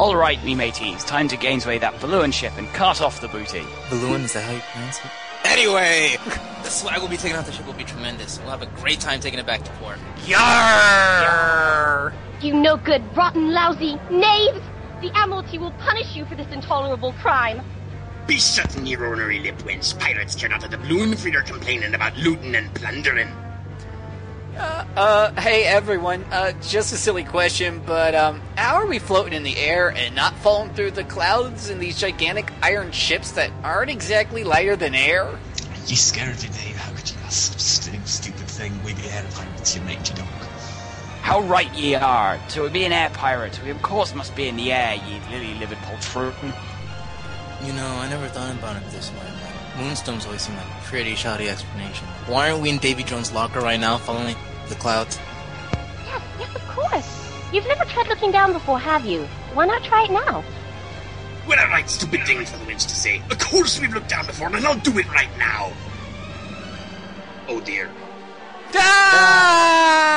[0.00, 3.62] All right, me mateys, time to gainsway that balloon ship and cart off the booty.
[3.90, 5.10] Balloon, is that how you pronounce it?
[5.44, 8.38] Anyway, the swag we'll be taking off the ship will be tremendous.
[8.38, 9.98] We'll have a great time taking it back to port.
[10.24, 12.14] Yarr!
[12.40, 14.62] You no good, rotten, lousy knaves!
[15.02, 17.60] The Admiralty will punish you for this intolerable crime.
[18.26, 20.00] Be shutting your ornery lip, wench.
[20.00, 23.28] Pirates turn out of the balloon for your complaining about looting and plundering.
[24.56, 29.42] Uh, hey everyone, uh, just a silly question, but, um, how are we floating in
[29.42, 33.90] the air and not falling through the clouds in these gigantic iron ships that aren't
[33.90, 35.38] exactly lighter than air?
[35.86, 36.76] You scared me, Dave.
[36.76, 38.72] How could you ask such a stupid thing?
[38.84, 40.26] We be air pirates, you mangy dog.
[41.22, 42.38] How right ye are!
[42.50, 45.78] To be an air pirate, we of course must be in the air, ye lily-livered
[45.78, 46.54] poltroon.
[47.64, 49.18] You know, I never thought about it this way.
[49.78, 52.06] Moonstones always seem like a pretty shoddy explanation.
[52.26, 54.36] Why aren't we in Davy Jones' locker right now, following
[54.70, 55.18] the clouds?
[56.06, 57.30] Yes, yes, of course.
[57.52, 59.24] You've never tried looking down before, have you?
[59.52, 60.40] Why not try it now?
[61.44, 63.20] What a right stupid thing for the wench to say.
[63.30, 65.72] Of course we've looked down before, and I'll do it right now.
[67.48, 67.90] Oh dear.
[68.74, 70.08] Ah!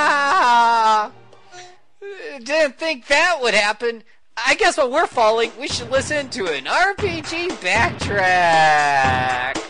[2.44, 4.04] Didn't think that would happen.
[4.38, 9.62] I guess while we're falling, we should listen to an RPG backtrack.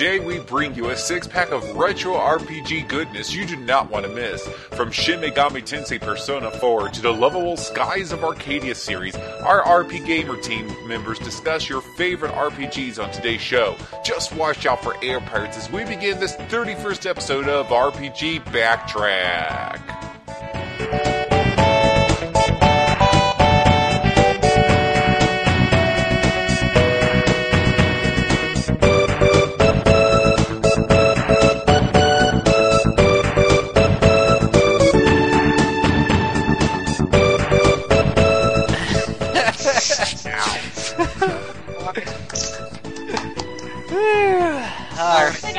[0.00, 4.06] Today we bring you a six pack of retro RPG goodness you do not want
[4.06, 4.48] to miss.
[4.70, 10.06] From Shin Megami Tensei Persona 4 to the lovable Skies of Arcadia series, our RP
[10.06, 13.76] Gamer team members discuss your favorite RPGs on today's show.
[14.02, 20.09] Just watch out for air pirates as we begin this 31st episode of RPG Backtrack.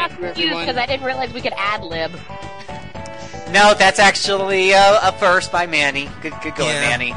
[0.09, 2.11] Got confused because I didn't realize we could ad lib.
[3.51, 6.09] No, that's actually uh, a first by Manny.
[6.21, 6.81] Good, good going, Yeah.
[6.89, 7.13] Manny.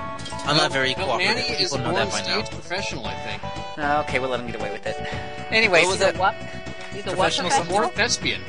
[0.46, 1.36] I'm not very No, cooperative.
[1.36, 2.42] Manny is People know born that by now.
[2.42, 3.78] professional, I think.
[3.78, 4.96] Uh, okay, we'll let him get away with it.
[5.50, 6.18] Anyways, What was uh, that?
[6.18, 6.34] What?
[6.92, 7.84] He's a what Professional professional?
[7.84, 8.40] Or thespian.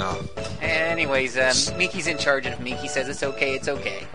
[0.00, 0.24] Oh.
[0.60, 4.06] anyways, um, Miki's in charge, and if Miki says it's okay, it's okay.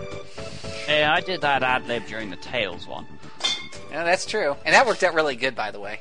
[0.88, 3.06] Yeah, I did that ad lib during the Tails one.
[3.92, 6.00] Yeah, that's true, and that worked out really good, by the way.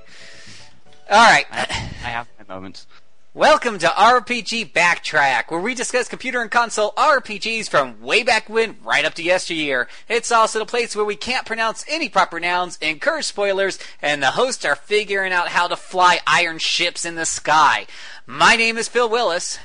[1.10, 1.46] All right.
[1.50, 2.86] I, I have my moments.
[3.32, 8.76] Welcome to RPG Backtrack, where we discuss computer and console RPGs from way back when
[8.84, 9.88] right up to yesteryear.
[10.06, 14.32] It's also the place where we can't pronounce any proper nouns, encourage spoilers, and the
[14.32, 17.86] hosts are figuring out how to fly iron ships in the sky.
[18.26, 19.58] My name is Phil Willis.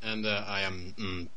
[0.00, 1.28] And uh, I am mm,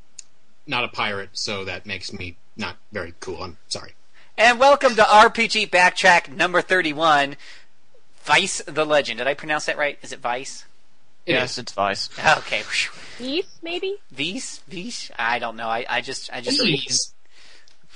[0.67, 3.41] not a pirate, so that makes me not very cool.
[3.41, 3.93] I'm sorry.
[4.37, 7.35] And welcome to RPG Backtrack number 31,
[8.25, 9.19] Vyse the Legend.
[9.19, 9.97] Did I pronounce that right?
[10.01, 10.65] Is it Vice?
[11.25, 11.57] It yes, is.
[11.59, 12.09] it's Vice.
[12.19, 12.63] Okay.
[13.17, 13.97] Geese, maybe?
[14.11, 14.61] Vice?
[14.67, 15.11] Vice?
[15.17, 15.67] I don't know.
[15.67, 17.13] I, I just, I just, Please.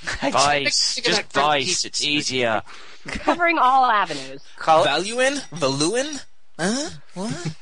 [0.21, 0.95] I Vice.
[0.95, 1.85] Think Just Vice.
[1.85, 2.61] It's easier.
[3.07, 4.41] Covering all avenues.
[4.57, 4.83] call.
[4.83, 5.41] Valuin?
[5.51, 6.19] Valuin?
[6.59, 6.89] Huh?
[7.13, 7.55] What?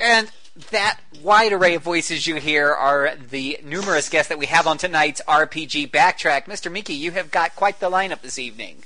[0.00, 0.30] And
[0.70, 4.78] that wide array of voices you hear are the numerous guests that we have on
[4.78, 6.46] tonight's RPG Backtrack.
[6.46, 6.70] Mr.
[6.70, 8.82] Miki, you have got quite the lineup this evening.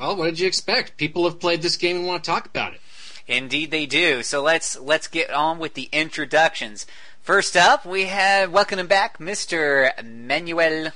[0.00, 0.96] Well, what did you expect?
[0.96, 2.80] People have played this game and want to talk about it.
[3.26, 4.22] Indeed, they do.
[4.22, 6.86] So let's let's get on with the introductions.
[7.20, 9.92] First up, we have welcoming back Mr.
[10.02, 10.92] Manuel.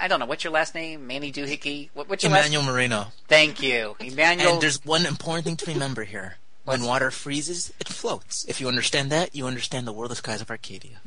[0.00, 1.90] I don't know what's your last name, Manny Doohickey.
[1.92, 2.96] What, what's your Emmanuel Moreno.
[2.96, 3.22] last?
[3.28, 4.54] Thank you, Emmanuel.
[4.54, 6.36] And there's one important thing to remember here.
[6.64, 8.44] When water freezes, it floats.
[8.48, 11.00] If you understand that, you understand the world of skies of Arcadia.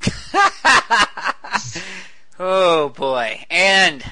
[2.44, 3.44] Oh boy.
[3.50, 4.10] And b-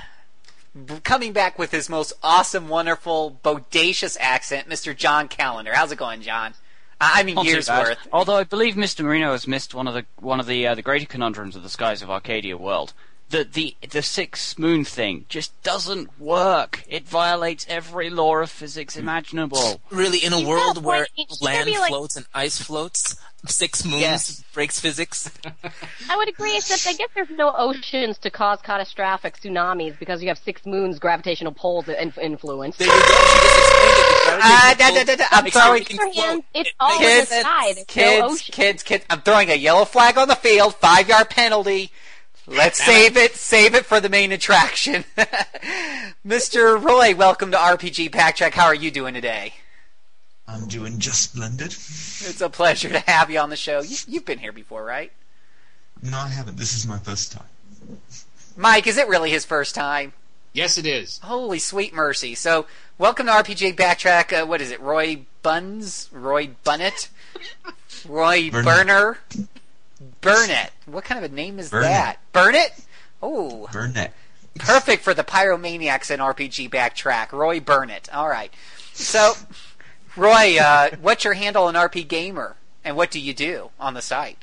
[1.02, 4.96] coming back with his most awesome, wonderful, bodacious accent, Mr.
[4.96, 5.72] John Calendar.
[5.74, 6.54] How's it going, John?
[7.00, 7.98] I I mean, Not years worth.
[8.12, 9.04] Although I believe Mr.
[9.04, 11.70] Moreno has missed one of the one of the uh, the greater conundrums of the
[11.70, 12.92] skies of Arcadia world.
[13.30, 16.82] The the the six moon thing just doesn't work.
[16.88, 19.00] It violates every law of physics hmm.
[19.00, 19.80] imaginable.
[19.90, 21.30] Really, in a You've world a where point.
[21.30, 23.14] It should land like- floats and ice floats,
[23.46, 24.44] six moons Yes.
[24.52, 25.30] breaks physics.
[26.10, 30.28] I would agree, except I guess there's no oceans to cause catastrophic tsunamis because you
[30.28, 32.76] have six moons gravitational poles in- influence.
[32.78, 32.98] There you go.
[34.42, 35.24] Ah, da, da, da, da.
[35.30, 35.80] I'm makes sorry.
[35.82, 36.44] everything For him, float.
[36.54, 37.72] it's It all in makes the sky.
[37.74, 38.52] There's Kids, ocean.
[38.52, 39.04] kids, kids.
[39.08, 40.74] I'm throwing a yellow flag on the field.
[40.76, 41.92] Five yard penalty.
[42.46, 43.34] Let's save it.
[43.34, 45.04] Save it for the main attraction.
[46.26, 46.82] Mr.
[46.82, 48.52] Roy, welcome to RPG Backtrack.
[48.52, 49.54] How are you doing today?
[50.48, 51.68] I'm doing just splendid.
[51.68, 53.80] It's a pleasure to have you on the show.
[53.82, 55.12] You, you've been here before, right?
[56.02, 56.56] No, I haven't.
[56.56, 57.46] This is my first time.
[58.56, 60.12] Mike, is it really his first time?
[60.52, 61.20] Yes, it is.
[61.22, 62.34] Holy sweet mercy.
[62.34, 62.66] So,
[62.98, 64.42] welcome to RPG Backtrack.
[64.42, 64.80] Uh, what is it?
[64.80, 66.08] Roy Buns?
[66.10, 67.08] Roy Bunnett?
[68.08, 68.64] Roy Burnett.
[68.64, 69.18] Burner?
[70.20, 70.72] Burnett.
[70.86, 71.90] What kind of a name is Burnett.
[71.90, 72.18] that?
[72.32, 72.80] Burnett?
[73.22, 74.14] Oh, Burnett.
[74.58, 77.32] perfect for the pyromaniacs in RPG Backtrack.
[77.32, 78.08] Roy Burnett.
[78.12, 78.52] All right.
[78.92, 79.34] So,
[80.16, 82.56] Roy, uh, what's your handle on RP Gamer?
[82.84, 84.38] And what do you do on the site?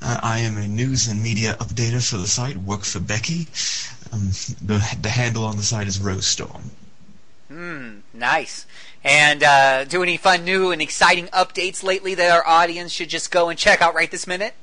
[0.00, 2.56] Uh, I am a news and media updater for the site.
[2.58, 3.48] Work for Becky.
[4.12, 4.28] Um,
[4.62, 6.70] the the handle on the site is Rosestorm.
[7.48, 8.66] Hmm, nice.
[9.04, 13.30] And uh, do any fun, new, and exciting updates lately that our audience should just
[13.30, 14.54] go and check out right this minute?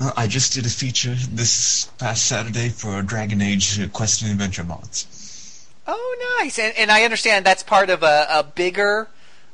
[0.00, 4.30] Well, I just did a feature this past Saturday for Dragon Age uh, Quest and
[4.30, 5.66] Adventure mods.
[5.86, 6.58] Oh, nice.
[6.58, 9.08] And, and I understand that's part of a, a bigger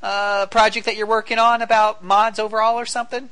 [0.05, 3.31] uh, project that you're working on about mods overall or something?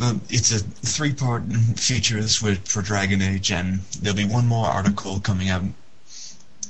[0.00, 1.44] Um, it's a three-part
[1.76, 5.62] feature this week for Dragon Age, and there'll be one more article coming out,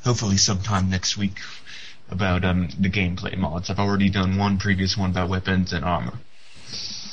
[0.04, 1.38] hopefully sometime next week,
[2.10, 3.70] about um, the gameplay mods.
[3.70, 6.18] I've already done one previous one about weapons and armor.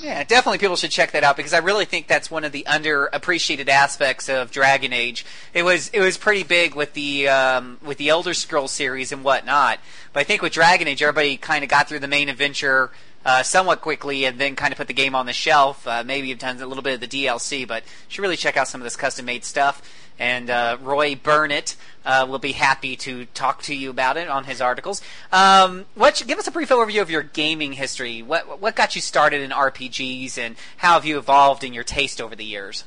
[0.01, 2.65] Yeah, definitely people should check that out because I really think that's one of the
[2.67, 5.25] underappreciated aspects of Dragon Age.
[5.53, 9.23] It was it was pretty big with the um, with the Elder Scrolls series and
[9.23, 9.79] whatnot,
[10.11, 12.89] but I think with Dragon Age, everybody kind of got through the main adventure
[13.25, 15.85] uh, somewhat quickly and then kind of put the game on the shelf.
[15.87, 18.57] Uh, maybe you've done a little bit of the DLC, but you should really check
[18.57, 19.81] out some of this custom made stuff.
[20.19, 21.75] And uh, Roy Burnett
[22.05, 25.01] uh, will be happy to talk to you about it on his articles.
[25.31, 26.23] Um, what?
[26.27, 28.21] Give us a brief overview of your gaming history.
[28.21, 32.21] What what got you started in RPGs, and how have you evolved in your taste
[32.21, 32.83] over the years?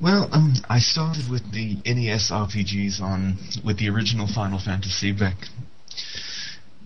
[0.00, 5.48] Well, um, I started with the NES RPGs on with the original Final Fantasy back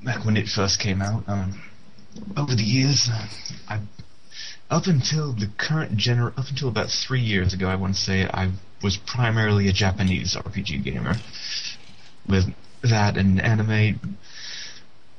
[0.04, 1.24] back when it first came out.
[1.26, 1.60] Um,
[2.36, 3.26] over the years, uh,
[3.68, 3.80] I
[4.70, 8.24] up until the current gener up until about three years ago, I want to say
[8.24, 8.52] I
[8.82, 11.14] was primarily a Japanese RPG gamer.
[12.28, 12.52] With
[12.82, 14.18] that and anime,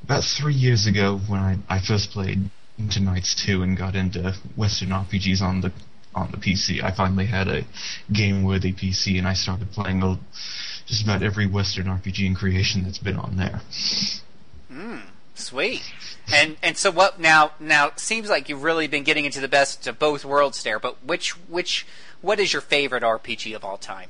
[0.03, 4.35] about three years ago when I, I first played into Knights 2 and got into
[4.55, 5.71] Western RPGs on the
[6.13, 7.63] on the PC, I finally had a
[8.11, 10.19] game-worthy PC and I started playing a,
[10.88, 13.61] just about every Western RPG in creation that's been on there.
[14.67, 15.00] Hmm.
[15.38, 15.84] Sweet.
[16.34, 17.51] And and so what now?
[17.60, 20.80] Now seems like you've really been getting into the best of both worlds there.
[20.80, 21.86] But which which
[22.22, 24.10] what is your favorite RPG of all time?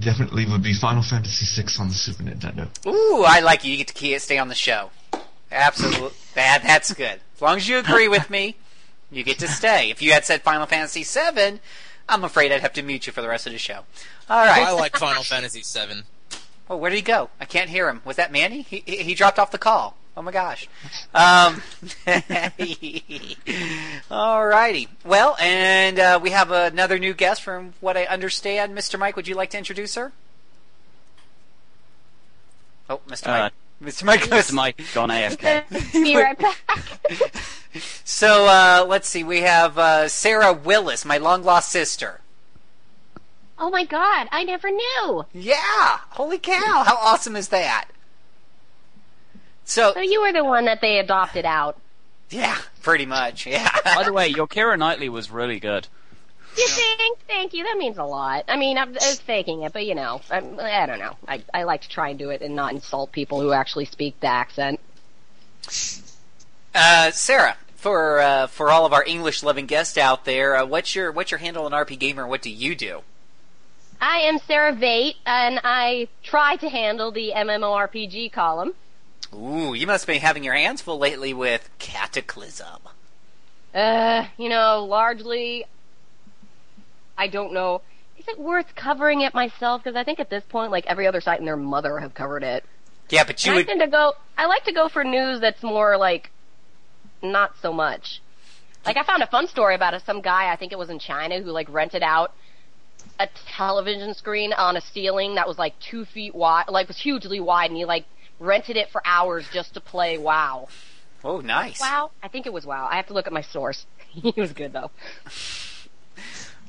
[0.00, 2.68] Definitely would be Final Fantasy VI on the Super Nintendo.
[2.86, 3.70] Ooh, I like you.
[3.72, 4.90] You get to key- stay on the show.
[5.52, 7.20] Absolutely, that that's good.
[7.36, 8.56] As long as you agree with me,
[9.10, 9.90] you get to stay.
[9.90, 11.60] If you had said Final Fantasy VII,
[12.08, 13.84] I'm afraid I'd have to mute you for the rest of the show.
[14.28, 14.66] All right.
[14.66, 16.02] I like Final Fantasy VII.
[16.70, 17.30] Oh, where did he go?
[17.40, 18.02] I can't hear him.
[18.04, 18.62] Was that Manny?
[18.62, 19.96] He he, he dropped off the call.
[20.16, 20.68] Oh my gosh.
[21.14, 21.62] Um,
[24.10, 24.88] alrighty.
[25.04, 28.76] Well, and uh, we have another new guest from what I understand.
[28.76, 28.98] Mr.
[28.98, 30.12] Mike, would you like to introduce her?
[32.90, 33.28] Oh, Mr.
[33.28, 33.52] Uh, Mike.
[33.80, 34.02] Mr.
[34.04, 34.50] Mike goes.
[34.50, 34.54] Mr.
[34.54, 35.92] Mike gone AFK.
[35.92, 36.56] Be right back.
[38.02, 39.22] So uh, let's see.
[39.22, 42.20] We have uh, Sarah Willis, my long lost sister.
[43.58, 45.26] Oh my god, I never knew.
[45.32, 45.98] Yeah.
[46.10, 46.84] Holy cow!
[46.86, 47.86] How awesome is that?
[49.64, 51.78] So So you were the one that they adopted out.
[52.30, 53.46] yeah, pretty much.
[53.46, 53.68] Yeah.
[53.84, 55.88] By the way, your Keira Knightley was really good.
[56.56, 57.18] You think?
[57.28, 57.62] Thank you.
[57.64, 58.44] That means a lot.
[58.48, 61.16] I mean, I'm, I was faking it, but you know, I, I don't know.
[61.28, 64.18] I, I like to try and do it and not insult people who actually speak
[64.20, 64.80] the accent.
[66.74, 70.94] Uh, Sarah, for uh, for all of our English loving guests out there, uh, what's
[70.94, 72.22] your what's your handle on RP Gamer?
[72.22, 73.02] and What do you do?
[74.00, 78.74] I am Sarah Vate, and I try to handle the MMORPG column.
[79.34, 82.80] Ooh, you must be having your hands full lately with Cataclysm.
[83.74, 85.66] Uh, you know, largely,
[87.16, 87.82] I don't know.
[88.18, 89.82] Is it worth covering it myself?
[89.82, 92.42] Because I think at this point, like every other site and their mother have covered
[92.42, 92.64] it.
[93.10, 93.66] Yeah, but you And I would.
[93.66, 94.14] tend to go.
[94.36, 96.30] I like to go for news that's more like
[97.22, 98.20] not so much.
[98.86, 100.50] Like I found a fun story about a, some guy.
[100.52, 102.32] I think it was in China who like rented out
[103.18, 107.40] a television screen on a ceiling that was like two feet wide, like was hugely
[107.40, 108.04] wide, and he like
[108.38, 110.68] rented it for hours just to play WoW.
[111.24, 111.80] Oh, nice.
[111.80, 112.10] WoW?
[112.22, 112.86] I think it was WoW.
[112.90, 113.86] I have to look at my source.
[114.08, 114.90] he was good though.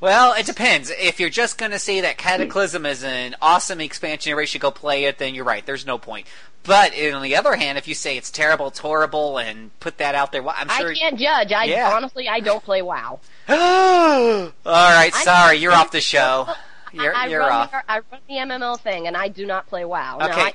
[0.01, 0.89] Well, it depends.
[0.91, 4.71] If you're just going to say that Cataclysm is an awesome expansion, everybody should go
[4.71, 5.65] play it, then you're right.
[5.65, 6.25] There's no point.
[6.63, 10.15] But on the other hand, if you say it's terrible, it's horrible, and put that
[10.15, 10.91] out there, well, I'm sure.
[10.91, 11.51] I can't judge.
[11.51, 11.91] I Yeah.
[11.93, 13.19] honestly I don't play WoW.
[13.49, 16.47] All right, sorry, you're off the show.
[16.91, 17.69] You're, I, I you're off.
[17.69, 20.17] The, I run the MMO thing, and I do not play WoW.
[20.17, 20.41] No, Okay.
[20.41, 20.53] I,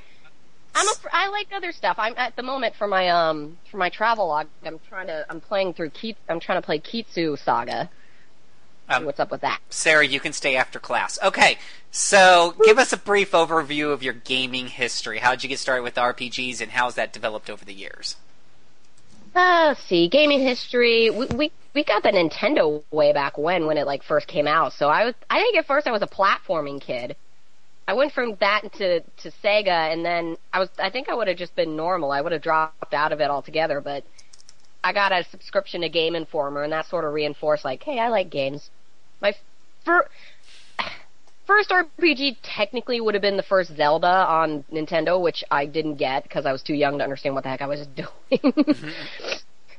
[0.75, 1.95] I'm a, I like other stuff.
[1.97, 4.49] I'm at the moment for my um for my travel log.
[4.65, 5.93] I'm trying to I'm playing through.
[6.29, 7.89] I'm trying to play Kitsu Saga.
[8.89, 9.61] Um, what's up with that?
[9.71, 11.19] Sarah, you can stay after class.
[11.23, 11.59] Okay,
[11.91, 15.19] so give us a brief overview of your gaming history.
[15.19, 18.17] How did you get started with RPGs, and how's that developed over the years?
[19.35, 21.11] Uh, let's see, gaming history.
[21.11, 24.73] We, we we got the Nintendo way back when when it like first came out.
[24.75, 27.17] So I was I think at first I was a platforming kid.
[27.89, 31.27] I went from that to to Sega, and then I was I think I would
[31.27, 32.13] have just been normal.
[32.13, 34.05] I would have dropped out of it altogether, but
[34.85, 38.09] I got a subscription to Game Informer, and that sort of reinforced like, hey, I
[38.09, 38.69] like games.
[39.23, 39.33] My
[39.83, 40.07] fir-
[41.47, 46.25] first RPG technically would have been the first Zelda on Nintendo, which I didn't get
[46.25, 48.55] because I was too young to understand what the heck I was doing.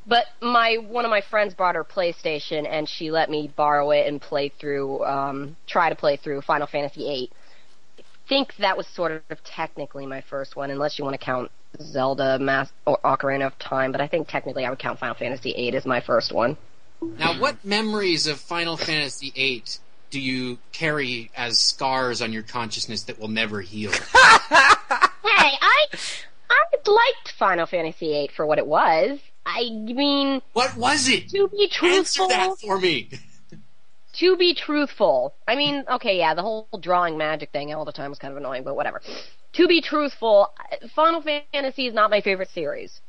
[0.08, 4.08] but my one of my friends brought her PlayStation, and she let me borrow it
[4.08, 7.32] and play through, um, try to play through Final Fantasy VIII.
[8.26, 11.52] I think that was sort of technically my first one, unless you want to count
[11.80, 13.92] Zelda Mass or Ocarina of Time.
[13.92, 16.58] But I think technically I would count Final Fantasy VIII as my first one.
[17.02, 19.64] Now, what memories of Final Fantasy VIII
[20.10, 23.92] do you carry as scars on your consciousness that will never heal?
[25.28, 25.86] Hey, I
[26.50, 29.20] I liked Final Fantasy VIII for what it was.
[29.46, 31.30] I mean, what was it?
[31.30, 33.10] to be Answer truthful, that for me.
[34.16, 35.34] To be truthful.
[35.48, 38.38] I mean, okay, yeah, the whole drawing magic thing all the time was kind of
[38.38, 39.02] annoying, but whatever.
[39.54, 40.54] To be truthful,
[40.94, 43.02] Final Fantasy is not my favorite series.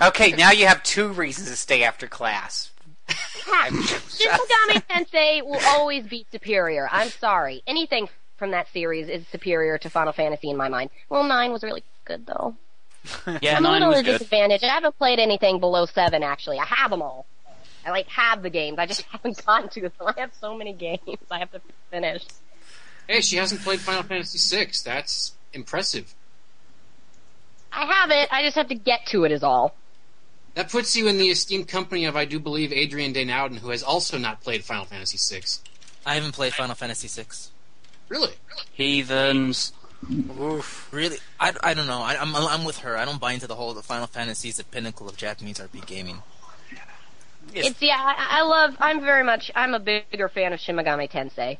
[0.00, 2.70] Okay, now you have two reasons to stay after class.
[3.08, 6.88] Heck, Shin Megami Tensei will always be superior.
[6.90, 7.62] I'm sorry.
[7.66, 10.90] Anything from that series is superior to Final Fantasy in my mind.
[11.08, 12.56] Well, 9 was really good, though.
[13.40, 14.12] Yeah, I'm a little was at a good.
[14.18, 14.62] disadvantage.
[14.64, 16.58] I haven't played anything below 7, actually.
[16.58, 17.24] I have them all.
[17.86, 18.78] I, like, have the games.
[18.78, 19.92] I just haven't gotten to them.
[20.04, 21.00] I have so many games
[21.30, 22.24] I have to finish.
[23.08, 24.72] Hey, she hasn't played Final Fantasy VI.
[24.84, 26.14] That's impressive.
[27.72, 28.28] I have it.
[28.32, 29.76] I just have to get to it is all.
[30.54, 33.82] That puts you in the esteemed company of, I do believe, Adrian Denowden, who has
[33.82, 35.46] also not played Final Fantasy VI.
[36.06, 37.28] I haven't played Final Fantasy VI.
[38.08, 38.32] Really?
[38.72, 39.72] Heathens.
[40.40, 40.88] Oof.
[40.92, 42.00] Really, I, I don't know.
[42.00, 42.96] I, I'm I'm with her.
[42.96, 45.86] I don't buy into the whole the Final Fantasy is the pinnacle of Japanese RPG
[45.86, 46.22] gaming.
[47.56, 47.68] Yes.
[47.68, 51.10] It's, yeah, I, I love, I'm very much, I'm a bigger fan of Shin Megami
[51.10, 51.56] Tensei.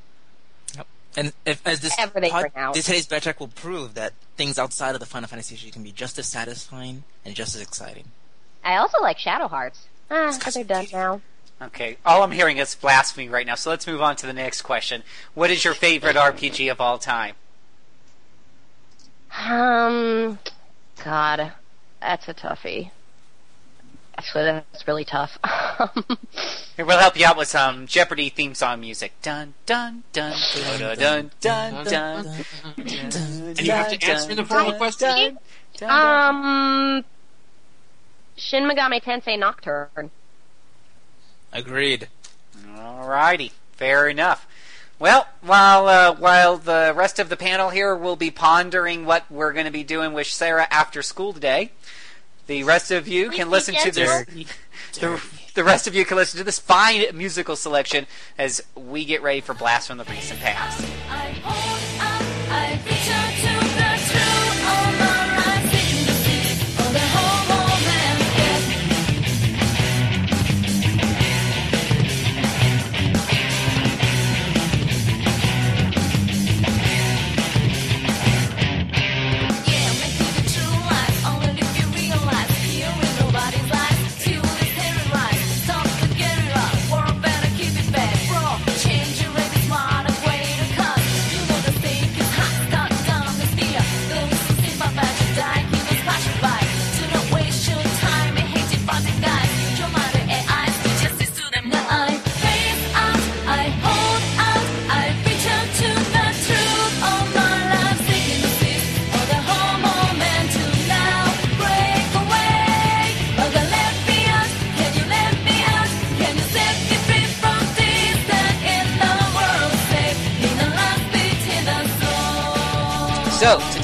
[1.16, 2.72] And if, as this Everything pod, right now.
[2.74, 5.92] this today's backtrack will prove that things outside of the Final Fantasy series can be
[5.92, 8.04] just as satisfying and just as exciting.
[8.62, 9.86] I also like Shadow Hearts.
[10.10, 11.20] Ah, but they're done now.
[11.62, 14.60] Okay, all I'm hearing is blasphemy right now, so let's move on to the next
[14.60, 15.02] question.
[15.32, 17.34] What is your favorite RPG of all time?
[19.34, 20.38] Um,
[21.02, 21.52] God,
[22.02, 22.90] that's a toughie.
[24.18, 25.36] Actually, that's really tough.
[26.76, 29.12] Here, we'll help you out with some Jeopardy theme song music.
[29.22, 30.34] Dun dun dun
[30.78, 32.24] dun dun dun dun.
[32.24, 32.26] dun,
[32.76, 35.38] And you have to answer the form of question?
[35.82, 37.04] um,
[38.36, 40.10] Shin Megami Tensei Nocturne.
[41.52, 42.08] Agreed.
[42.74, 44.46] Alrighty, fair enough.
[44.98, 49.52] Well, while uh, while the rest of the panel here will be pondering what we're
[49.52, 51.72] going to be doing with Sarah after school today,
[52.46, 54.24] the rest of you can listen to this.
[55.00, 55.20] The,
[55.54, 58.06] the rest of you can listen to this fine musical selection
[58.38, 60.80] as we get ready for Blast from the Recent Past.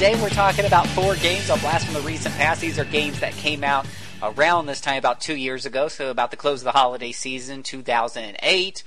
[0.03, 2.59] Today we're talking about four games on Blast from the Recent Past.
[2.59, 3.85] These are games that came out
[4.21, 7.63] around this time, about two years ago, so about the close of the holiday season,
[7.63, 8.83] 2008.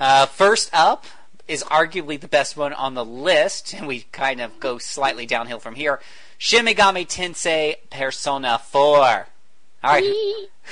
[0.00, 1.04] Uh, first up
[1.46, 5.60] is arguably the best one on the list, and we kind of go slightly downhill
[5.60, 6.00] from here.
[6.36, 9.28] Shin Megami Tensei Persona 4.
[9.84, 10.04] Alright,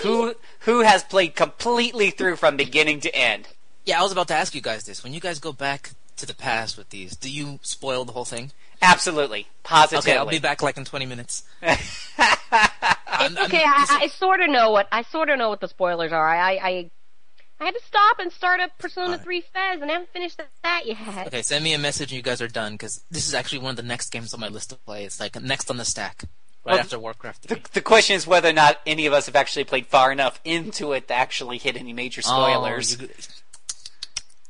[0.03, 3.47] who, who has played completely through from beginning to end?
[3.85, 5.05] Yeah, I was about to ask you guys this.
[5.05, 8.25] When you guys go back to the past with these, do you spoil the whole
[8.25, 8.51] thing?
[8.81, 10.13] Absolutely, positively.
[10.13, 11.43] Okay, I'll be back like in 20 minutes.
[13.21, 13.63] It's okay.
[13.65, 16.29] I, I sort of know what I sort of know what the spoilers are.
[16.29, 16.91] I, I I
[17.61, 19.23] I had to stop and start up Persona Alright.
[19.25, 19.51] 3 FES,
[19.83, 21.27] and I haven't finished that yet.
[21.27, 23.71] Okay, send me a message and you guys are done, because this is actually one
[23.71, 25.05] of the next games on my list to play.
[25.05, 26.23] It's like next on the stack,
[26.65, 27.57] right Well, after Warcraft 3.
[27.57, 30.41] The, the question is whether or not any of us have actually played far enough
[30.45, 32.97] into it to actually hit any major spoilers.
[32.97, 33.09] Oh, you-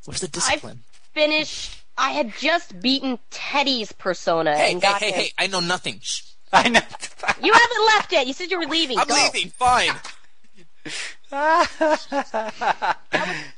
[0.04, 0.80] Where's the discipline?
[0.84, 1.77] I Finished.
[1.98, 5.14] I had just beaten Teddie's Persona Hey, and hey, got hey, him.
[5.14, 5.32] hey!
[5.38, 6.00] I know nothing.
[6.02, 6.22] Shh.
[6.52, 6.80] I know.
[7.42, 8.26] You haven't left yet.
[8.26, 8.98] You said you were leaving.
[8.98, 9.14] I'm Go.
[9.14, 9.50] leaving.
[9.50, 9.90] Fine.
[11.30, 12.06] That's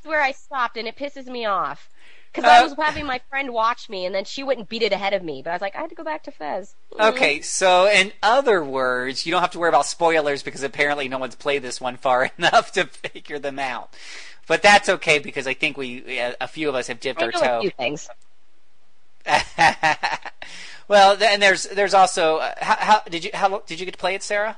[0.03, 1.89] where I stopped, and it pisses me off.
[2.33, 4.93] Because I Uh, was having my friend watch me, and then she wouldn't beat it
[4.93, 5.41] ahead of me.
[5.41, 6.75] But I was like, I had to go back to FES.
[6.99, 11.17] Okay, so in other words, you don't have to worry about spoilers because apparently no
[11.17, 13.93] one's played this one far enough to figure them out.
[14.47, 17.31] But that's okay because I think we, a few of us have dipped I our
[17.31, 18.09] know a few things.
[20.87, 23.97] well, and there's there's also uh, how, how did you how did you get to
[23.97, 24.57] play it, Sarah?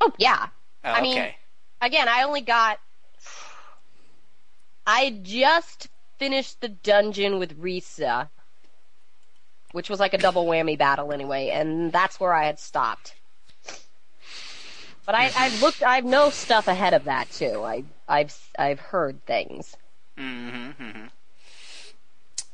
[0.00, 0.48] Oh yeah.
[0.84, 1.26] Oh, I mean,
[1.80, 2.78] again, I only got.
[4.86, 8.00] I just finished the dungeon with Rise,
[9.72, 13.14] which was like a double whammy battle anyway, and that's where I had stopped.
[15.06, 17.64] But I, I've looked, I know stuff ahead of that too.
[17.64, 19.76] I, I've, I've heard things.
[20.16, 21.06] Mm-hmm,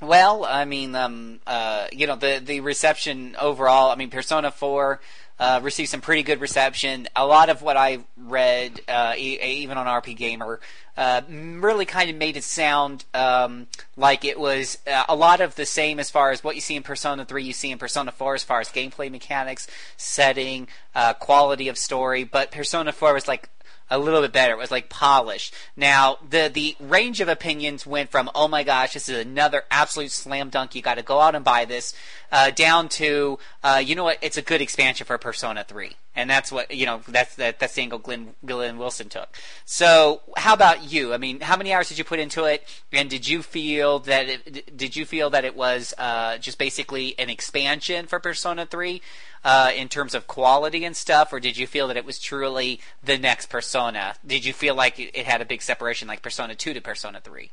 [0.01, 3.91] Well, I mean, um, uh, you know, the the reception overall.
[3.91, 5.01] I mean, Persona Four
[5.39, 7.09] uh, received some pretty good reception.
[7.17, 10.61] A lot of what I read, uh, e- even on RP Gamer,
[10.99, 15.55] uh, really kind of made it sound um, like it was uh, a lot of
[15.55, 18.13] the same as far as what you see in Persona Three, you see in Persona
[18.13, 22.23] Four, as far as gameplay mechanics, setting, uh, quality of story.
[22.23, 23.49] But Persona Four was like
[23.91, 24.53] a little bit better.
[24.53, 25.55] It was like polished.
[25.77, 30.11] Now the the range of opinions went from oh my gosh, this is another absolute
[30.11, 30.75] slam dunk.
[30.75, 31.95] You got to go out and buy this,
[32.33, 34.19] uh, down to uh, you know what?
[34.23, 37.01] It's a good expansion for Persona Three, and that's what you know.
[37.07, 39.29] That's that, that's the angle Glenn, Glenn Wilson took.
[39.65, 41.15] So how about you?
[41.15, 42.67] I mean, how many hours did you put into it?
[42.93, 47.17] And did you feel that it, did you feel that it was uh, just basically
[47.19, 49.03] an expansion for Persona Three?
[49.45, 52.81] Uh, in terms of quality and stuff, or did you feel that it was truly
[53.05, 54.17] the next Persona?
[54.27, 57.21] Did you feel like it it had a big separation, like Persona Two to Persona
[57.21, 57.51] Three?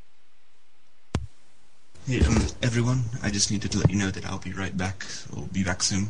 [2.07, 5.05] Hey, um, everyone, I just needed to let you know that I'll be right back.
[5.35, 6.09] I'll be back soon.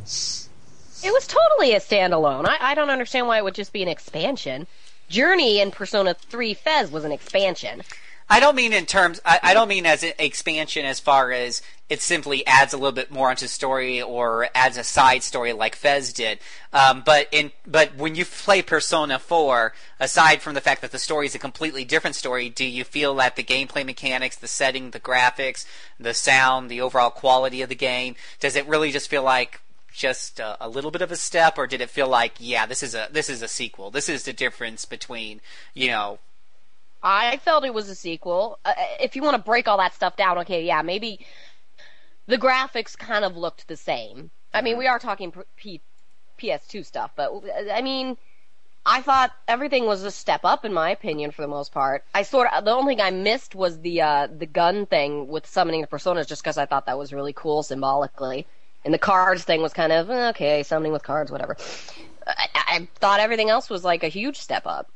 [1.04, 2.48] It was totally a standalone.
[2.48, 4.66] I, I don't understand why it would just be an expansion.
[5.10, 7.84] Journey in Persona 3 FES was an expansion.
[8.30, 9.22] I don't mean in terms.
[9.26, 12.94] I, I don't mean as an expansion as far as it simply adds a little
[12.94, 16.40] bit more onto story or adds a side story like FES did.
[16.72, 21.00] Um, but in but when you play Persona Four, aside from the fact that the
[21.00, 24.92] story is a completely different story, do you feel that the gameplay mechanics, the setting,
[24.92, 25.66] the graphics,
[26.00, 29.62] the sound, the overall quality of the game, does it really just feel like
[29.94, 32.82] just a, a little bit of a step, or did it feel like yeah, this
[32.82, 33.92] is a this is a sequel?
[33.92, 35.42] This is the difference between
[35.74, 36.20] you know
[37.04, 38.60] I felt it was a sequel.
[38.64, 41.20] Uh, if you want to break all that stuff down, okay, yeah, maybe
[42.28, 44.32] the graphics kind of looked the same.
[44.54, 45.82] I mean, we are talking P-
[46.40, 47.32] PS2 stuff, but
[47.72, 48.18] I mean,
[48.86, 52.04] I thought everything was a step up in my opinion for the most part.
[52.14, 55.46] I sort of the only thing I missed was the uh, the gun thing with
[55.46, 58.46] summoning the personas, just because I thought that was really cool symbolically.
[58.86, 61.56] And the cards thing was kind of eh, okay, summoning with cards, whatever.
[62.28, 64.90] I, I thought everything else was like a huge step up.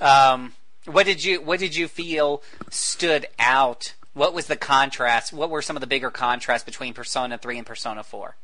[0.00, 0.52] Um,
[0.86, 3.94] what did you What did you feel stood out?
[4.14, 5.32] What was the contrast?
[5.32, 8.36] What were some of the bigger contrasts between Persona Three and Persona Four?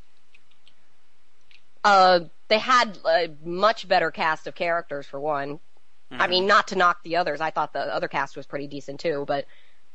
[1.82, 5.60] Uh, they had a much better cast of characters for one.
[6.16, 7.40] I mean, not to knock the others.
[7.40, 9.46] I thought the other cast was pretty decent too, but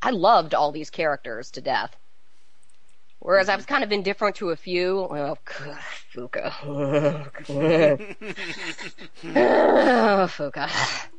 [0.02, 1.96] I loved all these characters to death.
[3.20, 5.08] Whereas I was kind of indifferent to a few.
[5.10, 5.38] Well,
[6.14, 6.52] Fuuka.
[9.24, 11.06] Fuuka.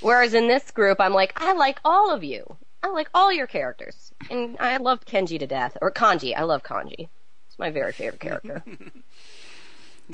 [0.00, 2.56] Whereas in this group, I'm like, I like all of you.
[2.82, 4.12] I like all your characters.
[4.30, 5.76] And I love Kenji to death.
[5.82, 6.34] Or Kanji.
[6.36, 7.08] I love Kanji.
[7.48, 8.62] It's my very favorite character.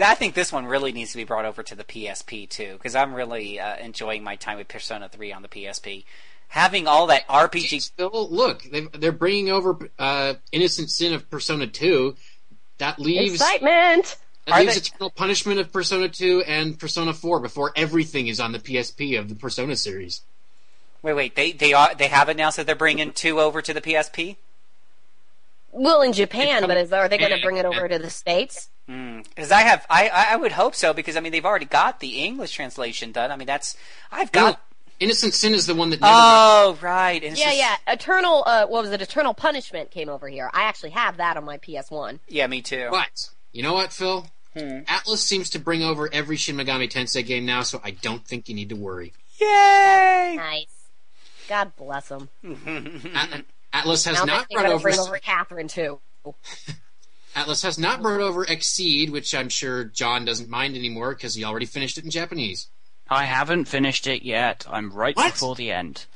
[0.00, 2.94] I think this one really needs to be brought over to the PSP too, because
[2.94, 6.04] I'm really uh, enjoying my time with Persona Three on the PSP.
[6.48, 7.80] Having all that RPG.
[7.80, 12.14] Still, look, they- they're bringing over uh, Innocent Sin of Persona 2.
[12.78, 14.16] That leaves Excitement!
[14.46, 18.40] That Are leaves they- Eternal Punishment of Persona 2 and Persona 4 before everything is
[18.40, 20.22] on the PSP of the Persona series.
[21.02, 21.36] Wait, wait.
[21.36, 24.36] They they are they have announced that they're bringing two over to the PSP.
[25.70, 28.70] Well, in Japan, but is, are they going to bring it over to the States?
[28.86, 30.94] Because I have, I, I I would hope so.
[30.94, 33.30] Because I mean, they've already got the English translation done.
[33.30, 33.76] I mean, that's
[34.10, 34.60] I've got.
[34.98, 36.10] Innocent Sin is the one that never.
[36.10, 37.22] got- Oh, right.
[37.22, 37.76] And it's Yeah, yeah.
[37.86, 39.02] Eternal, uh, what was it?
[39.02, 40.48] Eternal Punishment came over here.
[40.54, 42.20] I actually have that on my PS1.
[42.28, 42.88] Yeah, me too.
[42.90, 44.26] But you know what, Phil?
[44.56, 44.78] Hmm.
[44.86, 48.48] Atlus seems to bring over every Shin Megami Tensei game now, so I don't think
[48.48, 49.12] you need to worry.
[49.38, 50.34] Yay!
[50.36, 50.66] Nice.
[51.48, 52.28] God bless them.
[52.44, 54.82] At- Atlus has now not brought over.
[54.82, 56.00] bring over Catherine too.
[57.36, 61.44] Atlus has not brought over Exceed, which I'm sure John doesn't mind anymore because he
[61.44, 62.68] already finished it in Japanese.
[63.10, 64.64] I haven't finished it yet.
[64.70, 65.32] I'm right What?
[65.34, 66.06] before the end.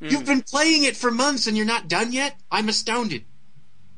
[0.00, 2.36] You've been playing it for months and you're not done yet.
[2.50, 3.24] I'm astounded.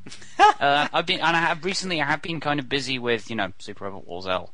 [0.60, 2.00] Uh, I've been, and I have recently.
[2.00, 4.52] I have been kind of busy with, you know, Super Robot Wars L.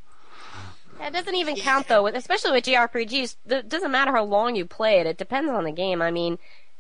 [0.99, 3.37] That doesn't even count though, with, especially with JRPGs.
[3.49, 5.07] It doesn't matter how long you play it.
[5.07, 6.03] It depends on the game.
[6.03, 6.39] I mean,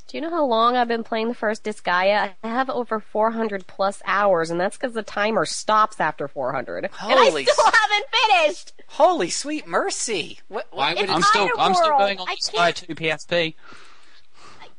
[0.09, 2.33] do you know how long I've been playing the first Disgaea?
[2.43, 6.85] I have over 400 plus hours, and that's because the timer stops after 400.
[6.85, 8.73] and I still s- haven't finished.
[8.89, 10.41] Holy sweet mercy!
[10.49, 13.55] What, Why would I'm still, Item I'm still going on I Sky 2 PSP.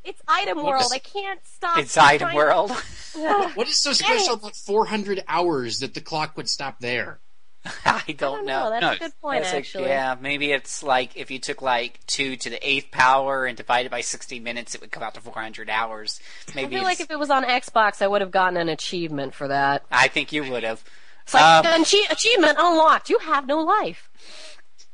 [0.03, 0.91] It's Item World.
[0.91, 1.77] I can't stop.
[1.77, 2.71] It's Item World.
[3.55, 7.19] What is so special about 400 hours that the clock would stop there?
[7.63, 7.69] I
[8.07, 8.63] I don't don't know.
[8.63, 8.69] know.
[8.71, 9.87] That's No, a good point, That's like- actually.
[9.89, 13.91] yeah, maybe it's like if you took like two to the eighth power and divided
[13.91, 16.19] by sixty minutes, it would come out to four hundred hours.
[16.55, 18.67] Maybe I Maybe feel like if it was on Xbox, I would have gotten an
[18.69, 19.83] achievement for that.
[19.91, 20.83] I think you would have.
[21.23, 23.09] It's like Um, an achie- achievement unlocked.
[23.11, 24.09] You have no life.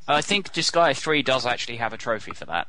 [0.10, 2.68] I think Disgaea 3 does actually have a trophy for that.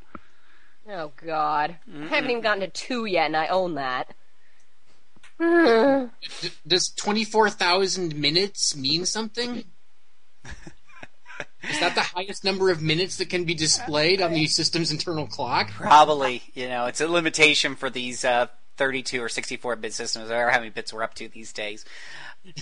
[0.88, 4.14] Oh God, I haven't even gotten to two yet, and I own that.
[5.40, 9.64] D- does 24,000 minutes mean something?
[11.68, 15.26] Is that the highest number of minutes that can be displayed on the system's internal
[15.26, 15.70] clock?
[15.72, 18.46] Probably, you know, it's a limitation for these uh,
[18.76, 21.84] 32 or 64 bit systems, or how many bits we're up to these days.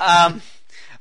[0.01, 0.43] Um,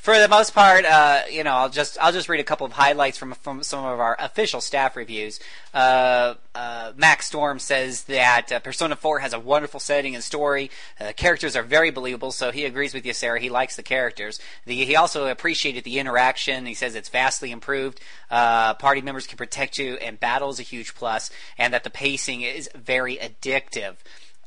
[0.05, 2.73] for the most part, uh, you know, I'll just I'll just read a couple of
[2.73, 5.39] highlights from from some of our official staff reviews.
[5.73, 10.69] Uh, uh, Max Storm says that uh, Persona 4 has a wonderful setting and story.
[10.99, 13.39] Uh, characters are very believable, so he agrees with you, Sarah.
[13.39, 14.39] He likes the characters.
[14.67, 16.67] The, he also appreciated the interaction.
[16.67, 17.99] He says it's vastly improved.
[18.29, 21.89] Uh, party members can protect you, and battle is a huge plus, and that the
[21.89, 23.95] pacing is very addictive.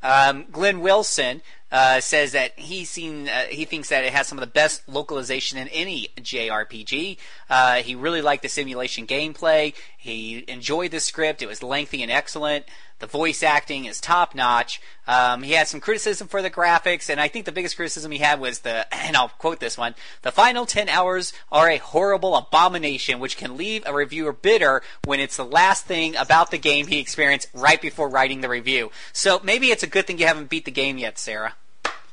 [0.02, 4.38] Um, Glenn Wilson uh, says that he's seen, uh, he thinks that it has some
[4.38, 7.18] of the best localization in any JRPG.
[7.50, 9.74] Uh, he really liked the simulation gameplay.
[9.96, 11.42] He enjoyed the script.
[11.42, 12.64] It was lengthy and excellent.
[12.98, 14.80] The voice acting is top notch.
[15.06, 18.18] Um, he had some criticism for the graphics, and I think the biggest criticism he
[18.18, 22.34] had was the, and I'll quote this one: "The final ten hours are a horrible
[22.34, 26.88] abomination, which can leave a reviewer bitter when it's the last thing about the game
[26.88, 30.50] he experienced right before writing the review." So maybe it's a good thing you haven't
[30.50, 31.54] beat the game yet, Sarah.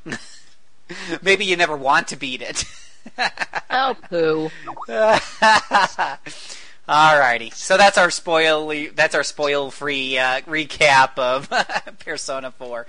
[1.22, 2.64] maybe you never want to beat it.
[3.70, 4.50] Oh poo.
[6.88, 8.72] Alrighty, so that's our spoil.
[8.94, 11.50] That's our spoil-free uh, recap of
[11.98, 12.86] Persona 4.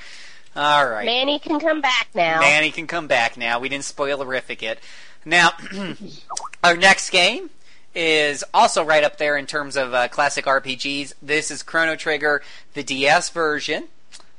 [0.56, 1.06] All right.
[1.06, 2.40] Manny can come back now.
[2.40, 3.60] Manny can come back now.
[3.60, 4.80] We didn't spoilerific it.
[5.26, 5.52] Now,
[6.64, 7.50] our next game
[7.96, 11.14] is also right up there in terms of uh, classic RPGs.
[11.22, 13.86] This is Chrono Trigger, the DS version.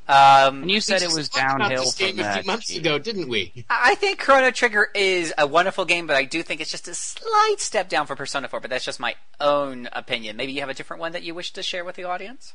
[0.09, 2.43] Um, And you said it We was talked about downhill this game from a few
[2.43, 2.47] that.
[2.47, 3.53] months ago, didn't we?
[3.69, 6.95] I think Chrono Trigger is a wonderful game, but I do think it's just a
[6.95, 8.61] slight step down for Persona 4.
[8.61, 10.37] But that's just my own opinion.
[10.39, 12.55] Maybe you have a different one that you wish to share with the audience.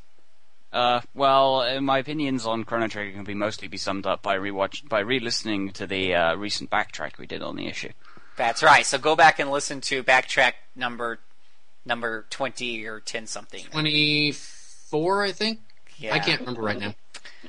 [0.72, 4.36] Uh, well, uh, my opinions on Chrono Trigger can be mostly be summed up by
[4.36, 7.90] rewatch by re-listening to the uh, recent backtrack we did on the issue.
[8.36, 8.84] That's right.
[8.84, 11.20] So go back and listen to backtrack number
[11.86, 13.62] number twenty or ten something.
[13.70, 15.60] 24, I think?
[15.98, 16.14] Yeah.
[16.14, 16.94] I can't remember right now.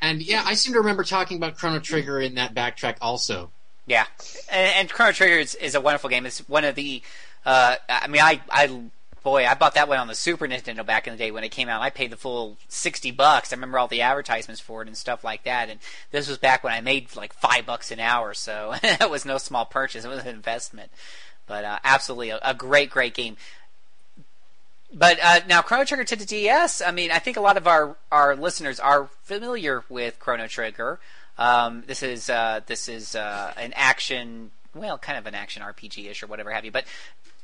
[0.02, 3.52] And yeah, I seem to remember talking about Chrono Trigger in that backtrack also.
[3.88, 4.06] Yeah,
[4.52, 6.26] and, and Chrono Trigger is, is a wonderful game.
[6.26, 7.02] It's one of the.
[7.46, 8.82] Uh, I mean, I, I,
[9.24, 11.50] boy, I bought that one on the Super Nintendo back in the day when it
[11.50, 11.82] came out.
[11.82, 13.54] I paid the full sixty bucks.
[13.54, 15.70] I remember all the advertisements for it and stuff like that.
[15.70, 15.80] And
[16.12, 19.38] this was back when I made like five bucks an hour, so it was no
[19.38, 20.06] small purchase.
[20.06, 20.92] It was an investment,
[21.46, 23.38] but uh, absolutely a, a great, great game.
[24.98, 26.82] But uh, now Chrono Trigger to the DS.
[26.82, 31.00] I mean, I think a lot of our, our listeners are familiar with Chrono Trigger.
[31.38, 36.10] Um, this is uh, this is uh, an action, well, kind of an action RPG
[36.10, 36.72] ish or whatever have you.
[36.72, 36.86] But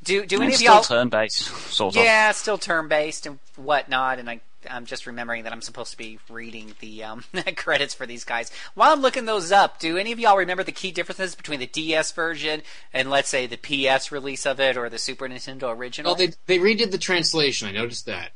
[0.01, 0.83] do do any it's of y'all?
[0.83, 2.01] still turn-based, sort of.
[2.01, 5.97] Yeah, still turn based and whatnot, and I, I'm just remembering that I'm supposed to
[5.97, 7.23] be reading the um,
[7.55, 8.51] credits for these guys.
[8.73, 11.67] While I'm looking those up, do any of y'all remember the key differences between the
[11.67, 12.61] DS version
[12.93, 16.11] and let's say the PS release of it or the Super Nintendo original?
[16.11, 17.67] Well, they they redid the translation.
[17.67, 18.31] I noticed that.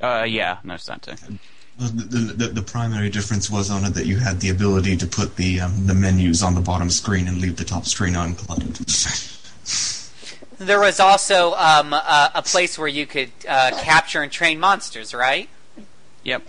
[0.00, 1.14] Uh, yeah, noticed that too.
[1.78, 5.06] Well, The, the, the primary difference was on it that you had the ability to
[5.06, 8.80] put the um, the menus on the bottom screen and leave the top screen uncluttered.
[10.64, 15.14] There was also um, a, a place where you could uh, capture and train monsters,
[15.14, 15.48] right?
[16.22, 16.42] Yep.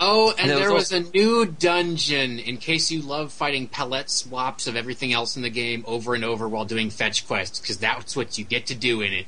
[0.00, 4.10] Oh, and There there was was, a new dungeon in case you love fighting palette
[4.10, 7.78] swaps of everything else in the game over and over while doing fetch quests, because
[7.78, 9.26] that's what you get to do in it.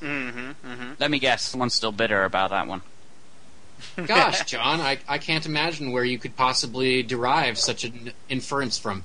[0.00, 0.92] Mm-hmm.
[0.98, 1.42] Let me guess.
[1.42, 2.82] Someone's still bitter about that one.
[4.06, 9.04] Gosh, John, I, I can't imagine where you could possibly derive such an inference from.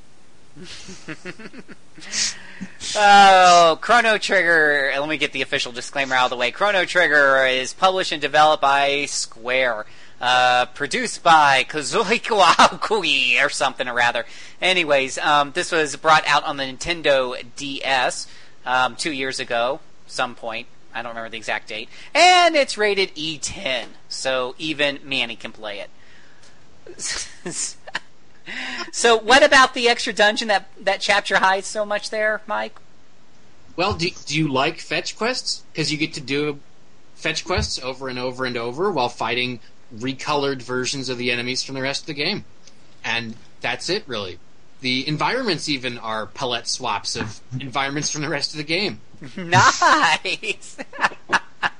[2.95, 4.91] Oh, Chrono Trigger.
[4.97, 6.51] Let me get the official disclaimer out of the way.
[6.51, 9.85] Chrono Trigger is published and developed by Square.
[10.19, 14.25] Uh, produced by Kazuhiko Aoki, or something or rather.
[14.62, 18.27] Anyways, um, this was brought out on the Nintendo DS
[18.65, 20.67] um, two years ago, some point.
[20.93, 21.88] I don't remember the exact date.
[22.13, 25.89] And it's rated E10, so even Manny can play it.
[28.91, 32.79] so, what about the extra dungeon that that chapter hides so much there, Mike?
[33.75, 35.63] Well, do, do you like fetch quests?
[35.71, 36.59] Because you get to do
[37.15, 39.59] fetch quests over and over and over while fighting
[39.95, 42.45] recolored versions of the enemies from the rest of the game.
[43.03, 44.39] And that's it, really.
[44.81, 49.01] The environments even are palette swaps of environments from the rest of the game.
[49.38, 50.77] nice.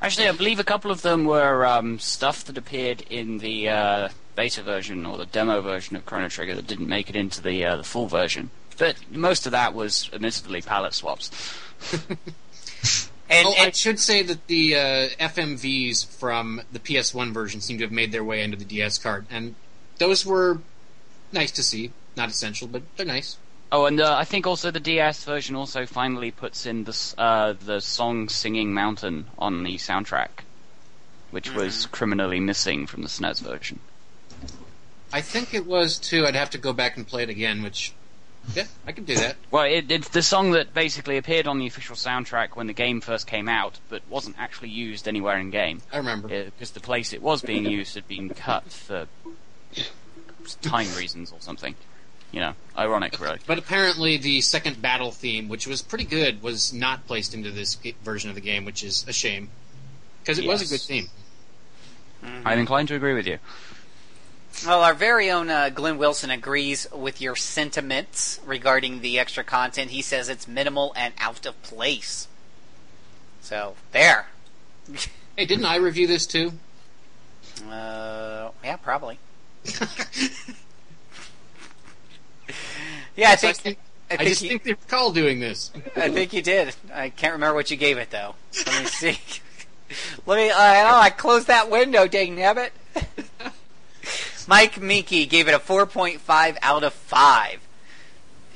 [0.02, 4.10] Actually, I believe a couple of them were um, stuff that appeared in the uh,
[4.40, 7.66] beta version or the demo version of Chrono Trigger that didn't make it into the
[7.66, 8.52] uh, the full version.
[8.78, 11.30] But most of that was admittedly palette swaps.
[13.32, 17.84] And, oh, I should say that the uh, FMVs from the PS1 version seem to
[17.84, 19.54] have made their way into the DS cart, and
[20.00, 20.62] those were
[21.32, 21.92] nice to see.
[22.18, 23.38] Not essential, but they're nice.
[23.72, 27.54] Oh, and uh, I think also the DS version also finally puts in the uh,
[27.54, 30.44] the song "Singing Mountain" on the soundtrack,
[31.30, 33.80] which was criminally missing from the SNES version.
[35.12, 36.26] I think it was too.
[36.26, 37.94] I'd have to go back and play it again, which,
[38.54, 39.36] yeah, I could do that.
[39.52, 43.02] Well, it, it's the song that basically appeared on the official soundtrack when the game
[43.02, 45.82] first came out, but wasn't actually used anywhere in game.
[45.92, 46.28] I remember.
[46.28, 49.08] Uh, because the place it was being used had been cut for
[50.62, 51.76] time reasons or something.
[52.32, 53.40] You know, ironic, really.
[53.48, 57.74] But apparently, the second battle theme, which was pretty good, was not placed into this
[57.74, 59.50] g- version of the game, which is a shame
[60.22, 61.08] because it was a good theme.
[62.24, 62.48] Mm-hmm.
[62.48, 63.40] I'm inclined to agree with you.
[64.66, 69.92] Well, our very own uh, Glenn Wilson agrees with your sentiments regarding the extra content.
[69.92, 72.28] He says it's minimal and out of place.
[73.42, 74.28] So there.
[75.38, 76.52] Hey, didn't I review this too?
[77.72, 79.18] Uh, yeah, probably.
[83.16, 83.56] yeah, I think.
[83.58, 83.78] think,
[84.12, 85.72] I I, think just you- think they recall doing this.
[85.96, 86.76] I think you did.
[86.94, 88.36] I can't remember what you gave it though.
[88.68, 89.18] Let me see.
[90.26, 90.52] Let me.
[90.52, 92.06] I know I closed that window.
[92.08, 92.72] Dang nabbit.
[94.50, 97.60] Mike Miki gave it a 4.5 out of five.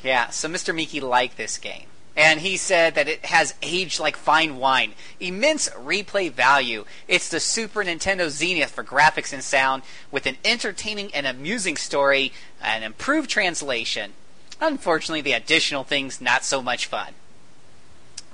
[0.02, 0.74] Yeah, so Mr.
[0.74, 1.86] Miki liked this game.
[2.16, 4.94] And he said that it has aged like fine wine.
[5.20, 6.86] Immense replay value.
[7.08, 12.34] It's the Super Nintendo Zenith for graphics and sound, with an entertaining and amusing story,
[12.60, 14.14] an improved translation.
[14.60, 17.14] Unfortunately, the additional things not so much fun.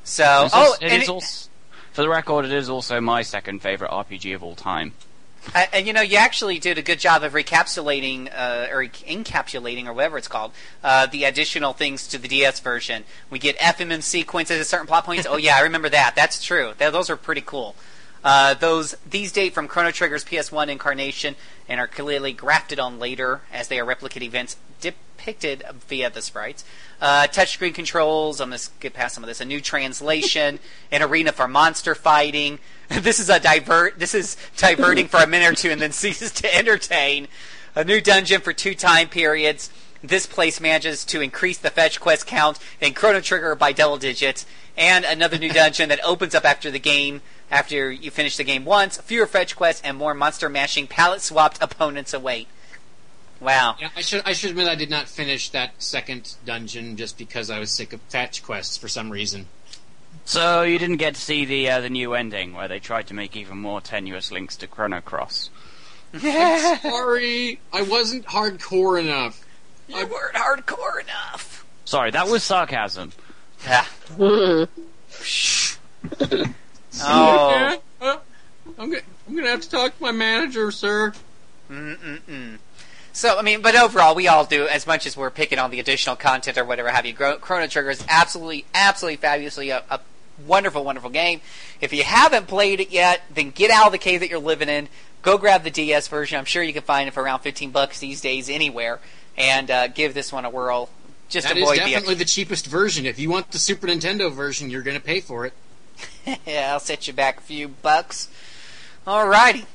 [0.05, 1.49] So, It's oh, it and it- also,
[1.91, 4.93] for the record, it is also my second favorite RPG of all time.
[5.55, 9.85] Uh, and you know, you actually did a good job of recapsulating, uh, or encapsulating,
[9.87, 10.51] or whatever it's called,
[10.83, 13.03] uh, the additional things to the DS version.
[13.29, 15.27] We get FMV sequences at certain plot points.
[15.29, 16.15] oh yeah, I remember that.
[16.15, 16.73] That's true.
[16.77, 17.75] Th- those are pretty cool.
[18.23, 21.35] Uh, those these date from Chrono Trigger's PS1 incarnation
[21.67, 26.65] and are clearly grafted on later as they are replicate events depicted via the sprites.
[27.01, 28.41] Uh, touchscreen controls.
[28.41, 29.39] I'm gonna skip past some of this.
[29.39, 30.59] A new translation,
[30.91, 32.59] an arena for monster fighting.
[33.01, 33.99] this is a divert.
[33.99, 37.27] This is diverting for a minute or two and then ceases to entertain.
[37.75, 39.69] A new dungeon for two time periods.
[40.01, 44.45] This place manages to increase the fetch quest count in Chrono Trigger by double digits,
[44.77, 47.21] and another new dungeon that opens up after the game.
[47.51, 51.57] After you finish the game once, fewer fetch quests and more monster mashing palette swapped
[51.61, 52.47] opponents await.
[53.39, 53.75] Wow.
[53.79, 57.49] Yeah, I should I should admit I did not finish that second dungeon just because
[57.49, 59.47] I was sick of fetch quests for some reason.
[60.29, 63.15] So you didn't get to see the uh, the new ending where they tried to
[63.15, 65.49] make even more tenuous links to Chrono Cross.
[66.13, 66.19] I'm
[66.77, 69.43] sorry, I wasn't hardcore enough.
[69.87, 71.65] You weren't hardcore enough.
[71.83, 73.11] Sorry, that was sarcasm.
[73.65, 73.85] Yeah.
[77.01, 77.81] Oh.
[78.01, 78.17] Uh,
[78.77, 81.13] I'm gonna I'm gonna have to talk to my manager, sir.
[81.71, 82.57] Mm-mm-mm.
[83.13, 85.79] So, I mean, but overall, we all do, as much as we're picking on the
[85.79, 87.13] additional content or whatever have you.
[87.13, 89.99] Gro- Chrono Trigger is absolutely, absolutely fabulously a, a
[90.45, 91.41] wonderful, wonderful game.
[91.81, 94.69] If you haven't played it yet, then get out of the cave that you're living
[94.69, 94.89] in.
[95.21, 96.37] Go grab the DS version.
[96.39, 98.99] I'm sure you can find it for around 15 bucks these days anywhere.
[99.37, 100.89] And uh, give this one a whirl.
[101.29, 102.19] Just That is avoid definitely the.
[102.19, 103.05] the cheapest version.
[103.05, 105.53] If you want the Super Nintendo version, you're gonna pay for it.
[106.45, 108.29] yeah, I'll set you back a few bucks.
[109.05, 109.65] Alrighty.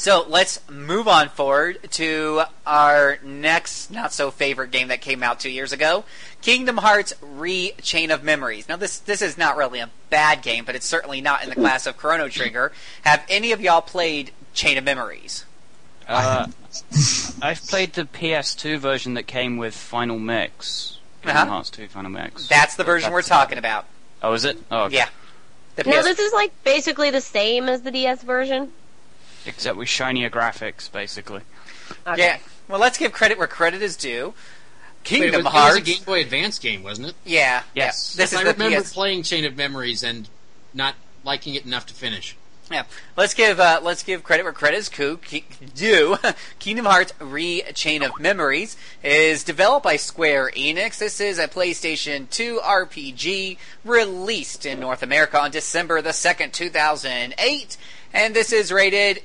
[0.00, 5.40] So let's move on forward to our next not so favorite game that came out
[5.40, 6.04] two years ago,
[6.40, 8.66] Kingdom Hearts Re Chain of Memories.
[8.66, 11.54] Now this this is not really a bad game, but it's certainly not in the
[11.54, 12.72] class of Chrono Trigger.
[13.02, 15.44] Have any of y'all played Chain of Memories?
[16.08, 16.46] Uh,
[17.42, 20.96] I've played the PS2 version that came with Final Mix.
[21.20, 21.50] Kingdom Uh-huh.
[21.56, 22.48] Hearts 2 Final Mix.
[22.48, 23.84] That's the version we're That's- talking about.
[24.22, 24.56] Oh, is it?
[24.70, 24.96] Oh, okay.
[24.96, 25.08] Yeah.
[25.76, 28.72] The Now PS this is like basically the same as the DS version.
[29.46, 31.42] Except with shinier graphics, basically.
[32.06, 32.22] Okay.
[32.22, 32.38] Yeah.
[32.68, 34.26] Well, let's give credit where credit is due.
[34.28, 35.74] Wait, it, Kingdom was, it Hearts.
[35.80, 37.14] was a Game Boy Advance game, wasn't it?
[37.24, 37.62] Yeah.
[37.74, 38.14] Yes.
[38.16, 38.22] Yeah.
[38.24, 38.92] This is I the remember PS.
[38.92, 40.28] playing Chain of Memories and
[40.74, 42.36] not liking it enough to finish.
[42.70, 42.84] Yeah,
[43.16, 46.16] let's give uh, let's give credit where credit is cu- ki- due.
[46.60, 50.98] Kingdom Hearts Re Chain of Memories is developed by Square Enix.
[50.98, 56.70] This is a PlayStation 2 RPG released in North America on December the second, two
[56.70, 57.76] thousand eight,
[58.12, 59.22] and this is rated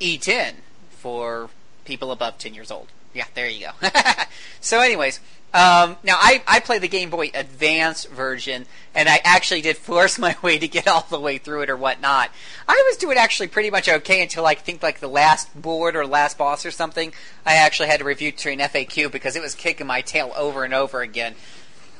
[0.00, 0.54] E10
[0.90, 1.50] for
[1.84, 2.88] people above 10 years old.
[3.14, 3.88] Yeah, there you go.
[4.60, 5.20] so, anyways,
[5.54, 10.18] um, now I, I play the Game Boy Advance version, and I actually did force
[10.18, 12.30] my way to get all the way through it or whatnot.
[12.68, 16.06] I was doing actually pretty much okay until I think like the last board or
[16.06, 17.12] last boss or something.
[17.46, 20.64] I actually had to review to an FAQ because it was kicking my tail over
[20.64, 21.34] and over again.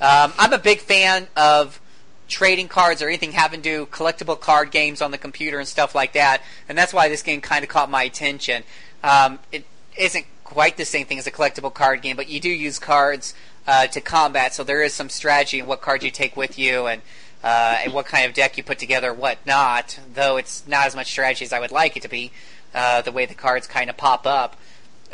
[0.01, 1.81] Um, I'm a big fan of
[2.29, 5.95] trading cards or anything having to do collectible card games on the computer and stuff
[5.95, 8.63] like that, and that's why this game kind of caught my attention.
[9.03, 9.65] Um, it
[9.99, 13.35] isn't quite the same thing as a collectible card game, but you do use cards
[13.67, 16.87] uh, to combat, so there is some strategy in what cards you take with you
[16.87, 17.03] and
[17.43, 20.01] uh, and what kind of deck you put together, what not.
[20.15, 22.33] Though it's not as much strategy as I would like it to be,
[22.75, 24.57] uh, the way the cards kind of pop up.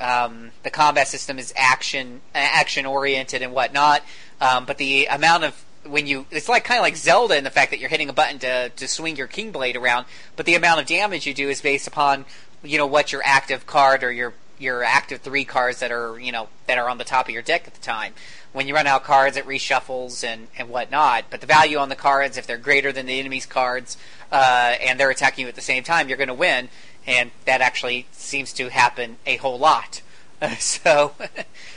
[0.00, 4.02] Um, the combat system is action action oriented and whatnot,
[4.40, 7.50] um, but the amount of when you it's like kind of like Zelda in the
[7.50, 10.80] fact that you're hitting a button to to swing your Keyblade around, but the amount
[10.80, 12.24] of damage you do is based upon
[12.62, 16.32] you know what your active card or your your active three cards that are you
[16.32, 18.14] know that are on the top of your deck at the time.
[18.52, 21.24] When you run out of cards, it reshuffles and and whatnot.
[21.30, 23.96] But the value on the cards, if they're greater than the enemy's cards,
[24.32, 26.68] uh, and they're attacking you at the same time, you're going to win.
[27.06, 30.00] And that actually seems to happen a whole lot.
[30.58, 31.12] so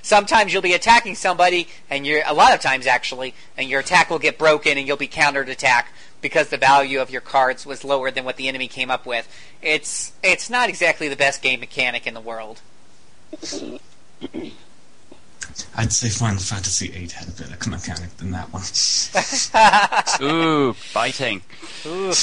[0.01, 4.09] sometimes you'll be attacking somebody, and you're a lot of times actually, and your attack
[4.09, 7.83] will get broken, and you'll be countered attack because the value of your cards was
[7.83, 9.27] lower than what the enemy came up with.
[9.61, 12.61] It's it's not exactly the best game mechanic in the world.
[15.75, 18.63] I'd say Final Fantasy VIII had a better mechanic than that one.
[20.31, 21.41] Ooh, biting.
[21.85, 22.13] Ooh.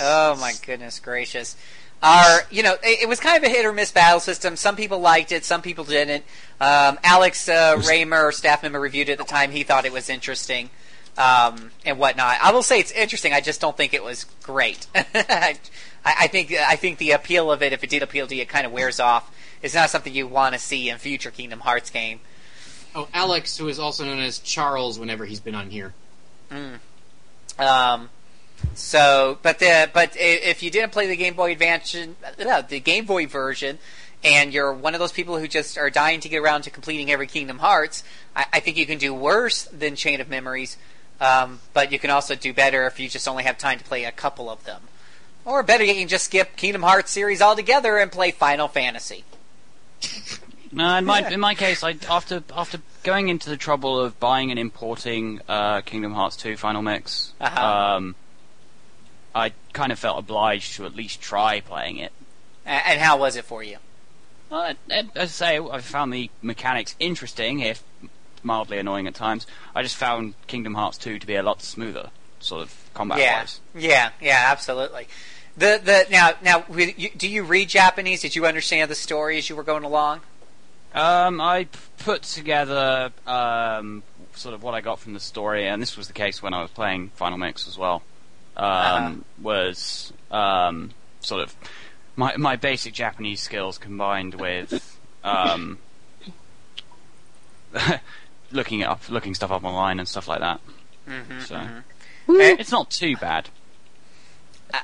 [0.00, 1.56] Oh my goodness gracious.
[2.02, 4.56] Our, you know, it, it was kind of a hit or miss battle system.
[4.56, 6.24] Some people liked it, some people didn't.
[6.60, 9.50] Um, Alex uh, Raymer, our staff member, reviewed it at the time.
[9.50, 10.70] He thought it was interesting
[11.18, 12.38] um, and whatnot.
[12.42, 13.32] I will say it's interesting.
[13.32, 14.86] I just don't think it was great.
[14.94, 15.58] I,
[16.04, 18.48] I think I think the appeal of it, if it did appeal to you, it
[18.48, 19.32] kind of wears off.
[19.62, 22.20] It's not something you want to see in future Kingdom Hearts game.
[22.94, 25.92] Oh, Alex, who is also known as Charles whenever he's been on here.
[27.58, 28.10] Um,
[28.74, 33.04] so, but the but if you didn't play the Game Boy Advance, uh, the Game
[33.06, 33.78] Boy version,
[34.24, 37.10] and you're one of those people who just are dying to get around to completing
[37.10, 38.02] every Kingdom Hearts,
[38.34, 40.76] I, I think you can do worse than Chain of Memories.
[41.18, 44.04] Um, but you can also do better if you just only have time to play
[44.04, 44.82] a couple of them.
[45.46, 49.24] Or better, you can just skip Kingdom Hearts series altogether and play Final Fantasy.
[50.72, 54.50] No, in my in my case, I after after going into the trouble of buying
[54.50, 57.64] and importing uh, Kingdom Hearts 2 Final Mix, Uh-huh.
[57.96, 58.14] um,
[59.36, 62.10] I kind of felt obliged to at least try playing it.
[62.64, 63.76] And how was it for you?
[64.50, 67.84] Uh, as I say, I found the mechanics interesting, if
[68.42, 69.46] mildly annoying at times.
[69.74, 72.08] I just found Kingdom Hearts 2 to be a lot smoother,
[72.40, 73.60] sort of combat yeah, wise.
[73.74, 75.06] yeah, yeah, absolutely.
[75.58, 78.22] The the now now do you read Japanese?
[78.22, 80.20] Did you understand the story as you were going along?
[80.94, 81.68] Um, I
[81.98, 84.02] put together um,
[84.34, 86.62] sort of what I got from the story, and this was the case when I
[86.62, 88.02] was playing Final Mix as well.
[88.56, 89.14] Um, Uh-huh.
[89.42, 90.90] Was um,
[91.20, 91.54] sort of
[92.16, 95.78] my my basic Japanese skills combined with um,
[98.52, 100.60] looking up, looking stuff up online and stuff like that.
[101.08, 101.56] Mm-hmm, So
[102.28, 103.48] Eh, it's not too bad.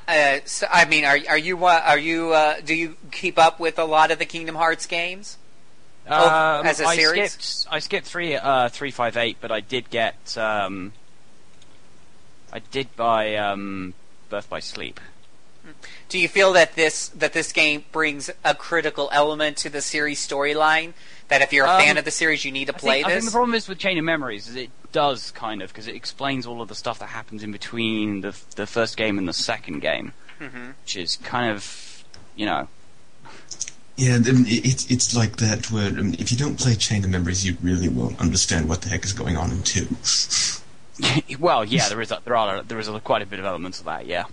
[0.07, 3.59] uh, so, I mean, are are you uh, are you uh, do you keep up
[3.59, 5.37] with a lot of the Kingdom Hearts games?
[6.09, 6.25] Oh,
[6.59, 7.31] Um, as a I series?
[7.33, 10.93] skipped I skipped three uh, three five eight, but I did get um,
[12.53, 13.93] I did buy um,
[14.29, 14.99] Birth by Sleep.
[16.09, 20.25] Do you feel that this that this game brings a critical element to the series
[20.25, 20.93] storyline?
[21.29, 23.07] That if you're a Um, fan of the series, you need to I play think,
[23.07, 25.87] I think the problem is with Chain of Memories is it does kind of because
[25.87, 29.27] it explains all of the stuff that happens in between the the first game and
[29.27, 30.73] the second game, Mhm.
[30.83, 32.03] which is kind of
[32.35, 32.67] you know.
[33.95, 37.45] Yeah, then it's it's like that where um, if you don't play Chain of Memories,
[37.45, 39.87] you really won't understand what the heck is going on in two.
[41.39, 43.79] well, yeah, there is a, there are there is a, quite a bit of elements
[43.79, 44.05] of that.
[44.05, 44.25] Yeah.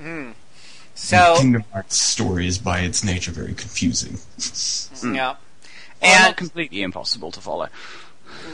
[0.00, 0.30] Hmm.
[0.94, 4.18] So Kingdom Hearts story is by its nature very confusing.
[5.00, 5.14] Hmm.
[5.14, 5.36] yeah, Well,
[6.02, 7.68] and not completely impossible to follow.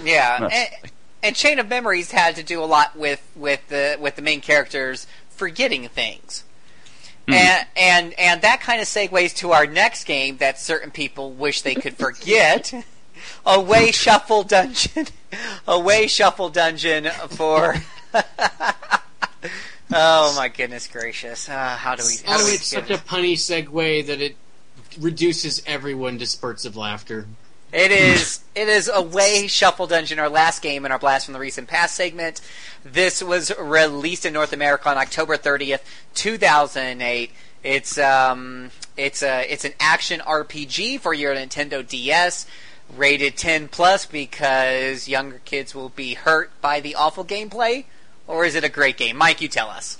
[0.05, 0.93] yeah, and,
[1.23, 4.41] and Chain of Memories had to do a lot with with the with the main
[4.41, 6.45] characters forgetting things.
[7.27, 7.35] Hmm.
[7.35, 11.63] And, and and that kind of segues to our next game that certain people wish
[11.63, 12.73] they could forget.
[13.45, 15.07] Away Shuffle Dungeon.
[15.69, 17.75] Away Shuffle Dungeon for
[19.93, 21.49] Oh my goodness gracious.
[21.49, 24.37] Uh, how do we how do Oh, we it's such a punny segue that it
[24.99, 27.27] reduces everyone to spurts of laughter.
[27.73, 31.41] It is it is Away Shuffle Dungeon, our last game in our Blast from the
[31.41, 32.41] Recent Past segment.
[32.85, 35.81] This was released in North America on October 30th,
[36.15, 37.31] 2008.
[37.63, 42.47] It's um it's a it's an action RPG for your Nintendo DS,
[42.95, 47.85] rated 10 plus because younger kids will be hurt by the awful gameplay,
[48.27, 49.17] or is it a great game?
[49.17, 49.97] Mike, you tell us.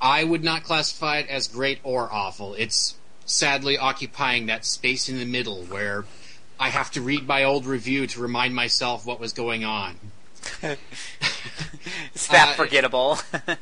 [0.00, 2.54] I would not classify it as great or awful.
[2.54, 6.04] It's sadly occupying that space in the middle where
[6.60, 9.96] I have to read my old review to remind myself what was going on.
[12.14, 13.18] It's that Uh, forgettable.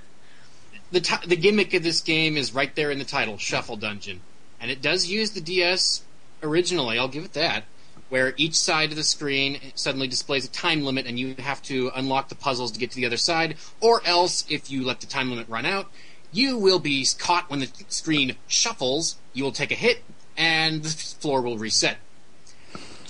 [0.92, 4.20] The ti the gimmick of this game is right there in the title, Shuffle Dungeon,
[4.60, 6.02] and it does use the DS
[6.40, 7.00] originally.
[7.00, 7.64] I'll give it that.
[8.10, 11.90] Where each side of the screen suddenly displays a time limit, and you have to
[11.94, 15.06] unlock the puzzles to get to the other side, or else, if you let the
[15.06, 15.90] time limit run out,
[16.30, 19.16] you will be caught when the screen shuffles.
[19.32, 20.02] You will take a hit,
[20.36, 21.96] and the floor will reset.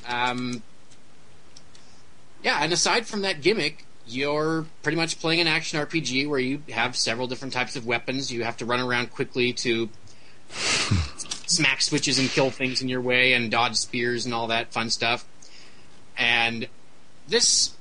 [0.06, 0.62] Um,
[2.42, 6.62] yeah, and aside from that gimmick, you're pretty much playing an action RPG where you
[6.68, 8.30] have several different types of weapons.
[8.30, 9.88] You have to run around quickly to
[11.46, 14.90] smack switches and kill things in your way and dodge spears and all that fun
[14.90, 15.24] stuff.
[16.16, 16.68] And
[17.28, 17.74] this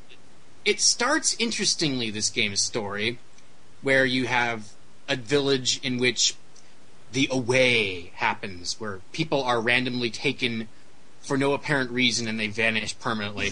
[0.65, 3.19] it starts interestingly this game's story
[3.81, 4.71] where you have
[5.09, 6.35] a village in which
[7.11, 10.67] the away happens where people are randomly taken
[11.21, 13.51] for no apparent reason and they vanish permanently.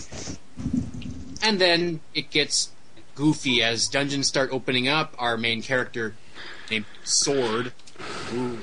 [1.43, 2.71] And then it gets
[3.15, 5.15] goofy as dungeons start opening up.
[5.17, 6.15] Our main character,
[6.69, 7.73] named Sword.
[8.33, 8.59] Ooh.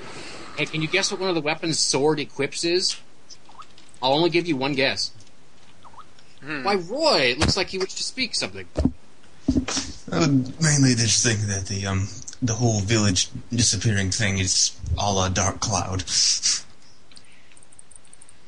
[0.59, 2.97] Hey, can you guess what one of the weapons Sword equips is?
[4.03, 5.13] I'll only give you one guess.
[6.45, 7.31] Why, Roy?
[7.31, 8.67] It looks like you wish to speak something.
[10.11, 10.27] Uh,
[10.61, 12.09] mainly, just think that the um
[12.43, 16.03] the whole village disappearing thing is all a Dark Cloud.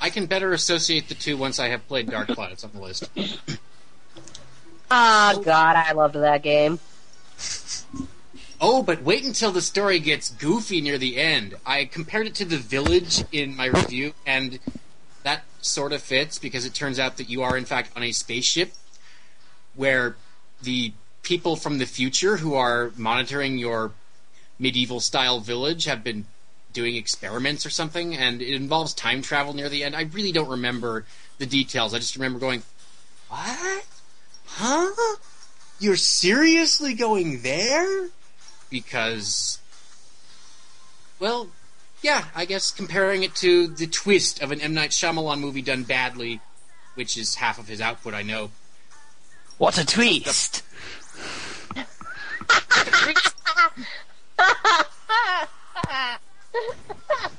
[0.01, 2.51] I can better associate the two once I have played Dark Cloud.
[2.51, 3.09] It's on the list.
[4.93, 6.81] Ah, God, I loved that game.
[8.63, 11.55] Oh, but wait until the story gets goofy near the end.
[11.65, 14.59] I compared it to The Village in my review, and
[15.23, 18.13] that sort of fits because it turns out that you are, in fact, on a
[18.13, 18.75] spaceship
[19.75, 20.17] where
[20.63, 20.93] the
[21.23, 23.93] people from the future who are monitoring your
[24.59, 26.27] medieval style village have been
[26.75, 29.97] doing experiments or something, and it involves time travel near the end.
[29.97, 31.07] I really don't remember
[31.39, 31.95] the details.
[31.95, 32.63] I just remember going,
[33.29, 33.87] What?
[34.47, 35.17] Huh?
[35.79, 38.11] You're seriously going there?
[38.71, 39.59] Because,
[41.19, 41.49] well,
[42.03, 44.73] yeah, I guess comparing it to the twist of an M.
[44.75, 46.41] Night Shyamalan movie done badly,
[46.95, 48.51] which is half of his output, I know.
[49.59, 50.63] What a twist!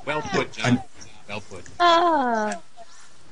[0.06, 0.82] Well put, John.
[1.28, 1.64] Well put.
[1.80, 2.58] I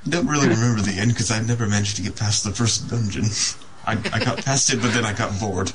[0.08, 3.26] don't really remember the end because I never managed to get past the first dungeon.
[3.86, 5.70] I, I got past it, but then I got bored.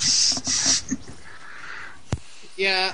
[2.57, 2.93] Yeah,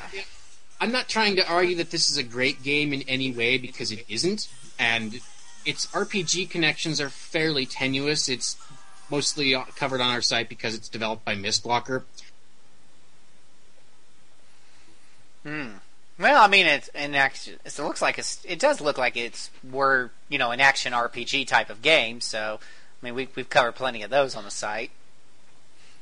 [0.81, 3.93] I'm not trying to argue that this is a great game in any way because
[3.93, 4.49] it isn't,
[4.79, 5.21] and
[5.67, 8.29] its RPG connections are fairly tenuous.
[8.29, 8.57] It's
[9.11, 12.05] mostly covered on our site because it's developed by Mistwalker.
[15.45, 15.69] Hmm.
[16.19, 17.59] Well, I mean, it's an action.
[17.65, 18.45] It looks like it's.
[18.45, 22.21] It does look like it's we're you know an action RPG type of game.
[22.21, 22.61] So,
[23.03, 24.91] I mean, we we've covered plenty of those on the site.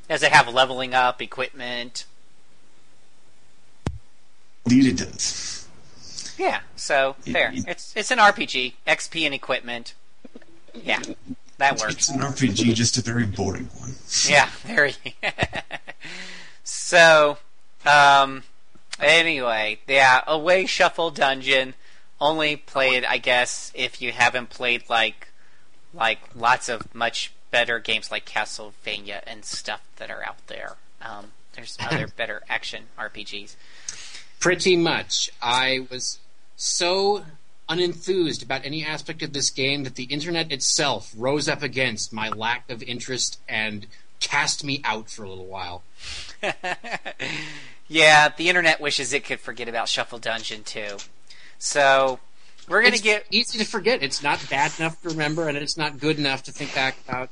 [0.09, 2.05] Does it have leveling up equipment?
[4.71, 5.67] Indeed, it does.
[6.37, 6.61] Yeah.
[6.77, 7.53] So fair.
[7.55, 9.95] It's it's an RPG, XP and equipment.
[10.75, 11.01] Yeah,
[11.59, 11.95] that works.
[11.95, 13.95] It's an RPG, just a very boring one.
[14.29, 14.95] Yeah, very.
[16.65, 17.39] so,
[17.85, 18.45] um,
[19.01, 21.75] anyway, yeah, away shuffle dungeon.
[22.21, 25.29] Only play it, I guess, if you haven't played like,
[25.95, 30.77] like lots of much better games like Castlevania and stuff that are out there.
[31.01, 33.55] Um, there's other better action RPGs.
[34.41, 35.31] Pretty much.
[35.43, 36.19] I was
[36.57, 37.25] so
[37.69, 42.29] unenthused about any aspect of this game that the internet itself rose up against my
[42.31, 43.87] lack of interest and
[44.21, 45.83] cast me out for a little while.
[47.89, 50.97] yeah, the internet wishes it could forget about Shuffle Dungeon too.
[51.59, 52.21] So
[52.69, 54.03] we're gonna it's get easy to forget.
[54.03, 57.31] It's not bad enough to remember, and it's not good enough to think back about.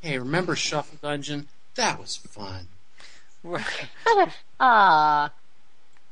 [0.00, 1.48] Hey, remember Shuffle Dungeon?
[1.74, 2.68] That was fun.
[3.42, 3.64] we're,
[4.60, 5.30] Ah,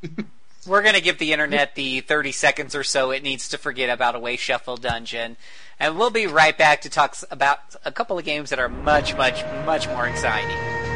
[0.66, 4.14] we're gonna give the internet the 30 seconds or so it needs to forget about
[4.14, 5.36] Away Shuffle Dungeon,
[5.78, 9.16] and we'll be right back to talk about a couple of games that are much,
[9.16, 10.88] much, much more exciting.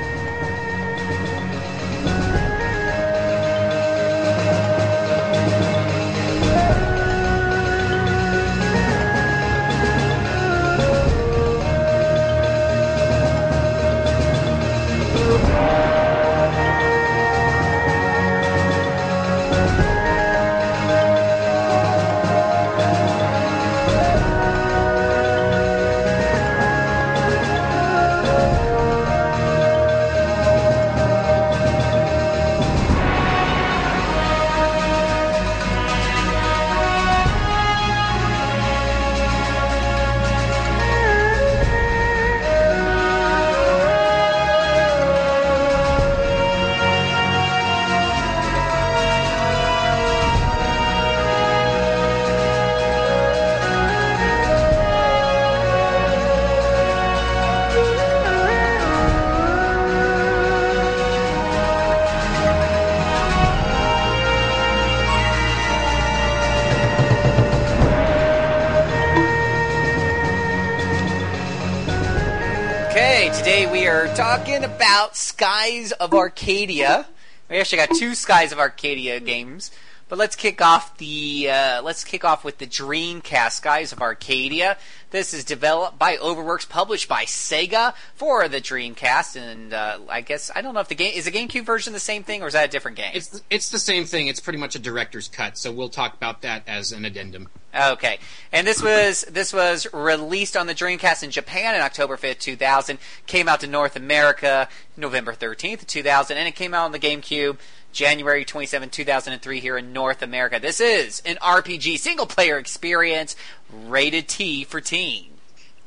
[74.52, 77.06] Talking about Skies of Arcadia.
[77.48, 79.70] We actually got two Skies of Arcadia games,
[80.12, 84.76] but let's kick off the uh, let's kick off with the Dreamcast Skies of Arcadia.
[85.08, 90.50] This is developed by Overworks, published by Sega for the Dreamcast, and uh, I guess
[90.54, 92.52] I don't know if the game is the GameCube version the same thing or is
[92.52, 93.12] that a different game?
[93.14, 94.26] It's it's the same thing.
[94.26, 97.48] It's pretty much a director's cut, so we'll talk about that as an addendum.
[97.74, 98.18] Okay,
[98.52, 102.56] and this was this was released on the Dreamcast in Japan in October fifth, two
[102.56, 102.98] thousand.
[103.26, 106.98] Came out to North America November thirteenth, two thousand, and it came out on the
[106.98, 107.56] GameCube
[107.92, 110.58] January 27, 2003, here in North America.
[110.58, 113.36] This is an RPG single player experience,
[113.70, 115.30] rated T for teen.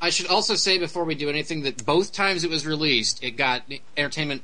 [0.02, 3.32] I should also say before we do anything that both times it was released, it
[3.32, 3.64] got
[3.98, 4.44] Entertainment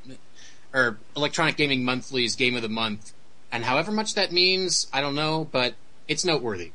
[0.74, 3.14] or Electronic Gaming Monthly's Game of the Month,
[3.52, 5.76] and however much that means, I don't know, but
[6.08, 6.72] it's noteworthy.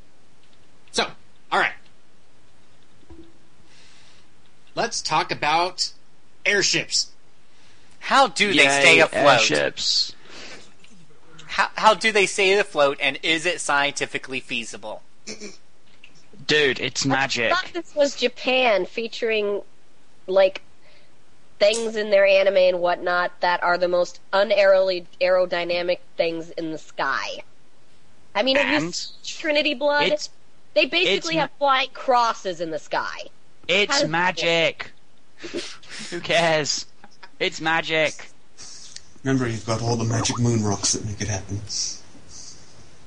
[0.93, 1.07] So,
[1.51, 1.73] all right,
[4.75, 5.93] let's talk about
[6.45, 7.11] airships.
[7.99, 9.41] How do they Yay, stay afloat?
[9.41, 10.13] Airships.
[11.57, 15.03] How, how do they stay afloat, and is it scientifically feasible?
[16.47, 17.51] Dude, it's magic.
[17.51, 19.63] I thought this was Japan featuring
[20.27, 20.61] like
[21.59, 26.79] things in their anime and whatnot that are the most unaerily aerodynamic things in the
[26.79, 27.39] sky.
[28.35, 30.09] I mean, have you seen Trinity Blood?
[30.09, 30.29] It's
[30.75, 33.31] they basically it's- have flying crosses in the sky.
[33.67, 34.91] It's magic.
[36.11, 36.85] Who cares?
[37.41, 38.29] It's magic.
[39.25, 41.61] Remember, you've got all the magic moon rocks that make it happen.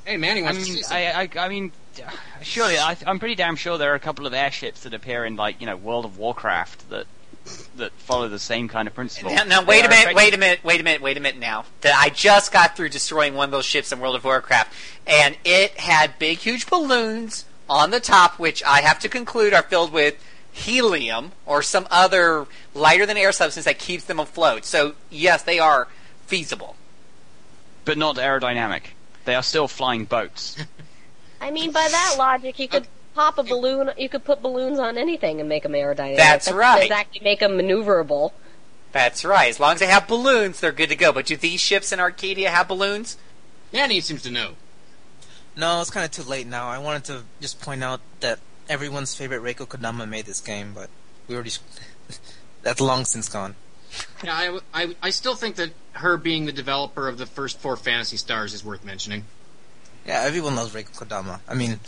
[0.05, 0.77] Hey, Manny I mean.
[0.89, 1.71] I, I, I mean,
[2.41, 5.35] surely I, I'm pretty damn sure there are a couple of airships that appear in
[5.35, 7.05] like you know World of Warcraft that
[7.77, 9.33] that follow the same kind of principle.
[9.33, 11.65] Now, now wait a minute, wait a minute, wait a minute, wait a minute now.
[11.81, 14.73] That I just got through destroying one of those ships in World of Warcraft,
[15.07, 19.63] and it had big, huge balloons on the top, which I have to conclude are
[19.63, 20.15] filled with
[20.51, 24.65] helium or some other lighter than air substance that keeps them afloat.
[24.65, 25.87] So yes, they are
[26.29, 26.75] feasible.
[27.85, 28.83] but not aerodynamic.
[29.25, 30.55] They are still flying boats.
[31.41, 33.89] I mean, by that logic, you could pop a balloon.
[33.97, 36.17] You could put balloons on anything and make them aerodynamic.
[36.17, 36.83] That's right.
[36.83, 38.31] Exactly, make them maneuverable.
[38.91, 39.49] That's right.
[39.49, 41.11] As long as they have balloons, they're good to go.
[41.11, 43.17] But do these ships in Arcadia have balloons?
[43.73, 44.53] Manny seems to know.
[45.55, 46.69] No, it's kind of too late now.
[46.69, 50.89] I wanted to just point out that everyone's favorite Rieko Kodama made this game, but
[51.27, 51.51] we already.
[52.61, 53.55] that's long since gone.
[54.23, 57.77] Yeah, I, I, I still think that her being the developer of the first four
[57.77, 59.25] Phantasy Stars is worth mentioning.
[60.05, 61.39] Yeah, everyone loves Rieko Kodama.
[61.47, 61.79] I mean,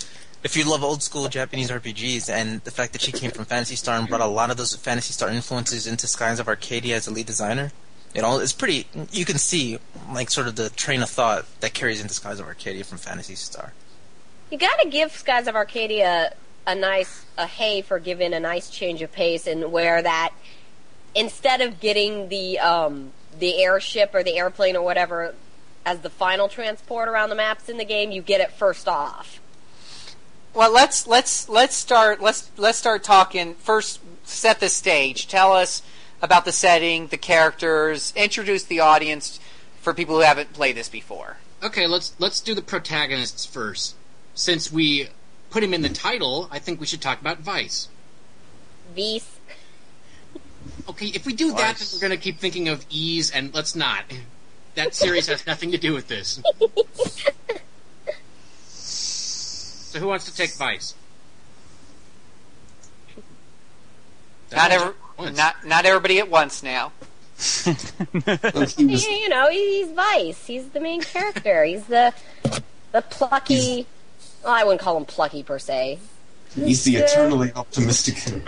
[0.43, 3.76] if you love old school Japanese RPGs and the fact that she came from Phantasy
[3.76, 7.07] Star and brought a lot of those Phantasy Star influences into Skies of Arcadia as
[7.07, 7.72] a lead designer,
[8.14, 8.88] you know, it's pretty.
[9.12, 9.80] You can see
[10.12, 13.36] like sort of the train of thought that carries into Skies of Arcadia from Phantasy
[13.36, 13.74] Star.
[14.51, 16.34] You gotta give Skies of Arcadia
[16.68, 20.34] a nice a hay for giving a nice change of pace and where that
[21.16, 23.12] instead of getting the um
[23.42, 25.36] the airship or the airplane or whatever
[25.86, 29.42] as the final transport around the maps in the game, you get it first off.
[30.54, 34.00] Well, let's let's let's start let's let's start talking first.
[34.24, 35.28] Set the stage.
[35.28, 35.82] Tell us
[36.22, 38.14] about the setting, the characters.
[38.16, 39.39] Introduce the audience
[39.82, 41.38] for people who haven't played this before.
[41.64, 43.96] Okay, let's let's do the protagonists first.
[44.36, 45.10] Since we
[45.50, 47.88] put him in the title, I think we should talk about Vyse.
[48.96, 49.31] Vyse.
[50.90, 53.76] Okay, if we do that, then we're going to keep thinking of Ys, and let's
[53.76, 54.04] not.
[54.76, 56.42] That series has nothing to do with this.
[58.68, 60.94] So who wants to take Vyse?
[64.52, 64.74] Not That's
[65.18, 66.92] every, not not everybody at once now.
[67.66, 67.76] Well,
[68.78, 70.46] he was, you know, he's Vyse.
[70.46, 71.64] He's the main character.
[71.64, 72.14] He's the
[72.92, 73.88] the plucky.
[74.44, 76.00] Well, I wouldn't call him plucky per se.
[76.56, 78.41] He's the eternally optimistic hero.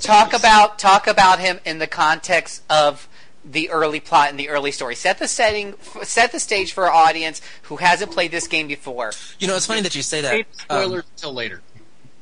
[0.00, 3.08] Talk about talk about him in the context of
[3.44, 4.94] the early plot and the early story.
[4.94, 9.12] Set the setting, set the stage for our audience who hasn't played this game before.
[9.38, 10.30] You know, it's funny that you say that.
[10.30, 11.60] Save Um, spoilers until later.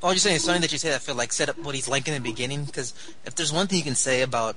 [0.03, 1.03] all I'm just saying, it's funny that you say that.
[1.03, 2.93] Phil, like set up what he's like in the beginning, because
[3.25, 4.57] if there's one thing you can say about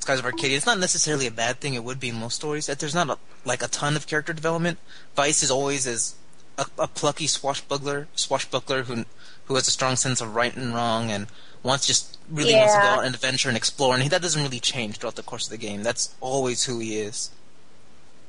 [0.00, 1.72] Skies of Arcadia, it's not necessarily a bad thing.
[1.72, 4.34] It would be in most stories that there's not a, like a ton of character
[4.34, 4.78] development.
[5.16, 6.14] Vyse is always as
[6.58, 9.06] a, a plucky swashbuckler, swashbuckler who
[9.46, 11.26] who has a strong sense of right and wrong and
[11.62, 12.94] wants just really wants to go Yeah.
[12.96, 13.94] out and adventure and explore.
[13.94, 15.82] And he, that doesn't really change throughout the course of the game.
[15.82, 17.30] That's always who he is.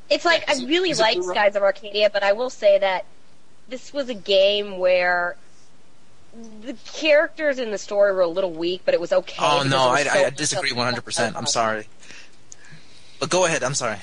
[0.09, 3.05] It's like Is I really it like Skies of Arcadia, but I will say that
[3.67, 5.35] this was a game where
[6.61, 9.37] the characters in the story were a little weak, but it was okay.
[9.39, 11.01] Oh no, I, so I, I disagree 100.
[11.03, 11.87] percent I'm sorry,
[13.19, 13.63] but go ahead.
[13.63, 13.97] I'm sorry.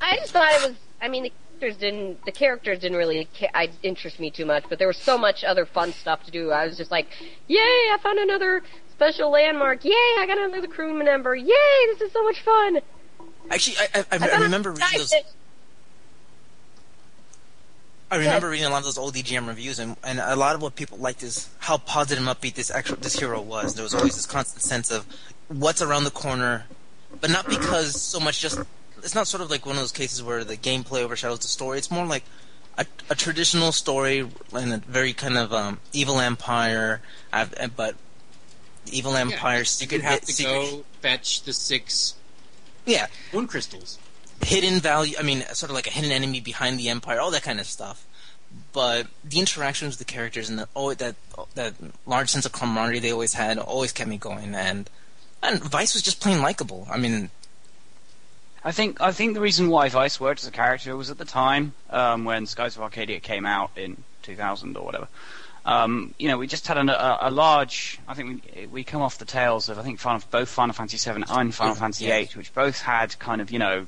[0.00, 0.76] I just thought it was.
[1.02, 2.24] I mean, the didn't.
[2.24, 5.44] The characters didn't really ca- I, interest me too much, but there was so much
[5.44, 6.50] other fun stuff to do.
[6.50, 7.06] I was just like,
[7.46, 7.58] "Yay!
[7.58, 9.84] I found another special landmark!
[9.84, 9.92] Yay!
[9.92, 11.34] I got another crew member!
[11.34, 11.86] Yay!
[11.86, 12.80] This is so much fun!"
[13.50, 15.12] Actually, I, I, I, I remember reading those.
[18.10, 20.62] I remember reading a lot of those old EGM reviews, and, and a lot of
[20.62, 23.74] what people liked is how positive and upbeat this actual this hero was.
[23.74, 25.06] There was always this constant sense of
[25.48, 26.66] what's around the corner,
[27.20, 28.60] but not because so much just.
[29.04, 31.78] It's not sort of like one of those cases where the gameplay overshadows the story.
[31.78, 32.24] It's more like
[32.78, 37.02] a, a traditional story in a very kind of um, evil empire,
[37.32, 37.46] uh,
[37.76, 37.96] but
[38.90, 42.14] evil empire you secret have hit, to secret, go fetch the six
[42.86, 43.98] yeah, moon crystals.
[44.42, 45.16] hidden value.
[45.18, 47.66] I mean, sort of like a hidden enemy behind the empire, all that kind of
[47.66, 48.06] stuff.
[48.72, 51.16] But the interactions with the characters and the, oh, that
[51.54, 51.74] that
[52.06, 54.54] large sense of camaraderie they always had always kept me going.
[54.54, 54.88] And
[55.42, 56.86] and Vyse was just plain likable.
[56.90, 57.30] I mean,
[58.64, 61.24] I think I think the reason why Vyse worked as a character was at the
[61.26, 65.08] time um, when Skies of Arcadia came out in 2000 or whatever.
[65.66, 67.98] Um, you know, we just had an, a, a large.
[68.08, 70.98] I think we we come off the tails of I think Final, both Final Fantasy
[71.10, 72.06] VII and Final Fantasy.
[72.06, 73.86] VIII, which both had kind of you know,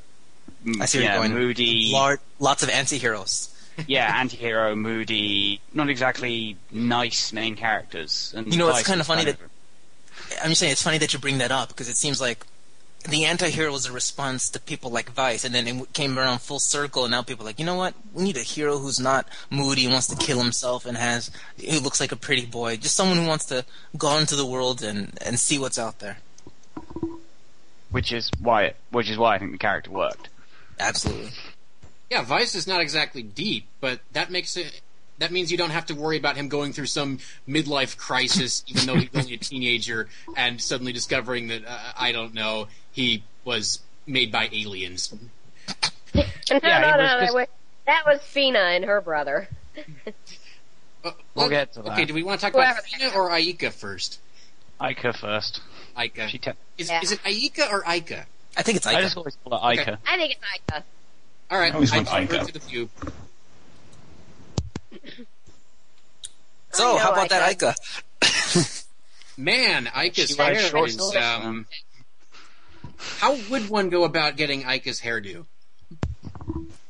[0.67, 1.33] m- I see you know, going.
[1.35, 3.51] moody, Lar- lots of anti-heroes.
[3.87, 8.33] yeah, anti-hero, moody, not exactly nice main characters.
[8.35, 11.19] And You know, it's kinda funny kind that- I'm just saying it's funny that you
[11.19, 12.47] bring that up because it seems like
[13.09, 16.59] the anti-hero was a response to people like Vyse, and then it came around full
[16.59, 17.95] circle, and now people are like, you know what?
[18.13, 21.79] We need a hero who's not moody and wants to kill himself and has who
[21.79, 23.65] looks like a pretty boy, just someone who wants to
[23.97, 26.19] go out into the world and and see what's out there.
[27.91, 30.29] which is why it, which is why I think the character worked.
[30.79, 31.31] Absolutely.
[32.11, 34.81] Yeah, Vyse is not exactly deep, but that makes it.
[35.19, 38.87] That means you don't have to worry about him going through some midlife crisis, even
[38.87, 43.81] though he's only a teenager, and suddenly discovering that uh, I don't know he was
[44.07, 45.15] made by aliens.
[46.15, 47.49] No, Yeah, no, no, was no, just- wait.
[47.87, 49.49] That was Fina and her brother.
[51.05, 51.93] Uh, We'll get to that.
[51.93, 54.19] Okay, do we want to talk about Whoever- Fina or Aika first?
[54.81, 55.61] Aika first.
[55.97, 56.27] Aika.
[56.29, 57.01] She te- Is, Yeah.
[57.01, 58.25] is it Aika or Aika?
[58.57, 58.95] I think it's Aika.
[58.97, 59.83] I just always call it Aika.
[59.83, 59.97] Okay.
[60.05, 60.41] I think it's
[60.73, 60.83] Ica.
[61.51, 63.13] All right, I always I went defer Aika.
[64.99, 65.27] To the few.
[66.73, 67.75] So, I how know about that Ica.
[68.21, 68.85] Ica?
[69.39, 70.97] Man, Aika's She wears hair short is.
[70.97, 71.67] shorts, Um,
[73.19, 75.47] how would one go about getting Aika's hairdo?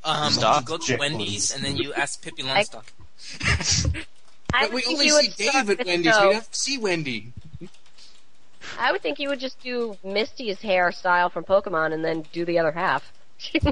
[0.05, 2.85] Um, you go to Wendy's and then you ask Pippi Longstock.
[4.55, 6.07] I But we only see start Dave at Wendy's.
[6.07, 6.29] no.
[6.29, 7.33] We have to see Wendy.
[8.79, 12.59] I would think you would just do Misty's hairstyle from Pokemon and then do the
[12.59, 13.13] other half.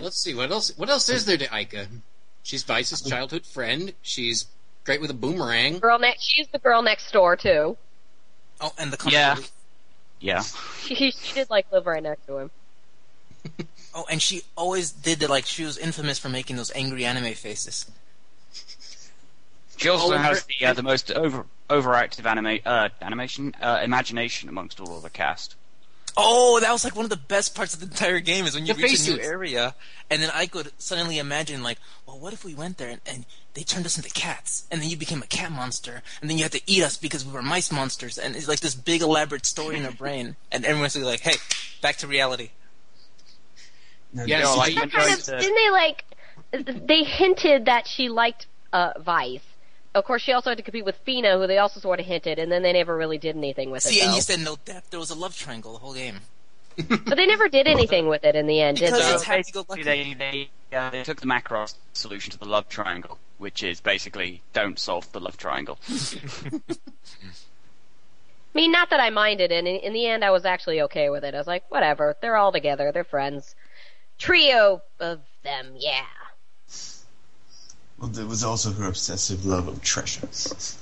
[0.00, 0.72] Let's see what else.
[0.76, 1.86] What else is there to Aika?
[2.42, 3.92] She's Vyse's childhood friend.
[4.02, 4.46] She's
[4.84, 5.78] great with a boomerang.
[5.78, 7.76] girl next, she's the girl next door too.
[8.60, 9.34] Oh, and the Yeah.
[9.34, 9.48] company.
[10.20, 10.42] Yeah.
[10.82, 12.50] She she did like live right next to him.
[13.92, 17.34] Oh, and she always did the, like she was infamous for making those angry anime
[17.34, 17.86] faces.
[19.78, 23.80] She also Oh, and has the uh, the most over overactive anima- uh, animation uh,
[23.82, 25.56] imagination amongst all of the cast.
[26.16, 28.66] Oh, that was like one of the best parts of the entire game is when
[28.66, 29.26] you The reach a new faces.
[29.26, 29.74] area,
[30.10, 33.26] and then I could suddenly imagine like, well, what if we went there and, and
[33.54, 36.44] they turned us into cats, and then you became a cat monster, and then you
[36.44, 39.44] had to eat us because we were mice monsters, and it's like this big elaborate
[39.46, 41.34] story in her brain, and everyone's like, hey,
[41.82, 42.50] back to reality.
[44.12, 46.04] Now, Yeah, this so like- kind of, to- didn't they like?
[46.88, 49.40] They hinted that she liked uh, Vyse.
[49.94, 52.38] Of course, she also had to compete with Fina, who they also sort of hinted,
[52.38, 54.04] and then they never really did anything with See, it.
[54.06, 54.90] and you said no depth.
[54.90, 56.20] There was a love triangle the whole game.
[56.88, 59.14] but they never did anything with it in the end, did Because they?
[59.14, 59.82] it's So happy-go-lucky.
[59.82, 64.42] they they, uh, they took the Macross solution to the love triangle, which is basically
[64.52, 65.78] don't solve the love triangle.
[65.88, 66.60] I
[68.54, 71.24] mean, not that I minded, and in, in the end, I was actually okay with
[71.24, 71.34] it.
[71.34, 73.54] I was like, whatever, they're all together, they're friends.
[74.18, 76.04] Trio of them, yeah.
[78.00, 80.78] Well, there was also her obsessive love of treasures.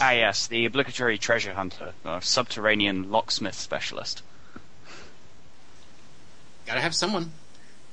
[0.00, 4.22] ah, yes, the obligatory treasure hunter, or subterranean locksmith specialist.
[6.66, 7.32] Gotta have someone.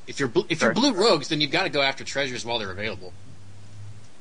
[0.07, 2.57] If you're bl- if you're blue rogues, then you've got to go after treasures while
[2.59, 3.13] they're available.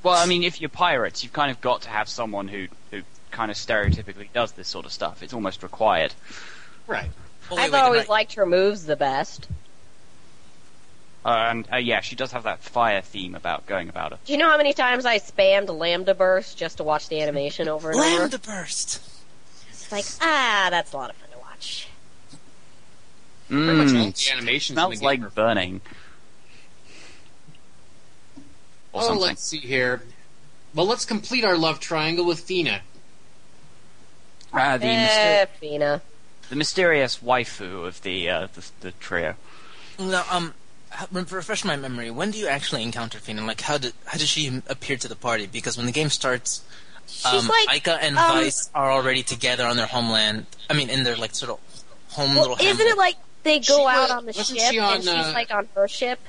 [0.03, 3.03] Well, I mean, if you're pirates, you've kind of got to have someone who who
[3.30, 5.22] kind of stereotypically does this sort of stuff.
[5.22, 6.14] It's almost required.
[6.86, 7.11] Right.
[7.51, 8.09] Oh, wait, I've wait, always right.
[8.09, 9.49] liked her moves the best.
[11.25, 14.19] Uh, and uh, yeah, she does have that fire theme about going about it.
[14.25, 17.69] Do you know how many times I spammed Lambda Burst just to watch the animation
[17.69, 18.09] over and over?
[18.19, 19.01] Lambda burst.
[19.71, 21.89] It's like, ah, that's a lot of fun to watch.
[23.49, 25.81] Pretty much all Mm, the animation in smells like are- burning.
[28.93, 29.23] Or Oh, something.
[29.27, 30.03] let's see here.
[30.75, 32.83] Well, let's complete our love triangle with Fina.
[34.53, 36.03] Uh, the, eh, myster- Fina.
[36.49, 39.35] the mysterious waifu of the, uh, the the trio.
[39.99, 40.55] Now, um,
[40.91, 42.11] how- refresh my memory.
[42.11, 43.45] When do you actually encounter Fina?
[43.45, 45.47] Like, how did how does she appear to the party?
[45.47, 46.62] Because when the game starts,
[47.07, 50.47] She's um, like, Aika and um, Vyse are already together on their homeland.
[50.68, 51.61] I mean, in their like sort of
[52.11, 52.57] home well, little.
[52.57, 52.86] isn't hamlet.
[52.86, 55.51] it like they go wa- out on the ship she on, and she's uh, like
[55.53, 56.20] on her ship?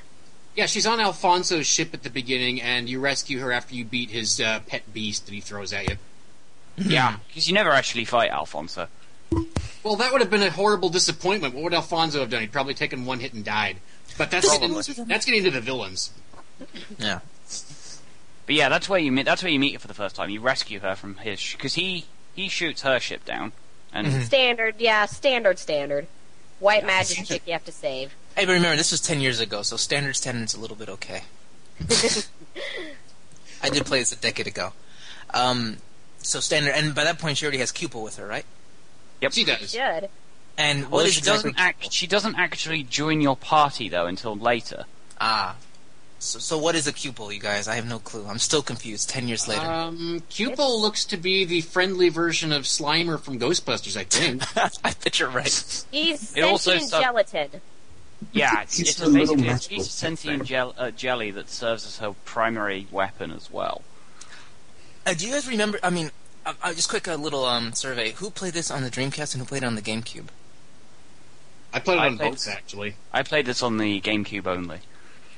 [0.56, 4.10] Yeah, she's on Alfonso's ship at the beginning, and you rescue her after you beat
[4.10, 5.96] his uh, pet beast that he throws at you.
[6.76, 8.88] Yeah, because you never actually fight Alfonso.
[9.84, 11.54] Well, that would have been a horrible disappointment.
[11.54, 12.40] What would Alfonso have done?
[12.40, 13.76] He'd probably taken one hit and died.
[14.20, 14.74] But that's getting,
[15.08, 16.10] that's getting into the villains.
[16.98, 17.20] Yeah.
[18.44, 19.24] But yeah, that's where you meet.
[19.24, 20.28] That's where you meet her for the first time.
[20.28, 22.04] You rescue her from his because he
[22.34, 23.52] he shoots her ship down,
[23.94, 24.22] and Mhm.
[24.24, 26.06] Standard, yeah, standard, standard.
[26.58, 28.12] White magic chick you have to save.
[28.36, 31.22] Hey, but remember, this was 10 years ago, so standard standard's a little bit okay.
[33.62, 34.74] I did play this a decade ago.
[35.32, 35.78] Um,
[36.18, 38.44] so standard, and by that point she already has Cupil with her, right?
[39.22, 39.32] yep.
[39.32, 39.70] She does.
[39.72, 40.10] Should.
[40.60, 41.52] And Well, she exactly...
[41.52, 41.92] doesn't act.
[41.92, 44.84] She doesn't actually join your party though until later.
[45.18, 45.56] Ah.
[46.18, 47.66] So, so what is a Cupil, you guys?
[47.66, 48.26] I have no clue.
[48.28, 49.64] I'm still confused 10 years later.
[49.64, 54.42] Um, Cupil looks to be the friendly version of Slimer from Ghostbusters, I think.
[54.84, 55.84] I bet you're right.
[55.90, 57.60] He's It also sentient gelatin.
[58.32, 61.86] Yeah, it's, He's it's a basically a piece of sentient gel, uh, jelly that serves
[61.86, 63.80] as her primary weapon as well.
[65.06, 66.10] Uh, do you guys remember, I mean,
[66.44, 68.12] uh, uh, just quick a little um, survey.
[68.12, 70.26] Who played this on the Dreamcast and who played it on the GameCube?
[71.72, 72.94] I played it I on played- both, actually.
[73.12, 74.80] I played this on the GameCube only.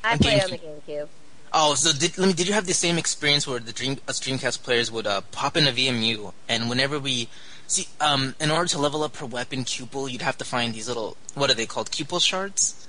[0.04, 0.82] I played on the GameCube.
[0.88, 1.08] GameCube.
[1.54, 4.18] Oh, so did let me, did you have the same experience where the Dream us
[4.20, 7.28] Dreamcast players would uh, pop in a VMU and whenever we
[7.66, 10.88] see um in order to level up her weapon Cupil, you'd have to find these
[10.88, 12.88] little what are they called Cupil shards?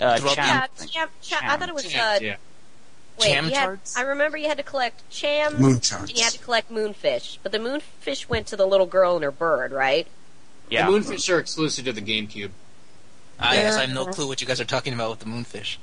[0.00, 2.36] Uh, Throughout Cham- Yeah, cham, cham, I thought it was Yeah, uh, yeah.
[3.18, 3.26] wait.
[3.32, 3.96] Cham had, charts?
[3.96, 5.58] I remember you had to collect chams.
[5.58, 6.10] Moon charts.
[6.10, 9.24] And you had to collect moonfish, but the moonfish went to the little girl and
[9.24, 10.06] her bird, right?
[10.70, 10.86] yeah.
[10.86, 12.50] The Moonfish are exclusive to the GameCube.
[13.38, 15.76] I guess I have no clue what you guys are talking about with the moonfish.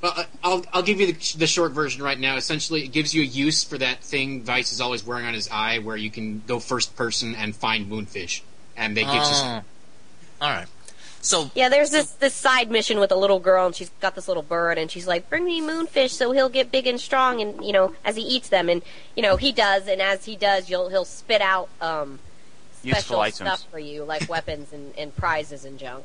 [0.00, 2.36] Well, I- I'll I'll give you the, the short version right now.
[2.36, 5.48] Essentially, it gives you a use for that thing Vyse is always wearing on his
[5.50, 8.42] eye, where you can go first person and find moonfish,
[8.76, 9.20] and they gives Oh.
[9.58, 9.64] us.
[10.40, 10.66] All right.
[11.22, 14.28] So Yeah, there's this this side mission with a little girl, and she's got this
[14.28, 17.64] little bird, and she's like, "Bring me moonfish, so he'll get big and strong." And
[17.64, 18.82] you know, as he eats them, and
[19.16, 22.18] you know, he does, and as he does, you'll he'll spit out um
[22.82, 23.36] Useful special items.
[23.36, 26.04] stuff for you, like weapons and, and prizes and junk.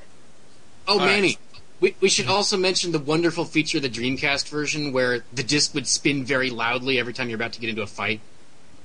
[0.90, 1.06] Oh, All right.
[1.06, 1.38] Manny.
[1.80, 5.74] We, we should also mention the wonderful feature of the Dreamcast version where the disc
[5.74, 8.20] would spin very loudly every time you're about to get into a fight.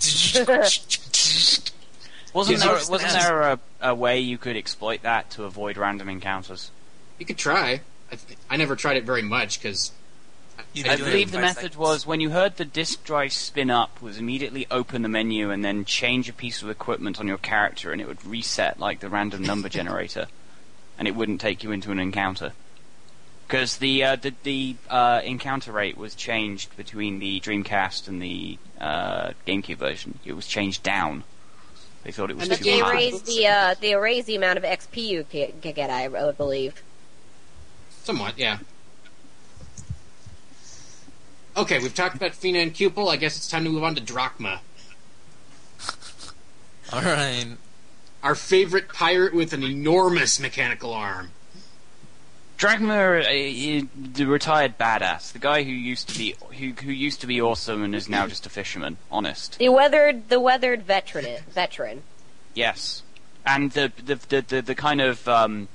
[2.34, 6.08] Wasn't there, was wasn't there a, a way you could exploit that to avoid random
[6.08, 6.72] encounters?
[7.16, 7.80] You could try.
[8.10, 9.92] I, th- I never tried it very much because
[10.58, 11.76] I believe the method seconds.
[11.76, 15.64] was when you heard the disk drive spin up, was immediately open the menu and
[15.64, 19.08] then change a piece of equipment on your character, and it would reset like the
[19.08, 20.26] random number generator,
[20.98, 22.52] and it wouldn't take you into an encounter.
[23.46, 28.58] Because the uh, the, the uh, encounter rate was changed between the Dreamcast and the
[28.80, 30.18] uh, GameCube version.
[30.24, 31.24] It was changed down.
[32.04, 32.92] They thought it was And too the They game high.
[32.92, 35.90] raised the uh, they raised the amount of XP you ca- can get.
[35.90, 36.82] I believe.
[38.02, 38.58] Somewhat, yeah.
[41.56, 43.08] Okay, we've talked about Fina and Cupil.
[43.08, 44.58] I guess it's time to move on to Drachma,
[46.92, 47.46] All right.
[48.24, 51.32] Our favorite pirate with an enormous mechanical arm.
[52.56, 57.26] Drachma, uh, the retired badass, the guy who used to be who who used to
[57.26, 58.96] be awesome and is now just a fisherman.
[59.10, 62.02] Honest, The weathered the weathered veteran veteran.
[62.54, 63.02] yes,
[63.44, 65.68] and the the the the, the kind of um,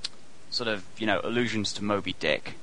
[0.50, 2.56] sort of you know allusions to Moby Dick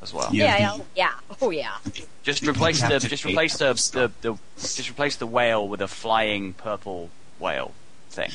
[0.00, 0.30] as well.
[0.32, 1.76] Yeah, Yeah, yeah, oh yeah.
[2.22, 6.54] Just replace the just replace the, the, the just replace the whale with a flying
[6.54, 7.72] purple whale
[8.14, 8.30] thing.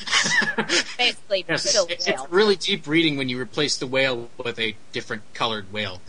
[0.98, 2.24] Basically, Yes, still it's, whale.
[2.24, 6.02] it's really deep reading when you replace the whale with a different colored whale.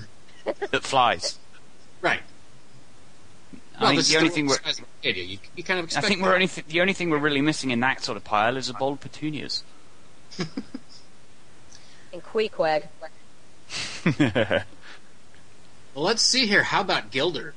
[0.44, 1.38] that flies.
[2.00, 2.20] Right.
[3.78, 5.24] I well, mean, the only thing we're size of Arcadia.
[5.24, 7.70] You, you kind of I think we're only th- the only thing we're really missing
[7.70, 9.64] in that sort of pile is a bold petunias.
[10.38, 12.88] and Queequeg.
[15.94, 16.62] Well, let's see here.
[16.62, 17.54] How about Gilder?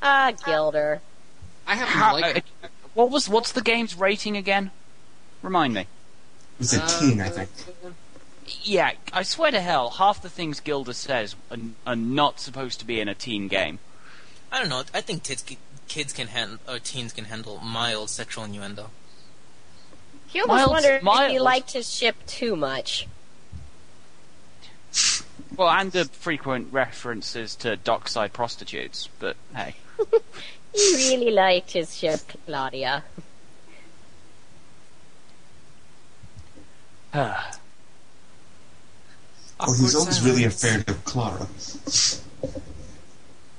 [0.00, 1.00] Ah, Gilder.
[1.66, 2.38] I haven't How, liked.
[2.62, 4.70] uh, what was what's the game's rating again?
[5.42, 5.80] Remind me.
[5.82, 5.86] It
[6.58, 7.50] was a Uh, teen, I think.
[8.62, 12.84] Yeah, I swear to hell, half the things Gilder says are, are not supposed to
[12.86, 13.78] be in a teen game.
[14.50, 14.82] I don't know.
[14.92, 15.44] I think kids,
[15.88, 18.90] kids can handle or teens can handle mild sexual innuendo.
[20.28, 23.06] He almost Mild- wondered if he liked his ship too much.
[25.56, 29.76] Well, and the frequent references to dockside prostitutes, but hey.
[30.74, 33.04] He really liked his ship, Claudia.
[39.64, 41.46] Oh, he's always really afraid of Clara.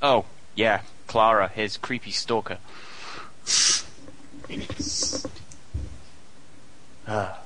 [0.01, 2.57] oh, yeah, Clara, his creepy stalker.
[7.05, 7.43] Ah.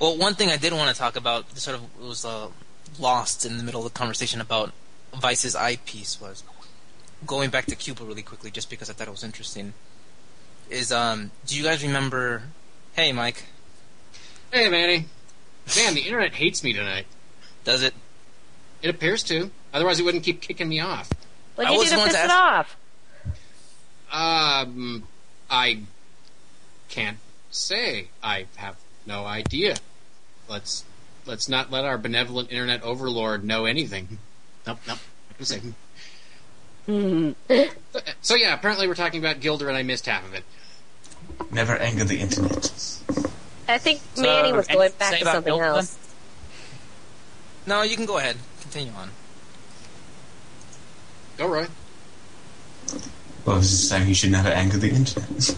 [0.00, 2.48] Well, one thing I did want to talk about, sort of was uh,
[2.98, 4.72] lost in the middle of the conversation about
[5.18, 6.42] Vyse's eyepiece, was
[7.26, 9.74] going back to Cuba really quickly, just because I thought it was interesting.
[10.68, 12.42] Is um, do you guys remember?
[12.94, 13.44] Hey, Mike,
[14.52, 15.06] Hey, Manny.
[15.76, 17.06] Man, the internet hates me tonight.
[17.64, 17.94] does it?
[18.82, 19.50] It appears to.
[19.72, 21.08] Otherwise, it wouldn't keep kicking me off.
[21.54, 22.76] What'd I you do to piss to it off?
[24.10, 25.04] Um,
[25.48, 25.82] I
[26.88, 27.18] can't
[27.50, 28.08] say.
[28.22, 29.76] I have no idea.
[30.48, 30.84] Let's
[31.26, 34.18] let's not let our benevolent internet overlord know anything.
[34.66, 34.98] Nope, nope.
[35.38, 35.62] Not.
[36.86, 37.32] Hmm.
[37.48, 40.44] So, so yeah, apparently we're talking about Gilder, and I missed half of it.
[41.50, 42.70] Never anger the internet.
[43.68, 45.96] I think So, Manny was going back say to something Gilder, else.
[47.66, 48.36] No, you can go ahead.
[48.60, 49.10] Continue on.
[51.38, 51.66] Go, Roy.
[53.44, 55.56] Well, I was just saying he should never anger the internet.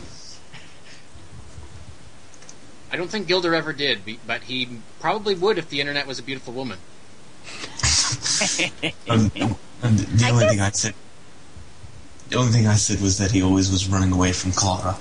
[2.92, 4.68] I don't think Gilder ever did, but he
[5.00, 6.78] probably would if the internet was a beautiful woman.
[9.08, 9.30] And,
[9.82, 10.94] and the I only guess- thing I said,
[12.28, 14.96] the only thing I said was that he always was running away from Clara.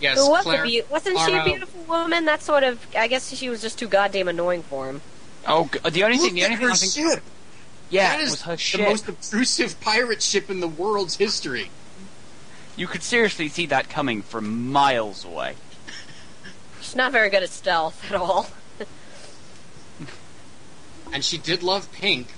[0.00, 2.24] Yes, Who was Claire, be- wasn't she a beautiful woman?
[2.24, 2.84] That sort of.
[2.96, 5.02] I guess she was just too goddamn annoying for him.
[5.46, 7.22] Oh, the only thing, Look the only thing her I think, ship.
[7.90, 8.80] yeah, that is was her the ship.
[8.80, 11.70] most obtrusive pirate ship in the world's history.
[12.76, 15.54] You could seriously see that coming from miles away.
[16.80, 18.48] She's not very good at stealth at all.
[21.12, 22.28] And she did love pink,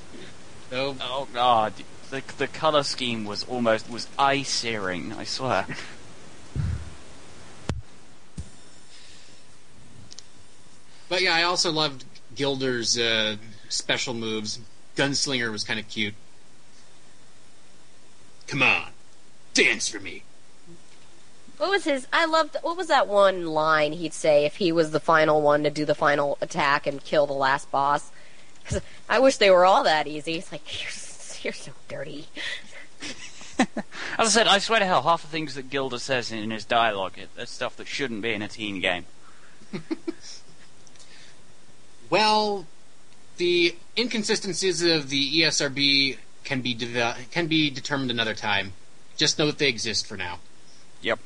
[0.71, 0.97] though.
[1.01, 1.75] Oh god,
[2.11, 5.13] the the color scheme was almost was eye searing.
[5.13, 5.67] I swear.
[11.09, 12.05] But yeah, I also loved
[12.35, 13.37] Gilder's uh,
[13.69, 14.61] special moves.
[14.97, 16.15] Gunslinger was kind of cute.
[18.47, 18.89] Come on,
[19.53, 20.23] dance for me.
[21.59, 22.07] What was his?
[22.13, 22.57] I loved.
[22.63, 25.85] What was that one line he'd say if he was the final one to do
[25.85, 28.11] the final attack and kill the last boss?
[28.65, 30.35] 'Cause I wish they were all that easy.
[30.35, 30.91] It's like you're,
[31.43, 32.29] you're so dirty.
[33.59, 33.67] As
[34.19, 37.15] I said, I swear to hell, half the things that Gilder says in his dialogue
[37.37, 39.05] is stuff that shouldn't be in a teen game.
[42.11, 42.67] Well,
[43.39, 48.75] the inconsistencies of the ESRB can be deve- can be determined another time.
[49.17, 50.39] Just know that they exist for now.
[51.01, 51.19] Yep.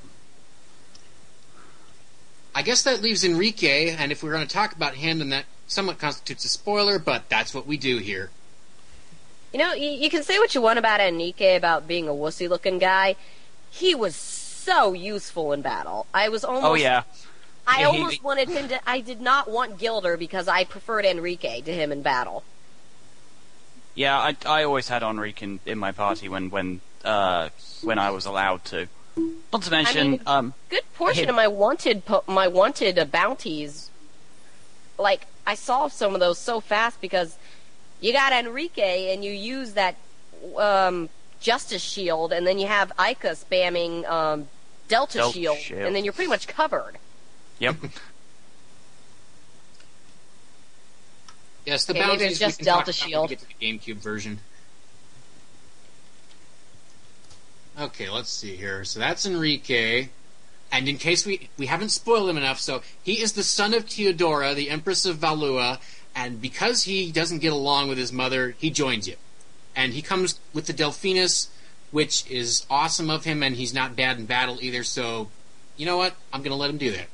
[2.55, 5.47] I guess that leaves Enrique, and if we're going to talk about him, then that
[5.67, 8.31] somewhat constitutes a spoiler, but that's what we do here.
[9.53, 12.79] You know, you, you can say what you want about Enrique about being a wussy-looking
[12.79, 13.17] guy.
[13.71, 16.07] He was so useful in battle.
[16.12, 17.03] I was almost Oh yeah.
[17.67, 18.81] I He- almost wanted him to.
[18.89, 22.45] I did not want Gilder because I preferred Enrique to him in battle.
[23.95, 27.49] Yeah, I, I always had Enrique in, in my party when when uh,
[27.83, 28.89] when I was allowed to.
[29.53, 31.31] Not to mention, mean, um, Good portion Him.
[31.31, 33.91] of my wanted po- my wanted uh, bounties.
[34.99, 37.37] Like I solved some of those so fast because
[38.01, 39.95] you got Enrique and you use that
[40.57, 41.09] um,
[41.41, 44.49] Justice Shield, and then you have Ica spamming um,
[44.89, 45.83] Delta, Delta Shield, Shield.
[45.83, 46.99] and then you're pretty much covered.
[47.59, 47.77] yep.
[51.65, 53.31] Yes, the Okay, maybe bounties it's just we can talk Delta about when Shield.
[53.31, 54.39] we get to the GameCube version.
[57.81, 58.85] Okay, let's see here.
[58.85, 60.09] So that's Enrique.
[60.73, 63.87] And in case we we haven't spoiled him enough, so he is the son of
[63.87, 65.79] Teodora, the Empress of Valua,
[66.14, 69.17] and because he doesn't get along with his mother, he joins you.
[69.75, 71.49] And he comes with the Delphinus,
[71.91, 75.29] which is awesome of him, and he's not bad in battle either, so
[75.77, 76.14] you know what?
[76.33, 77.09] I'm gonna let him do that.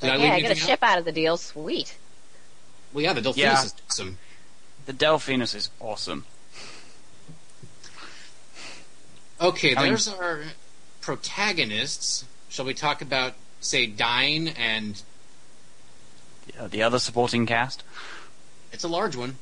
[0.00, 0.68] Did I leave yeah, I get a anything out?
[0.68, 1.36] ship out of the deal.
[1.36, 1.96] Sweet.
[2.92, 3.64] Well, yeah, the Delphinus Yeah.
[3.64, 4.18] is awesome.
[4.86, 6.26] The Delphinus is awesome.
[9.40, 10.42] Okay, I mean- there's our
[11.00, 12.24] protagonists.
[12.48, 15.02] Shall we talk about, say, Dine and
[16.70, 17.82] the other supporting cast.
[18.72, 19.36] it's a large one.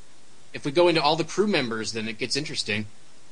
[0.55, 2.87] If we go into all the crew members, then it gets interesting.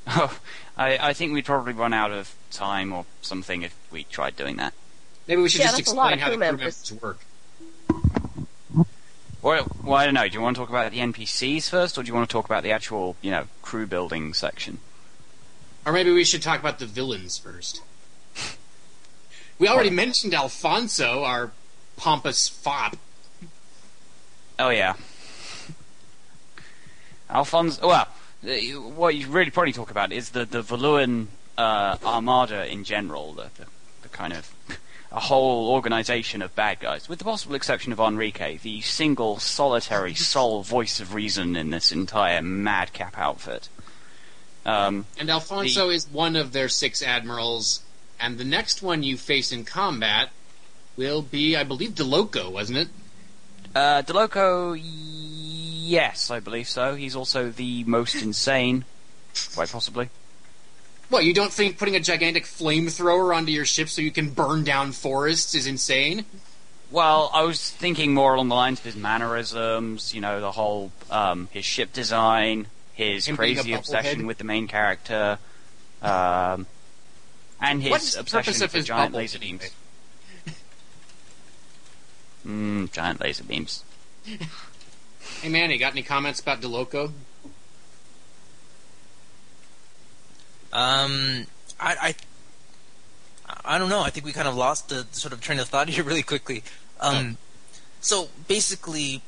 [0.06, 0.38] Oh,
[0.76, 4.56] I, I think we'd probably run out of time or something if we tried doing
[4.56, 4.72] that.
[5.26, 6.90] Maybe we should Yeah, just that's a lot explain of how the crew crew members.
[6.90, 8.84] members work.
[9.42, 10.28] Well, well, I don't know.
[10.28, 12.44] Do you want to talk about the NPCs first, or do you want to talk
[12.44, 14.78] about the actual, you know, crew building section?
[15.87, 17.83] Or maybe we should talk about the villains first.
[19.59, 21.53] We already mentioned Alfonso, our
[21.97, 22.97] pompous fop.
[24.59, 24.95] Oh yeah.
[27.28, 27.87] Alfonso.
[27.87, 28.09] Well,
[28.95, 31.28] what you really probably talk about is the the Valuan
[31.59, 33.66] uh, armada in general, the, the
[34.03, 34.53] the kind of
[35.12, 40.14] a whole organization of bad guys, with the possible exception of Enrique, the single solitary
[40.33, 43.68] sole voice of reason in this entire madcap outfit.
[44.70, 47.82] Um, And Alfonso is one of their six admirals,
[48.18, 50.30] and the next one you face in combat
[50.96, 52.88] will be, I believe, DeLoco, wasn't it?
[53.74, 56.94] uh, DeLoco, yes, I believe so.
[56.94, 58.84] He's also the most insane,
[59.54, 60.08] quite possibly.
[61.08, 64.62] What, you don't think putting a gigantic flamethrower onto your ship so you can burn
[64.62, 66.24] down forests is insane?
[66.92, 70.92] Well, I was thinking more along the lines of his mannerisms, you know, the whole
[71.10, 72.66] um, his ship design,
[73.01, 74.26] his Him crazy obsession bubblehead?
[74.26, 75.38] with the main character,
[76.03, 76.66] um,
[77.61, 79.59] and his What is obsession purpose with his giant laser anyway?
[79.59, 79.74] beams.
[82.46, 83.84] Mm, giant laser beams.
[85.42, 87.12] Hey Manny, got any comments about DeLoco?
[90.72, 91.46] Um,
[91.80, 92.14] I, I,
[93.64, 94.01] I don't know.
[94.03, 96.62] I think we kind of lost the sort of train of thought here really quickly.
[97.01, 97.36] Um,
[98.01, 99.22] so basically,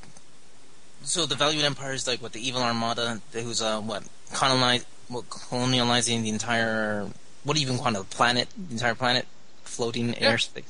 [1.03, 5.29] so the Valuan Empire is like what the evil armada, who's uh what colonize, what
[5.29, 7.07] colonializing the entire,
[7.45, 9.27] what do you even call it, the planet, the entire planet,
[9.65, 10.33] floating Yeah.
[10.35, 10.65] airspace.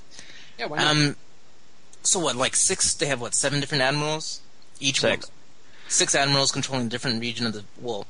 [0.58, 0.86] Yeah, why not?
[0.88, 1.16] Um,
[2.02, 2.94] so what, like six?
[2.94, 4.40] They have what, seven different admirals?
[4.80, 5.26] Each Six.
[5.26, 5.32] one-
[5.88, 8.06] six admirals controlling different region of the well,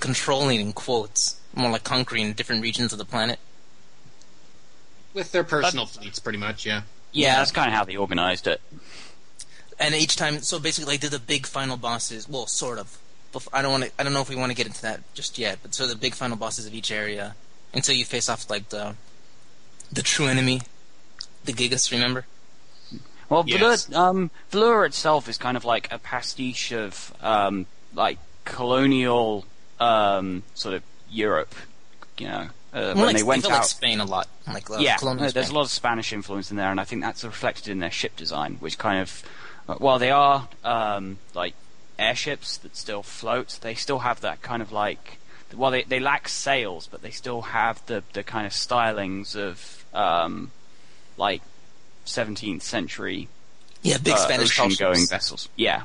[0.00, 3.38] controlling in quotes, more like conquering different regions of the planet.
[5.14, 6.82] With their personal fleets, pretty much, yeah.
[7.12, 8.60] Yeah, that's kind of how they organized it.
[9.78, 12.28] And each time, so basically, like, did the big final bosses?
[12.28, 12.98] Well, sort of.
[13.52, 13.90] I don't want to.
[13.98, 15.58] I don't know if we want to get into that just yet.
[15.62, 17.34] But so the big final bosses of each area
[17.74, 18.94] until you face off like the
[19.92, 20.62] the true enemy,
[21.44, 21.92] the Gigas.
[21.92, 22.24] Remember?
[23.28, 23.86] Well, Yes.
[23.88, 29.44] Valua, um, Valua itself is kind of like a pastiche of um, like colonial
[29.80, 31.54] um, sort of Europe.
[32.18, 33.58] You know, uh, when like, they went feel out.
[33.58, 34.28] like Spain a lot.
[34.46, 36.84] Like uh, yeah, colonial no, there's a lot of Spanish influence in there, and I
[36.84, 39.22] think that's reflected in their ship design, which kind of,
[39.66, 41.54] while they are um, like
[41.98, 45.18] airships that still float, they still have that kind of like,
[45.54, 49.84] well, they they lack sails, but they still have the the kind of stylings of
[49.94, 50.50] um,
[51.16, 51.42] like
[52.04, 53.28] 17th century
[53.82, 55.48] Yeah, big uh, Spanish tall ocean-going vessels.
[55.56, 55.82] Yeah,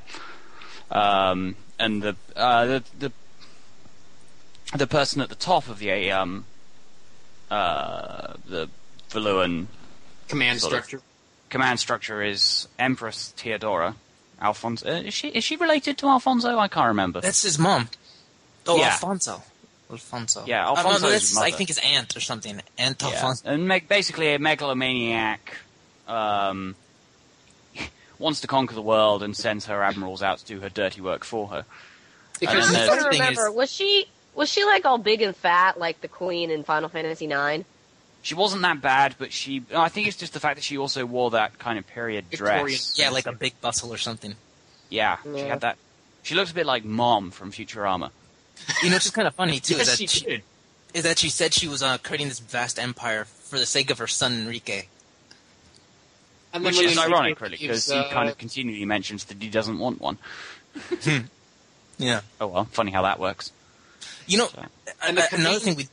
[0.89, 3.11] um, and the uh, the the
[4.75, 6.45] the person at the top of the um,
[7.49, 8.69] uh, the
[9.09, 9.67] Valuan
[10.27, 11.03] Command structure of.
[11.51, 11.63] Structure.
[11.63, 13.95] command structure is Empress Teodora.
[14.41, 16.57] Alfonso uh, is she is she related to Alfonso?
[16.57, 17.21] I can't remember.
[17.21, 17.89] That's his mom.
[18.65, 18.87] Oh, Yeah.
[18.91, 19.43] Alfonso.
[19.89, 20.43] Alfonso.
[20.47, 21.09] Yeah, I don't know,
[21.41, 22.61] I think his aunt or something.
[22.77, 23.09] Aunt Yeah.
[23.09, 23.49] Alfonso.
[23.49, 25.57] and me- basically a megalomaniac
[26.07, 26.75] um,
[28.19, 31.23] wants to conquer the world and sends her admirals out to do her dirty work
[31.23, 31.65] for her.
[32.39, 33.47] Because And I'm then trying to thing remember.
[33.49, 36.87] is- was she was she like all big and fat like the queen in Final
[36.89, 37.65] Fantasy IX?
[38.23, 39.63] She wasn't that bad, but she.
[39.75, 42.65] I think it's just the fact that she also wore that kind of period Victorian.
[42.67, 42.95] dress.
[42.99, 44.35] Yeah, like a big bustle or something.
[44.89, 45.77] Yeah, she had that.
[46.23, 48.11] She looks a bit like Mom from Futurama.
[48.83, 49.75] You know, it's just kind of funny too.
[49.75, 50.41] Yes, is that she, did.
[50.93, 53.97] is that she said she was uh, creating this vast empire for the sake of
[53.97, 54.83] her son Enrique.
[56.53, 59.23] And Which when is Enrique ironic, really, leaves, because he uh, kind of continually mentions
[59.25, 60.17] that he doesn't want one.
[61.97, 62.21] Yeah.
[62.39, 63.51] Oh well, funny how that works.
[64.27, 64.65] You know, So-
[65.03, 65.87] And uh, another thing we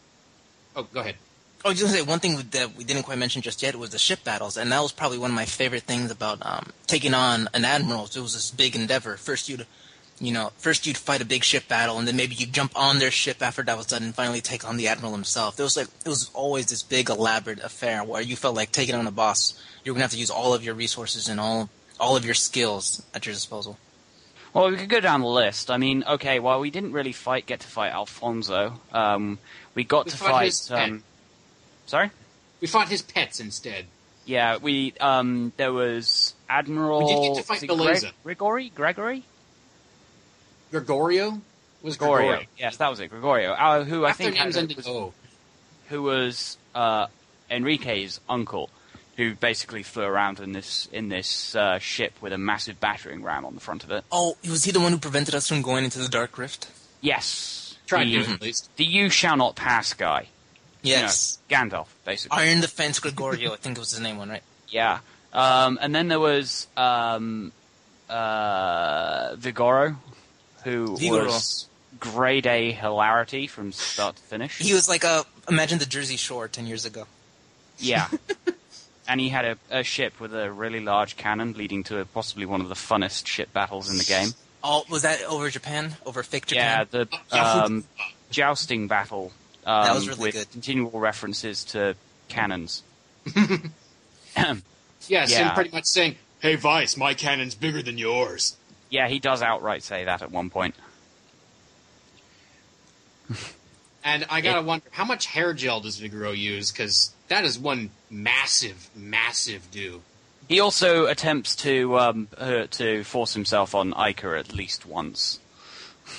[0.77, 1.17] Oh, go ahead.
[1.65, 3.91] I was going to say one thing that we didn't quite mention just yet was
[3.91, 7.15] the ship battles, and that was probably one of my favorite things about um, taking
[7.15, 8.05] on an admiral.
[8.05, 9.17] It was this big endeavor.
[9.17, 9.67] First, you'd,
[10.21, 13.01] you know, first you'd fight a big ship battle, and then maybe you'd jump on
[13.01, 15.59] their ship after that was done, and finally take on the admiral himself.
[15.59, 18.95] It was like it was always this big elaborate affair where you felt like taking
[18.95, 19.61] on a boss.
[19.85, 22.35] you're going to have to use all of your resources and all all of your
[22.35, 23.79] skills at your disposal.
[24.55, 25.71] Well, we could go down the list.
[25.71, 28.81] I mean, okay, well, we didn't really fight, get to fight Alfonso.
[28.93, 29.39] Um,
[29.75, 30.45] we got We to fight.
[30.47, 30.89] his pet.
[30.89, 31.03] Um,
[31.89, 32.11] sorry.
[32.61, 33.87] We fought his pets instead.
[34.25, 34.93] Yeah, we.
[35.01, 37.07] Um, there was Admiral.
[37.07, 38.01] We did get to fight is it Belleza.
[38.01, 38.69] Greg- Gregory.
[38.75, 39.25] Gregory.
[40.71, 41.41] Gregorio
[41.83, 42.27] was Gregorio.
[42.29, 42.49] Gregorio.
[42.59, 43.09] Yes, that was it.
[43.09, 43.53] Gregorio.
[43.53, 45.15] Uh, who I Half their think names had- ended was, O.
[45.89, 47.07] who was uh,
[47.51, 48.69] Enrique's uncle,
[49.17, 53.45] who basically flew around in this in this uh, ship with a massive battering ram
[53.47, 54.05] on the front of it.
[54.13, 56.69] Oh, was he the one who prevented us from going into the Dark Rift?
[57.01, 57.77] Yes.
[57.87, 58.69] Tried the, to at least.
[58.77, 60.29] the "You shall not pass" guy.
[60.83, 62.39] Yes, You know, Gandalf, basically.
[62.39, 63.53] Iron Defense Gregorio.
[63.53, 64.43] I think it was his name, one right?
[64.69, 64.99] Yeah.
[65.33, 67.53] Um, and then there was um,
[68.09, 69.97] uh, Vigoro,
[70.65, 71.27] who Vigoro.
[71.27, 71.67] was
[71.99, 74.59] grade A hilarity from start to finish.
[74.59, 77.07] He was like a imagine the Jersey Shore ten years ago.
[77.79, 78.09] Yeah.
[79.09, 82.61] and he had a, a ship with a really large cannon, leading to possibly one
[82.61, 84.29] of the funnest ship battles in the game.
[84.63, 85.97] Oh, was that over Japan?
[86.05, 86.87] Over fake Japan?
[86.93, 87.85] Yeah, the um,
[88.31, 89.33] jousting battle
[89.69, 90.51] um, That was really with good.
[90.51, 91.95] continual references to
[92.29, 92.83] cannons.
[95.07, 95.47] Yes, Yeah.
[95.47, 98.57] and pretty much saying, "Hey, Vyse, my cannon's bigger than yours."
[98.91, 100.75] yeah, he does outright say that at one point.
[104.05, 106.73] And I gotta wonder how much hair gel does Vigoro use?
[106.73, 110.01] Because that is one massive, massive do.
[110.49, 115.41] He also attempts to um, uh, to force himself on Aika at least once.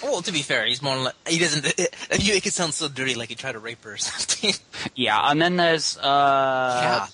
[0.04, 1.66] Well, to be fair, he's more like he doesn't.
[2.20, 4.54] You make it sound so dirty, like he tried to rape her or something.
[4.96, 7.08] Yeah, and then there's uh, yeah.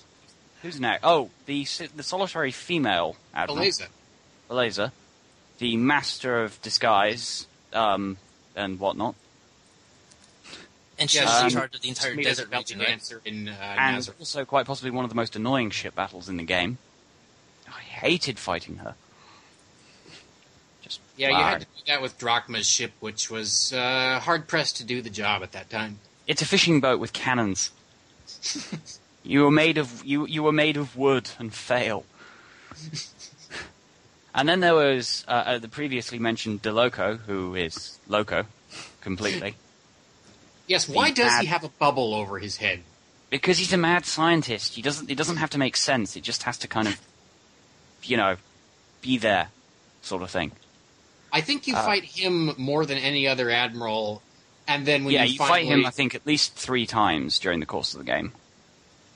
[0.62, 1.00] who's next?
[1.04, 1.66] Oh, the
[1.96, 3.86] the solitary female admiral, Belleza.
[4.48, 4.92] Belleza,
[5.58, 8.16] the master of disguise um,
[8.54, 9.14] and whatnot,
[10.98, 12.78] And she's Yeah, in she- charge of the entire Me as a desert belly region,
[12.78, 12.88] right?
[12.88, 14.20] dancer in uh, and Nazareth.
[14.20, 16.78] also quite possibly one of the most annoying ship battles in the game.
[17.68, 18.94] I hated fighting her.
[20.86, 24.76] Just Yeah, you had to do that with Drachma's ship, which was uh, hard pressed
[24.78, 25.98] to do the job at that time.
[26.26, 27.70] It's a fishing boat with cannons.
[29.22, 32.04] you were made of you you were made of wood and fail.
[34.34, 38.46] and then there was uh, uh, the previously mentioned DeLoco, who is loco
[39.00, 39.54] completely
[40.66, 42.80] Yes, why does ad- he have a bubble over his head?
[43.30, 44.74] because he's a mad scientist.
[44.74, 46.16] He doesn't it doesn't have to make sense.
[46.16, 47.00] It just has to kind of
[48.02, 48.36] you know
[49.02, 49.48] be there,
[50.02, 50.52] sort of thing.
[51.36, 54.22] I think you Uh, fight him more than any other admiral,
[54.66, 55.84] and then when yeah, you, you fight him.
[55.84, 58.32] I think at least three times during the course of the game.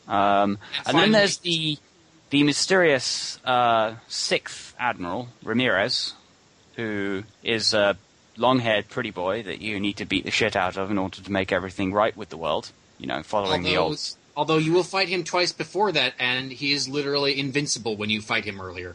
[0.07, 1.79] Um, And then there's the
[2.31, 6.15] the mysterious uh, sixth admiral Ramirez,
[6.77, 7.97] who is a
[8.37, 11.33] long-haired pretty boy that you need to beat the shit out of in order to
[11.33, 12.71] make everything right with the world.
[12.99, 14.17] You know, following the although, old.
[14.37, 18.21] although you will fight him twice before that, and he is literally invincible when you
[18.21, 18.95] fight him earlier.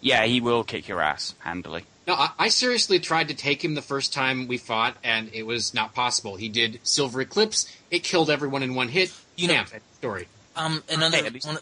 [0.00, 1.84] Yeah, he will kick your ass handily.
[2.06, 5.42] No, I, I seriously tried to take him the first time we fought, and it
[5.44, 6.36] was not possible.
[6.36, 7.66] He did Silver Eclipse.
[7.90, 9.12] It killed everyone in one hit.
[9.34, 10.28] You know- Bam, story.
[10.54, 11.18] Um, another.
[11.18, 11.58] Hey, one,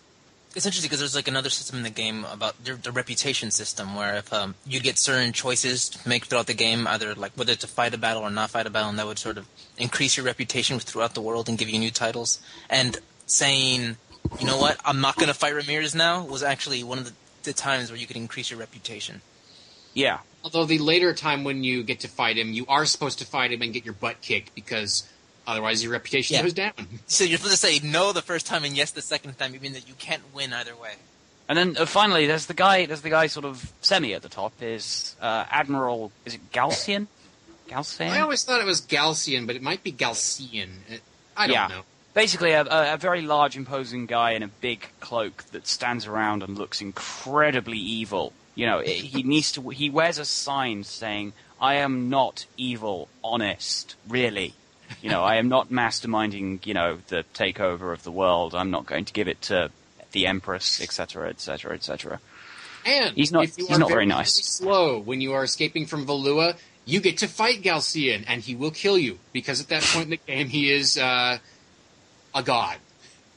[0.55, 3.97] it's interesting because there's like another system in the game about the, the reputation system,
[3.97, 7.57] where if um, you get certain choices to make throughout the game, either like whether
[7.57, 9.49] to fight a battle or not fight a battle, and that would sort of
[9.79, 12.39] increase your reputation throughout the world and give you new titles.
[12.71, 13.97] And saying,
[14.39, 17.13] you know what, I'm not going to fight Ramirez now, was actually one of the,
[17.45, 19.23] the times where you could increase your reputation.
[19.95, 23.25] Yeah, Although the later time when you get to fight him, you are supposed to
[23.25, 25.09] fight him and get your butt kicked because
[25.47, 26.43] otherwise your reputation Yeah.
[26.43, 26.73] goes down.
[27.07, 29.73] So you're supposed to say no the first time and yes the second time, even
[29.73, 30.95] that you can't win either way.
[31.49, 32.85] and then uh, finally there's the guy.
[32.87, 34.53] There's the guy sort of semi at the top.
[34.61, 36.13] Is uh, Admiral?
[36.27, 37.07] Is it Galcian?
[37.69, 38.11] Galcian?
[38.11, 40.69] I always thought it was Galcian, but it might be Galcian.
[40.93, 40.97] Uh,
[41.37, 41.67] I don't Yeah.
[41.69, 41.83] know.
[42.13, 46.43] Basically, a, a, a very large, imposing guy in a big cloak that stands around
[46.43, 48.33] and looks incredibly evil.
[48.55, 49.69] You know, he needs to.
[49.71, 54.55] He wears a sign saying, "I am not evil, honest, really."
[55.03, 58.55] You know, I am not masterminding, you know, the takeover of the world.
[58.55, 59.71] I'm not going to give it to
[60.13, 62.21] the Empress, etc., etc., etc.
[62.87, 64.35] And He's not- if you he's are not very very nice.
[64.35, 68.71] Slow when you are escaping from Valua, you get to fight Galcian, and he will
[68.71, 71.39] kill you because at that point in the game he is uh,
[72.35, 72.77] a god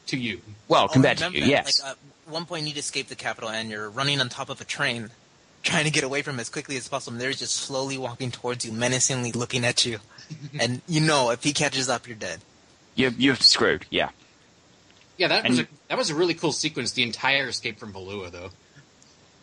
[0.07, 0.41] to you.
[0.67, 1.81] Well, Oh, compared to you, yes.
[1.81, 1.95] Like, uh,
[2.29, 5.09] one point, you'd escape the capital, and you're running on top of a train,
[5.63, 7.13] trying to get away from it as quickly as possible.
[7.13, 9.99] And they're just slowly walking towards you, menacingly looking at you,
[10.59, 12.39] and you know if he catches up, you're dead.
[12.95, 14.09] You're, you're screwed, yeah.
[15.17, 16.91] Yeah, that was a, that was a really cool sequence.
[16.91, 18.49] The entire escape from Valua, though.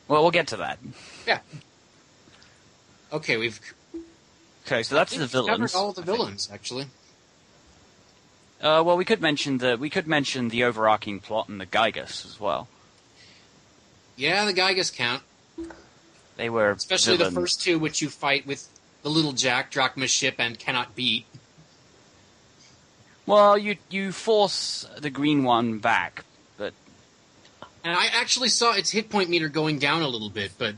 [0.06, 0.78] Well, we'll get to that.
[1.26, 1.40] Yeah.
[3.12, 3.60] Okay, we've
[4.66, 5.72] Okay, so that's the we've villains.
[5.72, 6.86] covered all the villains actually.
[8.60, 12.24] Uh, well, we could mention the we could mention the overarching plot and the Gigas
[12.24, 12.68] as well.
[14.16, 15.22] Yeah, the Gigas count,
[16.36, 17.34] They were especially villains.
[17.34, 18.68] the first two, which you fight with
[19.02, 21.26] the little Jack, Drachma's ship, and cannot beat.
[23.26, 26.24] Well, you you force the green one back,
[26.58, 26.74] but
[27.82, 30.74] And I actually saw its hit point meter going down a little bit, but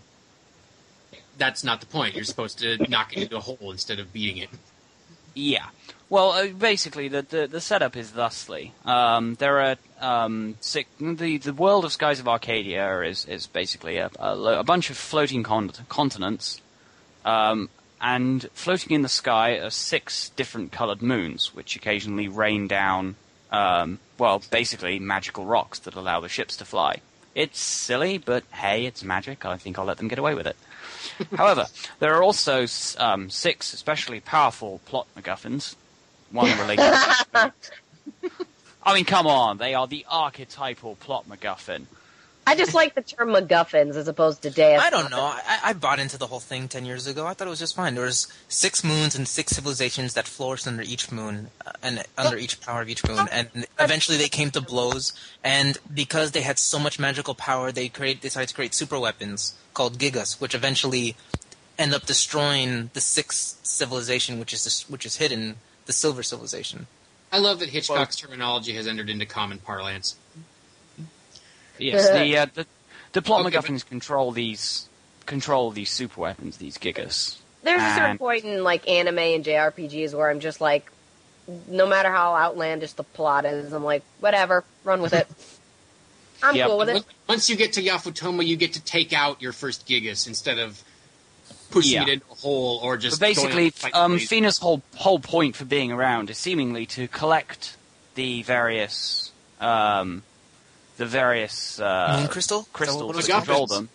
[1.38, 2.14] that's not the point.
[2.14, 4.48] You're supposed to knock it into a hole instead of beating it.
[5.34, 5.66] yeah.
[6.08, 11.38] Well, uh, basically, the, the the setup is thusly: um, there are um, six, the
[11.38, 14.96] the world of Skies of Arcadia is is basically a, a, lo- a bunch of
[14.96, 16.60] floating con- continents,
[17.24, 17.68] um,
[18.00, 23.16] and floating in the sky are six different coloured moons, which occasionally rain down.
[23.50, 27.00] Um, well, basically magical rocks that allow the ships to fly.
[27.34, 29.44] It's silly, but hey, it's magic.
[29.44, 30.56] I think I'll let them get away with it.
[31.36, 31.66] However,
[31.98, 32.66] there are also
[32.98, 35.74] um, six especially powerful plot MacGuffins.
[36.36, 36.82] One related.
[36.82, 37.52] to
[38.82, 41.86] I mean, come on, they are the archetypal plot MacGuffin.
[42.48, 44.80] I just like the term MacGuffins as opposed to Deus.
[44.80, 45.20] I don't know.
[45.20, 47.26] I, I bought into the whole thing ten years ago.
[47.26, 47.96] I thought it was just fine.
[47.96, 52.36] There was six moons and six civilizations that flourished under each moon uh, and under
[52.36, 55.12] each power of each moon, and eventually they came to blows.
[55.42, 59.54] And because they had so much magical power, they create decided to create super weapons
[59.74, 61.16] called Gigas, which eventually
[61.76, 65.56] end up destroying the sixth civilization, which is this, which is hidden,
[65.86, 66.86] the Silver Civilization.
[67.32, 70.16] I love that Hitchcock's terminology has entered into common parlance.
[71.78, 72.66] Yes, the uh, the,
[73.12, 74.88] the plot Okay, MacGuffins control these
[75.26, 77.36] control these super weapons, these Gigas.
[77.62, 80.90] There's a certain point in like anime and JRPGs where I'm just like,
[81.68, 85.26] no matter how outlandish the plot is, I'm like, whatever, run with it.
[86.42, 86.68] I'm Yep.
[86.68, 87.04] cool with it.
[87.28, 90.82] Once you get to Yafutoma, you get to take out your first Gigas instead of
[91.70, 92.02] pushing Yeah.
[92.02, 94.18] it into a hole or just But basically, going out to fight um.
[94.18, 97.76] Fina's whole whole point for being around is seemingly to collect
[98.14, 100.22] the various um,
[100.96, 102.60] the various uh, Moon crystal?
[102.60, 103.70] Is that what crystals it was that control MacGuffins.
[103.76, 103.88] them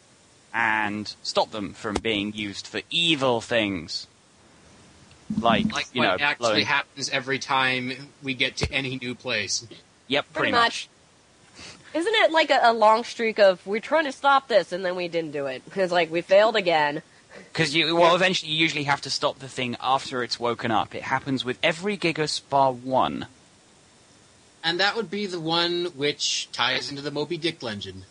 [0.53, 4.07] and stop them from being used for evil things.
[5.39, 9.15] Like, like you know, what actually blowing- happens every time we get to any new
[9.15, 9.65] place.
[10.07, 10.89] Yep, Pretty pretty, much.
[11.93, 14.95] Isn't it like a, a long streak of we're trying to stop this and then
[14.95, 15.61] we didn't do it?
[15.73, 17.01] It's like we failed again.
[17.51, 20.95] Because you, well, eventually you usually have to stop the thing after it's woken up.
[20.95, 23.27] It happens with every Gigas bar one.
[24.63, 28.05] And that would be the one which ties into the Moby Dick legend.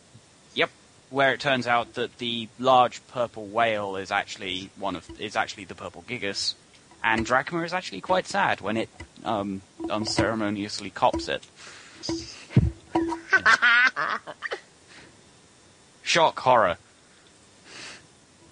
[0.54, 0.70] Yep,
[1.08, 5.64] where it turns out that the large purple whale is actually one of is actually
[5.64, 6.54] the purple Gigas,
[7.02, 8.90] and Drachma is actually quite sad when it
[9.24, 11.46] um, unceremoniously cops it.
[16.02, 16.76] Shock horror.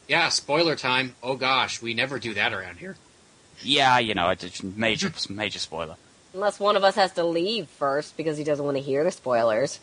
[0.08, 1.14] Yeah, spoiler time.
[1.22, 2.96] Oh gosh, we never do that around here.
[3.62, 5.96] Yeah, you know, I did major major spoiler.
[6.34, 9.10] Unless one of us has to leave first because he doesn't want to hear the
[9.10, 9.80] spoilers.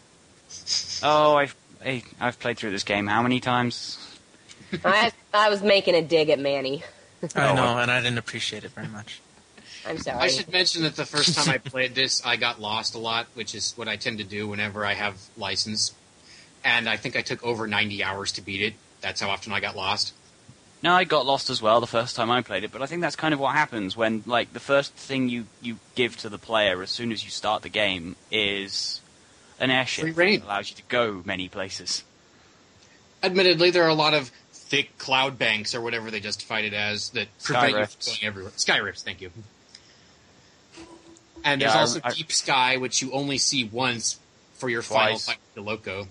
[1.03, 3.97] Oh, I've I, I've played through this game how many times?
[4.85, 6.83] I I was making a dig at Manny.
[7.35, 9.21] I Oh, know, and I didn't appreciate it very much.
[9.87, 10.17] I'm sorry.
[10.19, 13.27] I should mention that the first time I played this, I got lost a lot,
[13.35, 15.93] which is what I tend to do whenever I have license.
[16.63, 18.73] And I think I took over 90 hours to beat it.
[19.05, 20.13] That's how often I got lost.
[20.81, 23.01] No, I got lost as well the first time I played it, but I think
[23.01, 26.39] that's kind of what happens when, like, the first thing you, you give to the
[26.39, 29.01] player as soon as you start the game is
[29.59, 32.03] an airship that allows you to go many places.
[33.21, 37.11] Admittedly, there are a lot of thick cloud banks or whatever they justified it as
[37.11, 38.51] that prevent you from going everywhere.
[38.55, 39.29] Sky rifts, thank you.
[41.43, 44.17] And there's Yeah, I- also I- deep sky, which you only see once
[44.55, 46.07] for your final fight with DeLoco.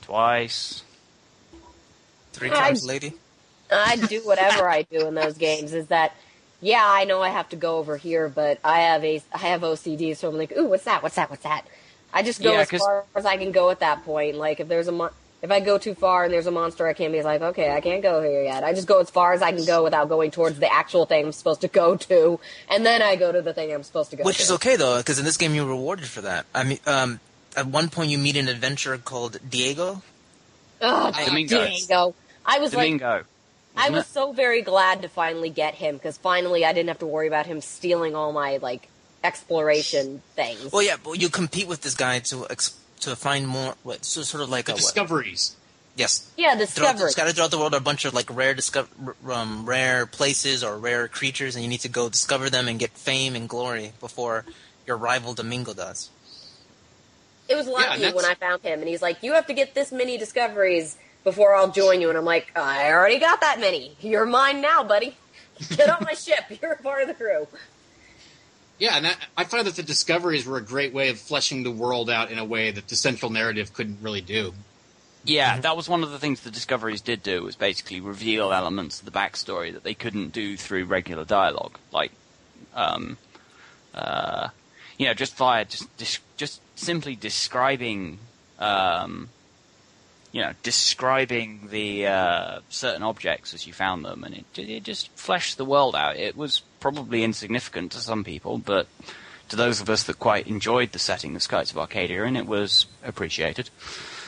[0.00, 0.82] Twice.
[2.36, 3.12] Three I- times, lady.
[3.72, 5.72] I do whatever I do in those games.
[5.74, 6.14] Is that
[6.60, 6.82] yeah?
[6.84, 10.16] I know I have to go over here, but I have a I have OCD,
[10.16, 11.02] so I'm like, ooh, what's that?
[11.02, 11.30] What's that?
[11.30, 11.66] What's that?
[12.12, 14.36] I just go Yeah, as 'cause- far as I can go at that point.
[14.36, 15.10] Like if there's a mon-
[15.42, 17.70] if If I go too far and there's a monster, I can't be like, okay,
[17.72, 18.64] I can't go here yet.
[18.64, 21.26] I just go as far as I can go without going towards the actual thing
[21.26, 22.40] I'm supposed to go to,
[22.70, 24.26] and then I go to the thing I'm supposed to go to.
[24.26, 24.42] Which to.
[24.44, 26.46] is okay though, because in this game you're rewarded for that.
[26.54, 27.20] I mean, um,
[27.56, 30.02] at one point you meet an adventurer called Diego.
[30.80, 31.66] Ugh, Domingo.
[31.66, 32.14] Diego.
[32.46, 33.22] I was like, I
[33.76, 34.06] Wasn't it?
[34.06, 37.46] so very glad to finally get him because finally I didn't have to worry about
[37.46, 38.88] him stealing all my like
[39.24, 40.72] exploration things.
[40.72, 43.74] Well, yeah, but you compete with this guy to ex- to find more.
[43.82, 44.80] What, so sort of like The a what?
[44.82, 45.56] discoveries.
[45.96, 46.30] Yes.
[46.36, 47.10] yeah, Throughout, discovery.
[47.10, 48.88] scattered throughout the world are a bunch of like rare discover,
[49.30, 52.90] um, rare places or rare creatures, and you need to go discover them and get
[52.90, 54.44] fame and glory before
[54.86, 56.10] your rival Domingo does.
[57.48, 59.54] It was lucky and that's- when I found him, and he's like, "You have to
[59.54, 63.60] get this many discoveries before I'll join you." And I'm like, "I already got that
[63.60, 63.96] many.
[64.00, 65.16] You're mine now, buddy.
[65.76, 66.44] Get on my ship.
[66.62, 67.46] You're a part of the crew."
[68.78, 71.70] Yeah, and I, I find that the discoveries were a great way of fleshing the
[71.70, 74.52] world out in a way that the central narrative couldn't really do.
[75.26, 79.00] Yeah, that was one of the things the Discoveries did do was basically reveal elements
[79.00, 82.12] of the backstory that they couldn't do through regular dialogue, like,
[82.74, 83.16] um,
[83.92, 84.48] uh,
[84.98, 88.18] you know, just via just dis- just simply describing,
[88.60, 89.28] um,
[90.36, 95.08] you know, describing the uh, certain objects as you found them, and it it just
[95.12, 96.16] fleshed the world out.
[96.16, 98.86] It was probably insignificant to some people, but
[99.48, 102.46] to those of us that quite enjoyed the setting the Skies of Arcadia in, it
[102.46, 103.70] was appreciated.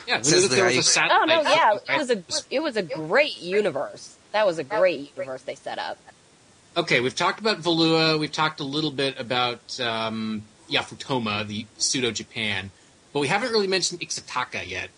[0.07, 2.09] Yeah, we Says knew that the there was a who- Oh no, yeah, it was
[2.09, 4.17] a it was a great universe.
[4.31, 5.99] That was a great universe they set up.
[6.75, 8.17] Okay, we've talked about Valua.
[8.17, 10.41] We've talked a little bit about um,
[10.71, 12.71] Yafutoma, the pseudo Japan,
[13.13, 14.89] but we haven't really mentioned Ixataka yet.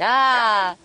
[0.00, 0.76] Ah,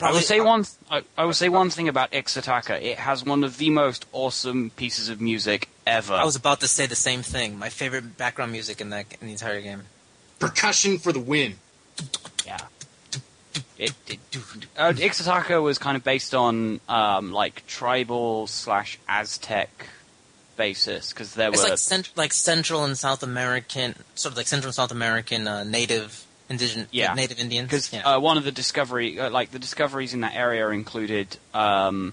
[0.00, 0.64] I will say one.
[0.90, 2.82] I, I will say one thing about Ixataka.
[2.82, 6.14] It has one of the most awesome pieces of music ever.
[6.14, 7.58] I was about to say the same thing.
[7.58, 9.82] My favorite background music in that in the entire game.
[10.38, 11.54] Percussion for the win.
[12.44, 12.58] yeah.
[13.78, 14.18] It, it,
[14.76, 19.88] uh, Ixataka was kind of based on um, like tribal slash Aztec
[20.56, 24.46] basis because there It's were like cent- like Central and South American, sort of like
[24.46, 26.23] Central and South American uh, native
[26.54, 27.14] indigenous, Yeah.
[27.14, 27.68] native Indians.
[27.68, 28.02] Because yeah.
[28.16, 32.12] uh, one of the discovery, uh, like the discoveries in that area included, um,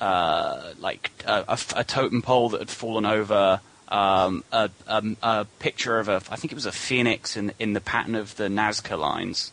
[0.00, 5.98] uh, like a, a totem pole that had fallen over, um, a, a, a picture
[5.98, 8.98] of a, I think it was a phoenix in in the pattern of the Nazca
[8.98, 9.50] lines,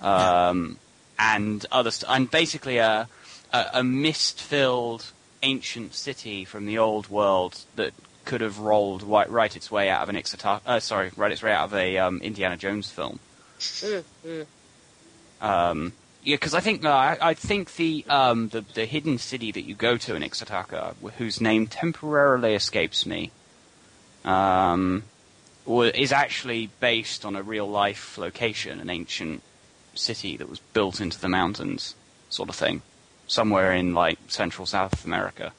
[0.00, 0.78] um,
[1.18, 3.08] and other, st- and basically a
[3.52, 5.12] a, a mist-filled
[5.42, 7.92] ancient city from the old world that
[8.26, 11.42] could have rolled right, right its way out of an Ixataka, uh, sorry, right its
[11.42, 13.18] way out of a um, Indiana Jones film.
[13.58, 14.46] mm, mm.
[15.40, 15.92] Um,
[16.22, 19.62] yeah, because I think uh, I, I think the, um, the the hidden city that
[19.62, 23.30] you go to in Ixataka, whose name temporarily escapes me,
[24.24, 25.04] um,
[25.66, 29.42] is actually based on a real life location, an ancient
[29.94, 31.94] city that was built into the mountains,
[32.28, 32.82] sort of thing,
[33.28, 35.52] somewhere in like Central South America.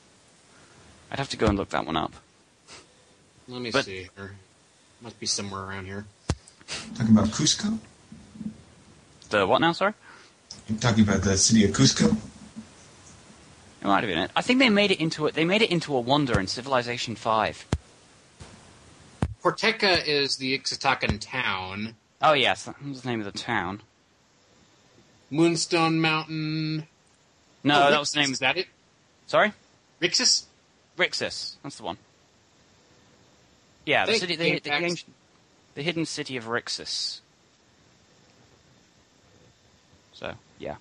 [1.10, 2.14] I'd have to go and look that one up.
[3.48, 4.36] Let me But- see here.
[5.02, 6.06] Must be somewhere around here.
[6.96, 7.78] Talking about Cusco?
[9.30, 9.72] The what now?
[9.74, 9.94] Sorry,
[10.68, 12.18] You're talking about the city of Cusco?
[13.82, 14.32] it might have been it.
[14.36, 17.16] I think they made it into a, they made it into a wonder in Civilization
[17.16, 17.66] Five.
[19.44, 21.96] Porteca is the Ixatacan town.
[22.22, 23.82] Oh yes, that was the name of the town.
[25.30, 26.88] Moonstone Mountain.
[27.64, 28.32] No, Oh, that was the name.
[28.32, 28.68] Is that it?
[29.28, 29.54] Sorry,
[30.02, 30.46] Rixis?
[30.98, 31.56] Rixis.
[31.64, 31.98] That's the one.
[33.88, 35.14] Yeah, the Thank city, you, the, the, ancient,
[35.76, 37.22] the hidden city of Rixis.
[40.12, 40.76] So yeah,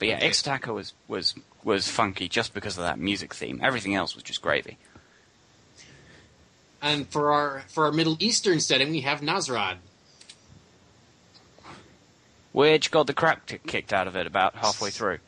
[0.00, 0.30] but yeah, Okay.
[0.30, 3.60] Ixtaka was was was funky just because of that music theme.
[3.62, 4.78] Everything else was just gravy.
[6.82, 9.76] And for our for our Middle Eastern setting, we have Nazrad.
[12.50, 15.18] Which got the crap t- kicked out of it about halfway through.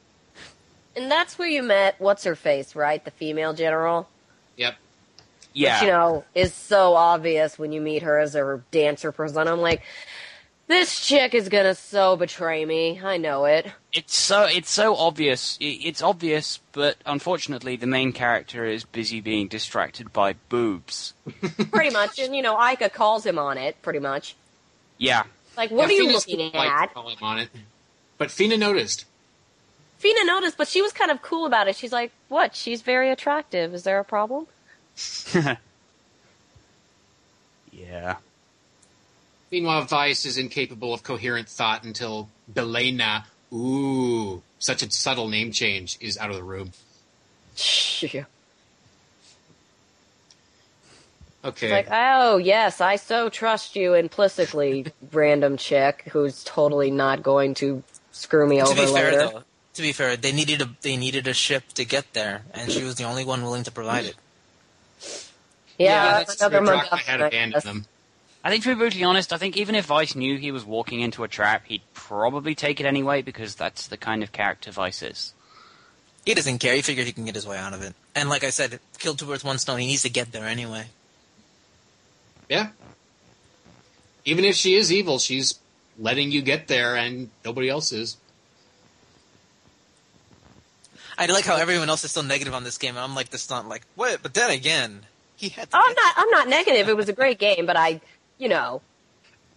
[0.96, 3.04] and that's where you met what's her face, right?
[3.04, 4.08] The female general.
[4.56, 4.74] Yep.
[5.58, 9.50] Yeah, Which, you know, is so obvious when you meet her as her dancer persona.
[9.52, 9.80] I'm like,
[10.66, 13.00] this chick is gonna so betray me.
[13.02, 13.66] I know it.
[13.92, 15.56] it's so it's so obvious.
[15.58, 21.14] It's obvious, but unfortunately, the main character is busy being distracted by boobs.
[21.70, 22.18] Pretty much.
[22.18, 24.36] And, you know, Aika calls him on it, pretty much.
[24.98, 25.22] Yeah,
[25.56, 26.92] Like, what Yeah, are you Fina's looking like at?
[26.92, 27.48] calling on it.
[28.18, 29.06] But Fina noticed.
[29.98, 31.76] Fina noticed, but she was kind of cool about it.
[31.76, 32.54] She's like, what?
[32.54, 33.72] She's very attractive.
[33.72, 34.46] Is there a problem?
[37.72, 38.16] yeah.
[39.50, 45.98] Meanwhile, Vyse is incapable of coherent thought until Bellena, ooh, such a subtle name change,
[46.00, 46.72] is out of the room.
[48.02, 48.24] Yeah.
[51.46, 51.66] Okay.
[51.66, 57.54] It's like, oh yes, I so trust you implicitly, random chick who's totally not going
[57.54, 59.18] to screw me to over be fair, later.
[59.18, 59.42] though,
[59.74, 62.82] to be fair, they needed a they needed a ship to get there, and she
[62.82, 64.16] was the only one willing to provide it.
[65.78, 67.86] Yeah, that's another where Drachma MacGuffin, had I abandoned them.
[68.42, 71.00] I think to be brutally honest, I think even if Vyse knew he was walking
[71.00, 75.10] into a trap, he'd probably take it anyway because that's the kind of character Vyse
[75.10, 75.34] is.
[76.24, 76.74] He doesn't care.
[76.74, 77.94] He figures he can get his way out of it.
[78.14, 79.78] And like I said, kill two birds, one stone.
[79.78, 80.86] He needs to get there anyway.
[82.48, 82.68] Yeah.
[84.24, 85.58] Even if she is evil, she's
[85.98, 88.16] letting you get there, and nobody else is.
[91.18, 93.68] I like how everyone else is so negative on this game, I'm like this not
[93.68, 94.22] like what?
[94.22, 95.06] But then again,
[95.36, 96.14] he had to I'm get not.
[96.16, 96.88] I'm not negative.
[96.88, 98.00] It was a great game, but I,
[98.38, 98.82] you know,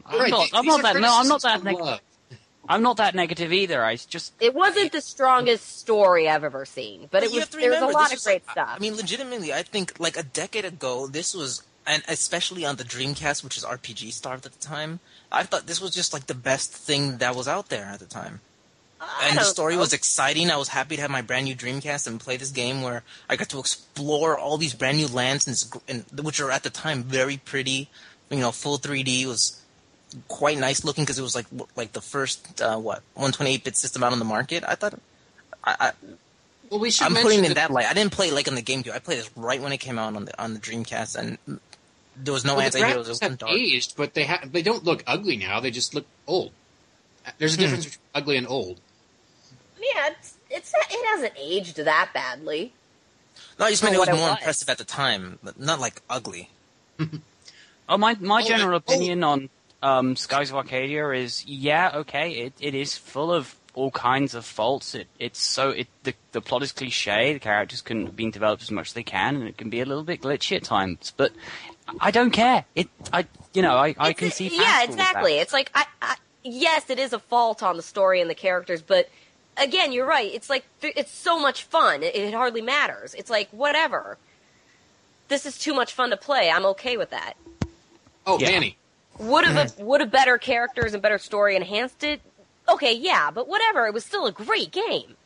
[0.06, 0.42] I'm Right, not.
[0.42, 1.00] these- I'm these not that.
[1.02, 1.58] No, I'm not that.
[1.58, 2.00] of Neg-
[2.68, 3.84] I'm not that negative either.
[3.84, 4.34] I just.
[4.40, 7.40] it wasn't the strongest story I've ever seen, but it was.
[7.40, 8.70] have There was a lot this of great was- stuff.
[8.76, 12.84] I mean, legitimately, I think like a decade ago, this was, and especially on the
[12.84, 15.00] Dreamcast, which is RPG Star at the time.
[15.32, 18.06] I thought this was just like the best thing that was out there at the
[18.06, 18.42] time.
[19.24, 19.80] And the story know.
[19.82, 20.52] was exciting.
[20.52, 23.36] I was happy to have my brand new Dreamcast and play this game where I
[23.38, 27.04] got to explore all these brand new lands, and, and which are at the time
[27.04, 27.90] very pretty.
[28.30, 29.60] You know, full 3D was
[30.28, 31.46] quite nice looking because it was like
[31.76, 34.64] like the first uh, what 128-bit system out on the market.
[34.68, 35.00] I thought.
[35.64, 35.92] I, I,
[36.70, 37.86] Well, we should I'm putting it in that light.
[37.88, 38.92] I didn't play like on the GameCube.
[38.94, 41.38] I played this right when it came out on the on the Dreamcast, and
[42.18, 43.08] there was no well, anti-heroes.
[43.08, 43.52] It graphics was have dark.
[43.54, 45.60] aged, but they ha- they don't look ugly now.
[45.62, 46.52] They just look old.
[47.38, 47.62] There's a Hmm.
[47.62, 48.80] difference between ugly and old.
[49.82, 52.74] Yeah, it's, it's it hasn't aged that badly.
[53.58, 54.38] No, I just For meant it was what it more was.
[54.40, 56.50] impressive at the time, but not like ugly.
[57.88, 58.78] Oh, my my Oh, general oh.
[58.78, 59.50] opinion on
[59.82, 64.46] um, Skies of Arcadia is yeah, okay, it, it is full of all kinds of
[64.46, 64.94] faults.
[64.96, 67.34] It it's so it the the plot is cliche.
[67.34, 69.80] The characters couldn't have been developed as much as they can, and it can be
[69.80, 71.14] a little bit glitchy at times.
[71.16, 71.32] But
[72.00, 72.66] I don't care.
[72.76, 74.50] It I you know I I It's- can see.
[74.50, 75.34] Yeah, past all of exactly.
[75.40, 78.82] It's like I, I yes, it is a fault on the story and the characters,
[78.82, 79.10] but
[79.60, 80.32] again, you're right.
[80.34, 82.04] It's like th- it's so much fun.
[82.04, 83.14] It, it hardly matters.
[83.14, 84.18] It's like whatever.
[85.28, 86.50] This is too much fun to play.
[86.50, 87.34] I'm okay with that.
[88.26, 88.50] Oh, Yeah.
[88.52, 88.76] Manny.
[89.20, 92.22] Would have would have better characters and better story enhanced it?
[92.70, 93.86] Okay, yeah, but whatever.
[93.86, 95.18] It was still a great game.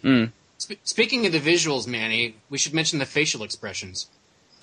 [0.00, 0.24] Hmm.
[0.56, 4.08] Sp- speaking of the visuals, Manny, we should mention the facial expressions.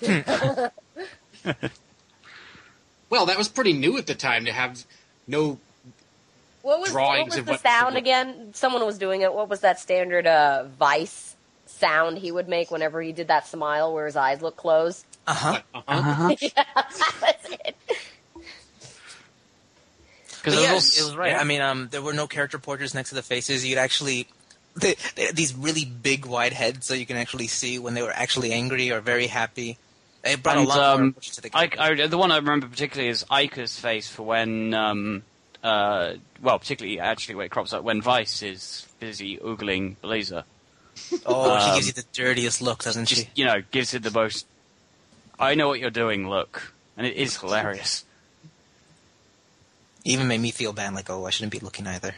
[0.02, 0.72] well,
[3.26, 4.84] that was pretty new at the time to have
[5.28, 5.58] no.
[6.64, 8.54] What was, what was of the what- sound again?
[8.54, 9.34] Someone was doing it.
[9.34, 11.34] What was that standard uh, Vyse
[11.66, 15.04] sound he would make whenever he did that smile where his eyes look closed?
[15.26, 15.60] Uh huh.
[15.86, 16.34] Uh-huh.
[16.40, 17.76] yeah, that was it.
[20.38, 21.32] Because yeah, it it was, was right.
[21.32, 21.40] yeah.
[21.40, 23.66] I mean, um, there were no character portraits next to the faces.
[23.66, 24.26] You'd actually
[24.74, 28.00] they, they had these really big, wide heads, so you can actually see when they
[28.02, 29.76] were actually angry or very happy.
[30.24, 31.70] It brought And, a lot more um, emotion to the I.
[31.78, 35.22] I, the one I remember particularly is Aika's face for when, um,
[35.64, 40.44] uh, well, particularly actually when it crops up when Vyse is busy oogling Belleza.
[41.26, 43.30] oh, she um, gives you the dirtiest look, doesn't Just she?
[43.34, 44.46] you know, gives it the most.
[45.40, 46.28] I know what you're doing.
[46.28, 48.04] Look, and it is hilarious.
[50.04, 52.14] Even made me feel bad, like, oh, I shouldn't be looking either.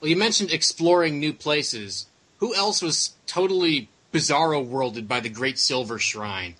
[0.00, 2.06] Well, you mentioned exploring new places.
[2.38, 6.56] Who else was totally bizarro worlded by the Great Silver Shrine?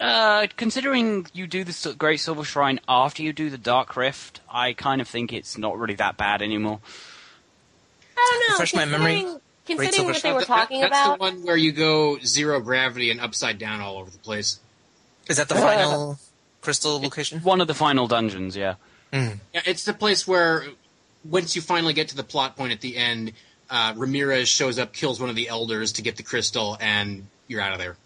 [0.00, 4.72] Uh, considering you do the Great Silver Shrine after you do the Dark Rift, I
[4.72, 6.80] kind of think it's not really that bad anymore.
[8.16, 8.54] I don't know.
[8.54, 9.12] Refresh my memory.
[9.14, 10.34] considering- Great Considering Silver they Shrine.
[10.34, 13.80] were That- talking that's about, the one where you go zero gravity and upside down
[13.80, 14.58] all over the place.
[15.28, 16.18] Is that the final
[16.62, 17.40] crystal location?
[17.42, 18.74] One of the final dungeons, yeah.
[19.12, 20.66] Yeah, it's the place where
[21.24, 23.32] once you finally get to the plot point at the end,
[23.68, 27.60] uh, Ramirez shows up, kills one of the elders to get the crystal, and you're
[27.60, 27.96] out of there.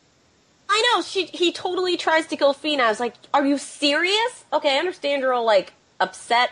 [0.69, 2.85] I know she he totally tries to kill Fina.
[2.85, 6.51] I was like, "Are you serious?" Okay, I understand you're all like upset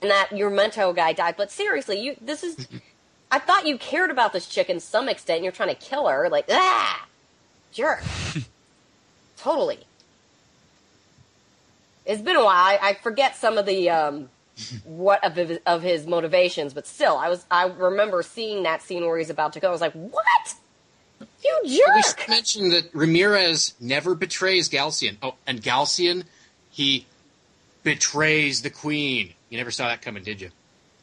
[0.00, 2.68] and that your Mento guy died, but seriously, you this is.
[3.30, 5.38] I thought you cared about this chick in some extent.
[5.38, 7.06] and You're trying to kill her, like ah,
[7.72, 8.02] jerk.
[9.36, 9.80] totally.
[12.06, 12.54] It's been a while.
[12.54, 14.30] I, I forget some of the um,
[14.84, 19.04] what of his, of his motivations, but still, I was I remember seeing that scene
[19.04, 19.68] where he's about to go.
[19.68, 20.54] I was like, "What?
[21.44, 25.16] You We jerk!" should mention that Ramirez never betrays Galcian.
[25.22, 26.24] Oh, and Galcian,
[26.70, 27.06] he
[27.84, 29.34] betrays the queen.
[29.50, 30.50] You never saw that coming, did you?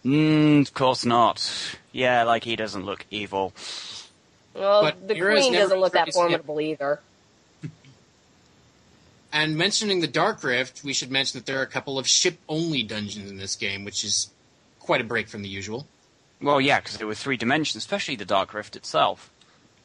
[0.04, 1.78] Mm, of course not.
[1.92, 3.54] Yeah, like he doesn't look evil.
[4.54, 6.22] Well, But the Mira's queen doesn't look that betrays him.
[6.22, 7.00] formidable either.
[9.34, 12.84] And mentioning the Dark Rift, we should mention that there are a couple of ship-only
[12.84, 14.30] dungeons in this game, which is
[14.80, 15.88] quite a break from the usual.
[16.42, 19.30] Well, yeah, because there were three dimensions, especially the Dark Rift itself.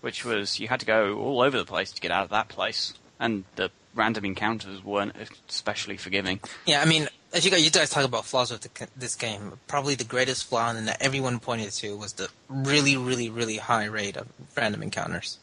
[0.01, 2.49] Which was you had to go all over the place to get out of that
[2.49, 5.15] place, and the random encounters weren't
[5.49, 6.41] especially forgiving.
[6.67, 9.59] Yeah, I mean, as you guys, you guys talk about flaws with the, this game,
[9.67, 13.85] probably the greatest flaw and that everyone pointed to was the really, really, really high
[13.87, 15.39] rate of random encounters.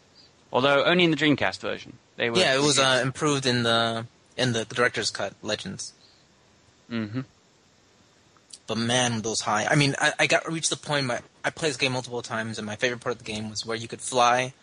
[0.51, 2.37] Although only in the Dreamcast version, they were.
[2.37, 4.05] Yeah, it was uh, improved in the
[4.37, 5.93] in the director's cut, Legends.
[6.89, 7.21] hmm
[8.65, 9.65] But man, those high.
[9.65, 11.05] I mean, I, I got reached the point.
[11.05, 13.65] My I played this game multiple times, and my favorite part of the game was
[13.65, 14.53] where you could fly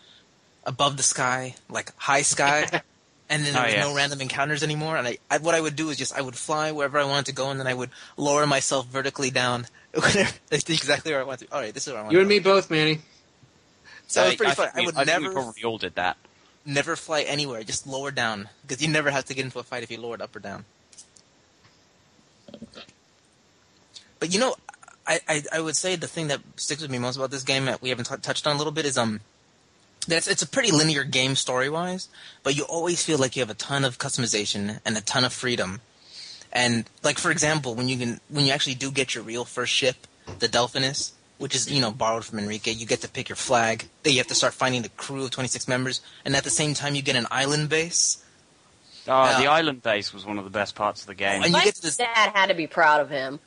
[0.65, 2.67] above the sky, like high sky,
[3.31, 3.81] and then there Oh, was yeah.
[3.83, 4.97] no random encounters anymore.
[4.97, 7.27] And I, I, what I would do is just I would fly wherever I wanted
[7.27, 9.67] to go, and then I would lower myself vertically down.
[9.93, 11.47] That's exactly where I want to.
[11.53, 12.13] All right, this is where I want.
[12.13, 13.01] You to and me both, Manny.
[14.07, 14.69] So it was pretty I fun.
[14.71, 16.17] think I would I never, we probably all did that.
[16.67, 17.63] never fly anywhere.
[17.63, 20.21] Just lower down because you never have to get into a fight if you lowered
[20.21, 20.65] up or down.
[24.21, 24.57] But you know,
[25.07, 27.67] I, I, I would say the thing that sticks with me most about this game
[27.67, 29.21] that we haven't t- touched on a little bit is um
[30.09, 32.09] that it's, it's a pretty linear game story wise,
[32.43, 35.33] but you always feel like you have a ton of customization and a ton of
[35.33, 35.81] freedom.
[36.53, 39.73] And like for example, when you can when you actually do get your real first
[39.73, 40.07] ship,
[40.39, 43.87] the Delphinus, which is you know borrowed from Enrique, you get to pick your flag.
[44.03, 46.51] Then you have to start finding the crew of twenty six members, and at the
[46.51, 48.25] same time you get an island base.
[49.07, 51.43] Oh, the island base was one of the best parts of the game.
[51.43, 53.39] And you My get to this, dad had to be proud of him.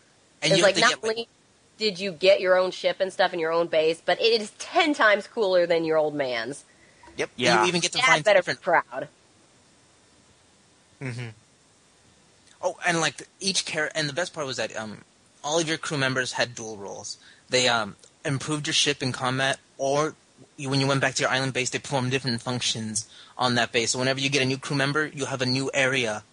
[0.44, 1.28] and you like have to not get, only
[1.78, 4.52] did you get your own ship and stuff in your own base, but it is
[4.58, 6.64] ten times cooler than your old man's.
[7.18, 7.30] Yep.
[7.36, 7.62] Yeah.
[7.62, 8.60] You even get to Dad find better different.
[8.60, 9.08] be proud.
[11.02, 11.28] hmm
[12.60, 15.00] Oh, and like each character, and the best part was that um,
[15.44, 17.18] all of your crew members had dual roles.
[17.50, 17.96] They um,
[18.26, 20.16] improved your ship in combat, or
[20.58, 23.72] you, when you went back to your island base, they performed different functions on that
[23.72, 23.92] base.
[23.92, 26.24] So whenever you get a new crew member, you have a new area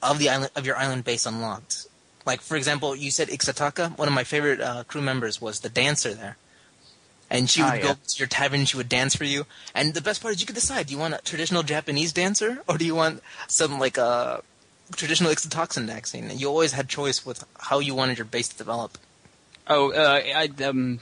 [0.00, 1.87] of the island of your island base unlocked.
[2.30, 3.84] Like for example, you said Ixataka.
[4.02, 6.36] One of my favorite uh, crew members was the dancer there.
[7.30, 8.08] And she would Ah, go yeah.
[8.12, 9.40] to your tavern, she would dance for you.
[9.78, 12.50] And the best part is you could decide: do you want a traditional Japanese dancer,
[12.68, 13.16] or do you want
[13.58, 14.12] some like a
[15.00, 16.24] traditional Ixatoxin vaccine?
[16.30, 18.92] And you always had choice with how you wanted your base to develop.
[19.74, 21.00] Oh, uh, I, um,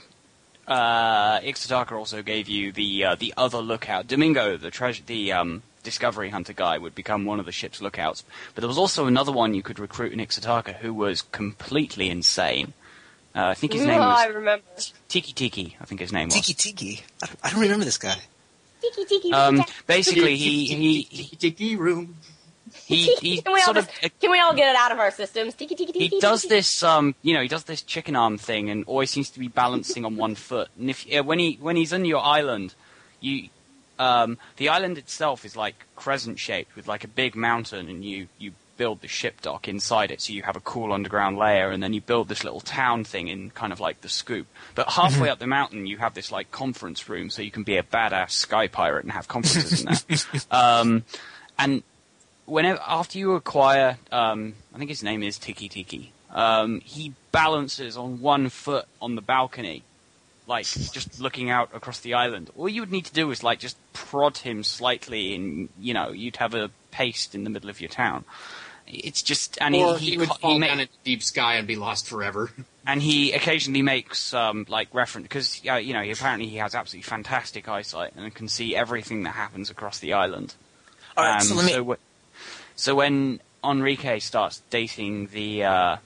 [0.67, 4.03] uh, Ixtadaka also gave you the uh, the other lookout.
[4.13, 5.51] Domingo, the treasure, the um,
[5.87, 8.25] discovery hunter guy, would become one of the ship's lookouts.
[8.53, 12.73] But there was also another one you could recruit in Ixtadaka who was completely insane.
[13.33, 14.65] Uh, I think his name oh, I was remember.
[15.07, 15.77] Tiki Tiki.
[15.79, 16.33] I think his name was.
[16.33, 17.03] Tiki Tiki.
[17.23, 18.17] I don't, I don't remember this guy.
[18.81, 19.31] Tiki tiki.
[19.31, 22.17] Um, basically, he he he Tiki room.
[22.85, 24.99] he, he can we all sort of just, can we all get it out of
[24.99, 25.53] our systems?
[25.55, 26.07] Tiki tiki tiki.
[26.15, 29.29] he does this um you know he does this chicken arm thing and always seems
[29.31, 32.23] to be balancing on one foot and if uh, when he when he's on your
[32.23, 32.75] island
[33.21, 33.49] you
[33.99, 38.27] um the island itself is like crescent shaped with like a big mountain and you
[38.37, 41.81] you build the ship dock inside it so you have a cool underground layer and
[41.81, 44.45] then you build this little town thing in kind of like the scoop
[44.75, 47.75] but halfway up the mountain you have this like conference room so you can be
[47.75, 51.03] a badass sky pirate and have conferences in there um
[51.57, 51.81] and
[52.47, 56.11] whenever after you acquire, um, I think his name is Tiki Tiki.
[56.31, 59.83] Um, he balances on one foot on the balcony,
[60.47, 62.49] like just looking out across the island.
[62.57, 66.09] All you would need to do is like just prod him slightly, and you know
[66.11, 68.23] you'd have a paste in the middle of your town.
[68.87, 71.55] It's just and or he he, would he, fall he ma- down into deep sky
[71.55, 72.49] and be lost forever.
[72.87, 76.73] and he occasionally makes um, like reference because uh, you know he, apparently he has
[76.73, 80.55] absolutely fantastic eyesight and can see everything that happens across the island.
[81.17, 81.71] All right, Um, so let me.
[81.73, 85.97] so, wh- so when Enrique starts dating the uh,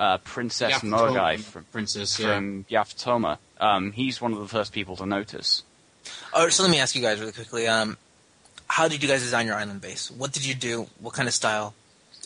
[0.00, 2.34] uh, Princess Yafutoma Moegi from, princess, yeah.
[2.34, 5.62] from Yafutoma, um, he's one of the first people to notice.
[6.32, 7.68] all right, so let me ask you guys really quickly.
[7.68, 7.98] Um,
[8.66, 10.10] how did you guys design your island base?
[10.10, 10.86] What did you do?
[11.00, 11.74] What kind of style?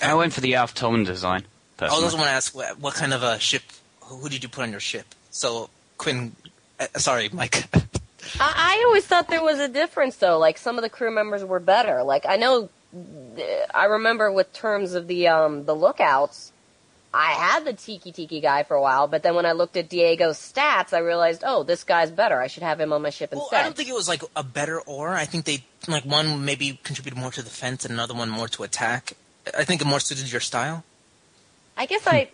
[0.00, 1.46] I went for the Yafutoma design.
[1.80, 3.62] I also want to ask what, what kind of a ship?
[4.02, 5.06] Who, who did you put on your ship?
[5.30, 5.68] So
[5.98, 6.36] Quinn,
[6.78, 7.64] uh, sorry, Mike.
[7.74, 10.38] I, I always thought there was a difference though.
[10.38, 12.04] Like some of the crew members were better.
[12.04, 12.68] Like I know,
[13.74, 16.52] I remember with terms of the um the lookouts,
[17.14, 19.88] I had the Tiki Tiki guy for a while, but then when I looked at
[19.88, 22.40] Diego's stats, I realized, oh, this guy's better.
[22.40, 23.60] I should have him on my ship Well, instead.
[23.60, 25.14] I don't think it was like a better or.
[25.14, 28.48] I think they like one maybe contributed more to the defense and another one more
[28.48, 29.12] to attack.
[29.56, 30.82] I think it more suited your style.
[31.76, 32.30] I guess I.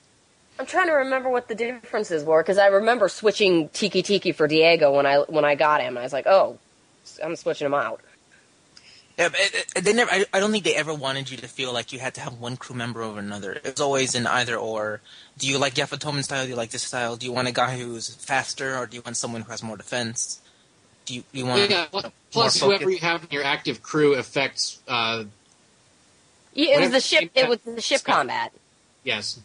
[0.59, 4.49] I'm trying to remember what the differences were because I remember switching Tiki Tiki for
[4.49, 5.99] Diego when I when I got him.
[5.99, 6.59] I was like, oh,
[7.23, 8.01] I'm switching him out.
[9.21, 10.11] Yeah, but it, it- they never.
[10.11, 12.41] I, I don't think they ever wanted you to feel like you had to have
[12.41, 13.53] one crew member over another.
[13.53, 15.01] It was always an either or.
[15.39, 16.45] Do you like Yafutoman style?
[16.45, 17.17] Do you like this style?
[17.17, 19.77] Do you want a guy who's faster, or do you want someone who has more
[19.77, 20.41] defense?
[21.07, 21.71] Do you, you want?
[21.71, 24.81] Yeah, pl- plus more whoever you have in your active crew affects.
[24.89, 25.25] Uh,
[26.55, 27.31] Yeah, it was the ship.
[27.35, 28.17] It was the ship Scott.
[28.17, 28.53] combat.
[29.05, 29.39] yes,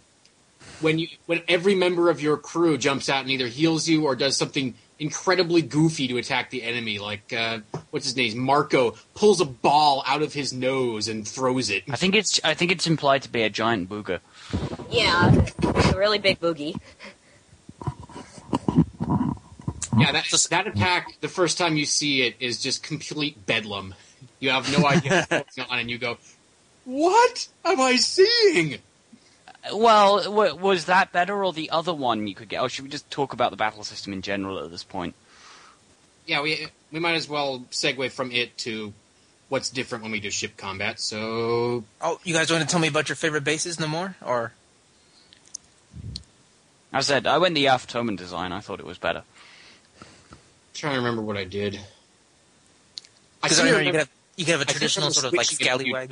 [0.81, 4.15] when you when every member of your crew jumps out and either heals you or
[4.15, 6.99] does something incredibly goofy to attack the enemy.
[6.99, 7.59] Like uh,
[7.91, 8.37] what's his name?
[8.37, 11.83] Marco pulls a ball out of his nose and throws it.
[11.89, 14.19] I think it's I think it's implied to be a giant booger.
[14.89, 16.79] Yeah, a really big boogie.
[19.97, 21.17] Yeah, that that attack.
[21.21, 23.95] The first time you see it is just complete bedlam.
[24.39, 26.17] You have no idea what's going on, and you go,
[26.83, 28.79] "What am I seeing?"
[29.73, 32.61] Well, w- was that better or the other one you could get?
[32.61, 35.15] Or should we just talk about the battle system in general at this point?
[36.25, 38.93] Yeah, we we might as well segue from it to
[39.49, 40.99] what's different when we do ship combat.
[40.99, 44.15] So Oh, you guys want to tell me about your favorite bases no more?
[44.23, 44.51] Or
[46.93, 48.51] I said, I went the Yafutoman design.
[48.51, 49.23] I thought it was better.
[50.01, 50.07] I'm
[50.73, 51.75] trying to remember what I did.
[51.75, 51.79] I
[53.43, 55.25] because seem I to remember you could have you could have a I traditional sort
[55.25, 56.09] of like switching it scallywag.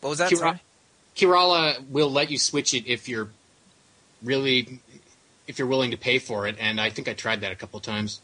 [0.00, 0.30] What was that?
[0.30, 0.60] Kira- sorry?
[1.18, 3.28] Kirala will let you switch it if you're
[4.22, 4.78] really
[5.46, 7.80] if you're willing to pay for it, and I think I tried that a couple
[7.80, 8.20] times.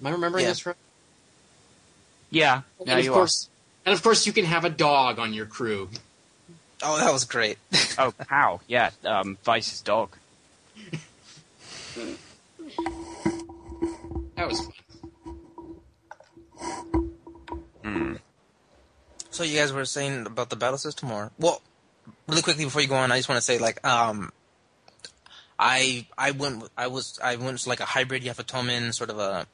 [0.00, 0.50] Am I remembering Yeah.
[0.50, 0.76] this right?
[2.30, 3.48] Yeah, yeah, and of you course,
[3.84, 5.88] and of course, you can have a dog on your crew.
[6.82, 7.58] Oh, that was great.
[7.98, 8.60] Oh, how?
[8.66, 10.10] Yeah, um, Vyse's dog.
[14.36, 14.72] That was fun.
[19.36, 21.60] So you guys were saying about the battle system, or well,
[22.26, 24.32] really quickly before you go on, I just want to say like um,
[25.58, 29.46] I I went I was I went to like a hybrid Yafutoman sort of a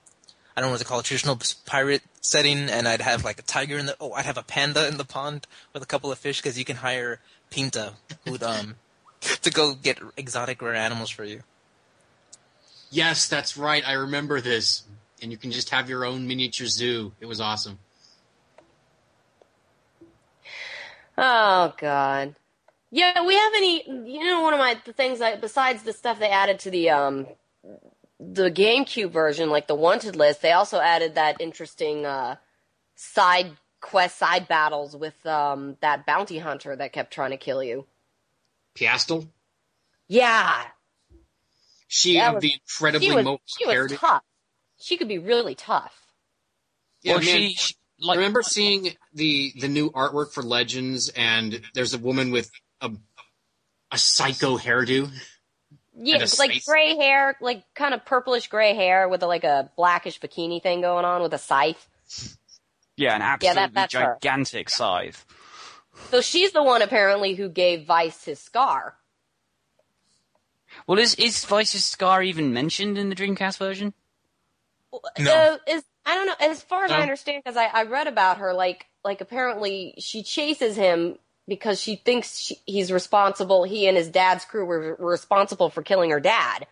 [0.56, 1.36] I don't know what to call it traditional
[1.66, 4.86] pirate setting, and I'd have like a tiger in the oh I'd have a panda
[4.86, 7.18] in the pond with a couple of fish because you can hire
[7.50, 7.94] Pinta
[8.24, 8.76] who'd um
[9.20, 11.40] to go get exotic rare animals for you.
[12.88, 13.82] Yes, that's right.
[13.84, 14.84] I remember this,
[15.20, 17.14] and you can just have your own miniature zoo.
[17.20, 17.80] It was awesome.
[21.24, 22.34] Oh God.
[22.90, 23.84] Yeah, we have any.
[23.88, 26.90] You know, one of my the things I besides the stuff they added to the
[26.90, 27.26] um
[28.18, 32.36] the GameCube version, like the wanted list, they also added that interesting uh
[32.96, 37.86] side quest, side battles with um that bounty hunter that kept trying to kill you.
[38.74, 39.28] Piastol,
[40.08, 40.64] Yeah,
[41.88, 44.22] she That of was- the incredibly she was mobile she was tough.
[44.80, 45.94] She could be really tough.
[47.02, 51.60] Yeah, Well, man, she, she like remember seeing the the new artwork for Legends, and
[51.74, 52.50] there's a woman with
[52.80, 52.90] a
[53.90, 55.10] a psycho hairdo.
[55.94, 56.64] Yeah, like scythe.
[56.66, 60.80] gray hair, like kind of purplish gray hair with a, like a blackish bikini thing
[60.80, 61.86] going on with a scythe.
[62.96, 64.18] yeah, an Yeah, absolutely that- that's her.
[64.20, 65.26] gigantic scythe.
[66.10, 68.96] So she's the one apparently who gave Vyse his scar.
[70.86, 73.92] Well, is is Vyse's scar even mentioned in the Dreamcast version?
[75.18, 75.32] No.
[75.34, 76.50] Uh, is I don't know.
[76.50, 80.22] As far as I understand, because I, I read about her, like like apparently she
[80.22, 83.64] chases him because she thinks she, he's responsible.
[83.64, 86.66] He and his dad's crew were, were responsible for killing her dad.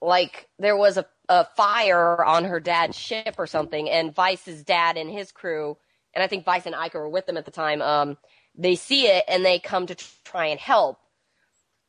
[0.00, 4.96] Like there was a a fire on her dad's ship or something, and Vyse's dad
[4.96, 5.76] and his crew,
[6.14, 7.82] and I think Vyse and Aika were with them at the time.
[7.82, 8.16] Um,
[8.56, 10.98] they see it and they come to try and help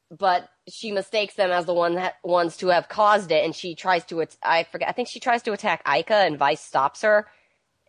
[0.09, 3.75] but she mistakes them as the one that, ones to have caused it, and she
[3.75, 4.25] tries to.
[4.43, 4.89] I forget.
[4.89, 7.27] I think she tries to attack Aika, and Vyse stops her,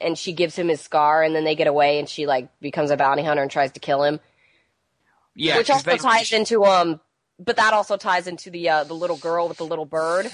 [0.00, 2.90] and she gives him his scar, and then they get away, and she like becomes
[2.90, 4.20] a bounty hunter and tries to kill him.
[5.34, 7.00] Yeah, which also basically ties she- into um,
[7.38, 10.30] but that also ties into the uh, the little girl with the little bird.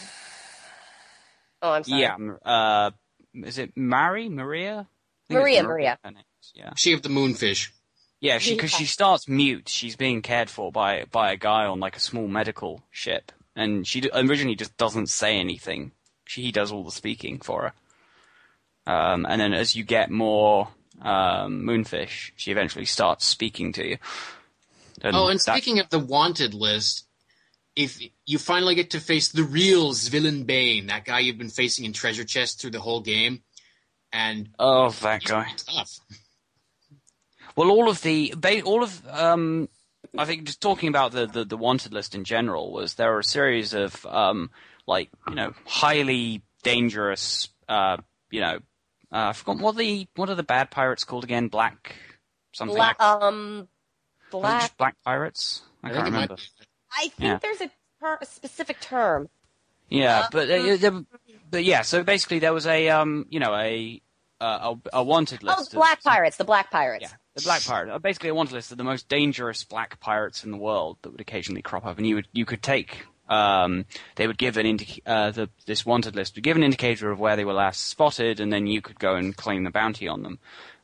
[1.60, 2.02] Oh, I'm sorry.
[2.02, 2.90] Yeah, uh,
[3.34, 4.86] is it Mary Maria?
[5.30, 5.98] I Maria, Maria.
[6.04, 7.70] her name is, Yeah, She of the moonfish.
[8.24, 9.68] Yeah, because she, starts mute.
[9.68, 13.86] She's being cared for by by a guy on like a small medical ship, and
[13.86, 15.92] she originally just doesn't say anything.
[16.24, 17.74] She he does all the speaking for
[18.86, 18.90] her.
[18.90, 20.68] Um, and then as you get more
[21.02, 23.98] um, moonfish, she eventually starts speaking to you.
[25.04, 27.06] Oh, and that- speaking of the wanted list,
[27.76, 31.84] if you finally get to face the real Zivilyn Bane, that guy you've been facing
[31.84, 33.42] in treasure chest through the whole game,
[34.14, 35.52] and oh, that guy.
[35.58, 36.00] tough.
[37.56, 39.68] Well, all of the all of um,
[40.18, 43.20] I think just talking about the, the the wanted list in general was there are
[43.20, 44.50] a series of um,
[44.86, 47.98] like you know highly dangerous uh,
[48.30, 48.56] you know
[49.12, 51.94] uh, I forgot what the what are the bad pirates called again black
[52.52, 53.68] something Black, um,
[54.30, 54.62] black.
[54.62, 56.36] just black pirates I, I can't think remember.
[56.96, 57.38] I think Yeah.
[57.40, 57.70] there's a,
[58.00, 59.28] ter- a specific term.
[59.90, 61.04] Yeah, but uh, there-
[61.50, 61.82] but yeah.
[61.82, 64.00] So basically, there was a um, you know, a
[64.40, 65.58] uh, a, a wanted list.
[65.58, 66.36] Oh, of- black pirates.
[66.38, 67.02] The black pirates.
[67.02, 67.90] Yeah, the black pirate.
[67.92, 71.10] Uh, basically, a wanted list of the most dangerous black pirates in the world that
[71.10, 73.06] would occasionally crop up, and you would you could take.
[73.28, 73.86] Um,
[74.16, 77.18] they would give an indic- uh, the this wanted list would give an indicator of
[77.18, 80.22] where they were last spotted, and then you could go and claim the bounty on
[80.22, 80.38] them.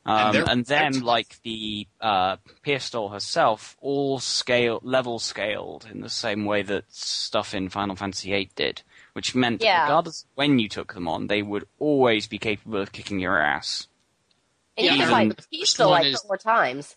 [0.06, 6.00] Um, they're- and then, they're- like the uh, Piastol herself, all scale level scaled in
[6.00, 8.82] the same way that stuff in Final Fantasy VIII did,
[9.12, 9.82] which meant Yeah.
[9.82, 13.38] regardless of when you took them on, they would always be capable of kicking your
[13.40, 13.86] ass.
[14.80, 16.96] And you Yeah, can even- fight the the first one like is- four times.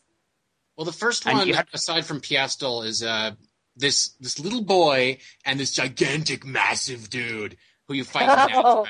[0.78, 3.32] Well, the first one, have- aside from Piastol, is uh,
[3.76, 7.58] this this little boy and this gigantic, massive dude
[7.88, 8.24] who you fight.
[8.24, 8.86] in Oh.
[8.86, 8.90] Nazareth.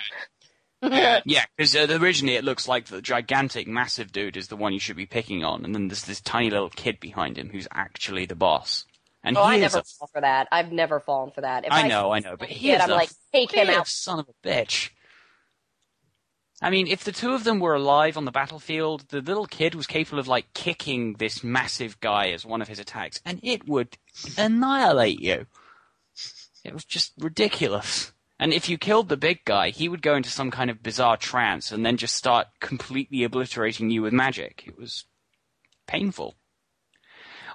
[0.82, 4.74] And Yeah, because uh, originally it looks like the gigantic, massive dude is the one
[4.74, 7.68] you should be picking on, and then there's this tiny little kid behind him who's
[7.72, 8.86] actually the boss.
[9.26, 10.50] And Oh, he I never a fall for that.
[10.52, 11.64] I've never fallen for that.
[11.66, 13.68] If I know, I know, but see he it, is I'm a like, take him
[13.68, 13.88] fierce out.
[13.88, 14.90] son of a bitch.
[16.64, 19.76] I mean, if the two of them were alive on the battlefield, the little kid
[19.76, 23.68] was capable of like kicking this massive guy as one of his attacks, and it
[23.68, 23.98] would
[24.38, 25.46] annihilate you.
[26.64, 28.14] It was just ridiculous.
[28.40, 31.18] And if you killed the big guy, he would go into some kind of bizarre
[31.18, 34.64] trance and then just start completely obliterating you with magic.
[34.66, 35.06] It was
[35.88, 36.36] painful.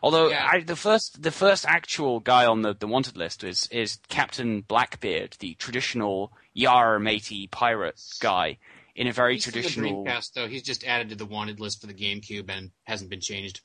[0.03, 0.49] Although Yeah.
[0.51, 4.61] I, the first the first actual guy on the, the wanted list is is Captain
[4.61, 8.59] Blackbeard, the traditional Yar matey pirate guy,
[8.99, 10.05] in a very he's traditional.
[10.05, 13.21] Dreamcast, though, he's just added to the wanted list for the GameCube and hasn't been
[13.21, 13.61] changed.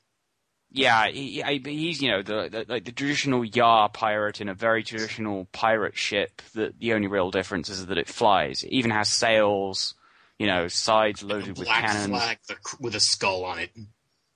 [0.70, 4.54] Yeah, he, I, he's you know the, the like the traditional Yar pirate in a
[4.54, 6.40] very traditional pirate ship.
[6.54, 8.62] That the only real difference is that it flies.
[8.62, 9.94] It even has sails,
[10.38, 12.06] you know, sides loaded with black cannons.
[12.06, 13.70] flag with a, with a skull on it.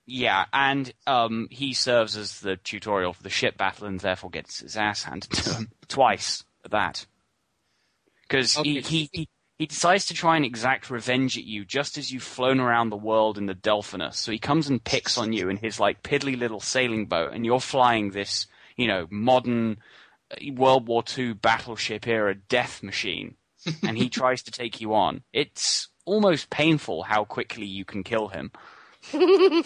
[0.05, 4.61] Yeah, and um, he serves as the tutorial for the ship battle, and therefore gets
[4.61, 7.07] his ass handed to him twice at that.
[8.23, 8.81] Because Okay.
[8.81, 9.29] he, he
[9.59, 12.97] he decides to try and exact revenge at you just as you've flown around the
[12.97, 14.15] world in the Delphinus.
[14.15, 17.45] So he comes and picks on you in his like piddly little sailing boat, and
[17.45, 19.79] you're flying this, you know, modern
[20.31, 23.35] uh, World War II battleship era death machine,
[23.83, 25.23] and he tries to take you on.
[25.33, 28.53] It's almost painful how quickly you can kill him.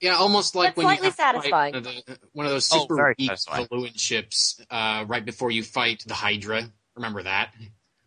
[0.00, 1.74] Yeah, almost like That's when you slightly have to fight satisfying.
[1.74, 3.66] one of, the, one of those Oh, super very weak satisfying.
[3.70, 6.70] balloon ships uh, right before you fight the Hydra.
[6.94, 7.52] Remember that?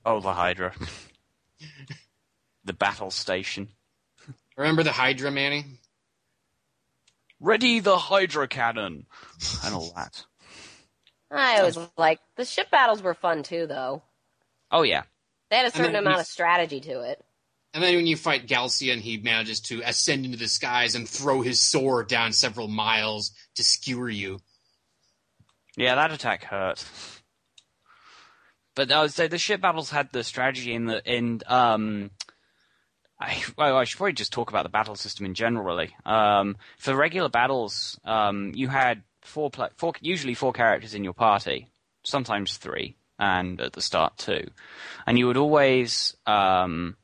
[0.06, 0.74] Oh, the Hydra.
[2.66, 3.70] the battle station.
[4.58, 5.66] Remember the Hydra, Manny?
[7.40, 9.06] Ready the Hydra cannon!
[9.66, 10.24] And all that.
[11.32, 14.04] I always like the ship battles were fun too, though.
[14.72, 15.04] Oh, yeah.
[15.50, 17.24] They had a certain amount of strategy to it.
[17.74, 21.42] And then when you fight Galcian, he manages to ascend into the skies and throw
[21.42, 24.40] his sword down several miles to skewer you.
[25.76, 26.86] Yeah, that attack hurt.
[28.76, 32.12] But I would say the ship battles had the strategy in the in um.
[33.20, 35.96] I, well, I should probably just talk about the battle system in general, really.
[36.06, 41.70] Um, for regular battles, um, you had four, four, usually four characters in your party,
[42.04, 44.50] sometimes three, and at the start two,
[45.06, 46.98] and you would always um,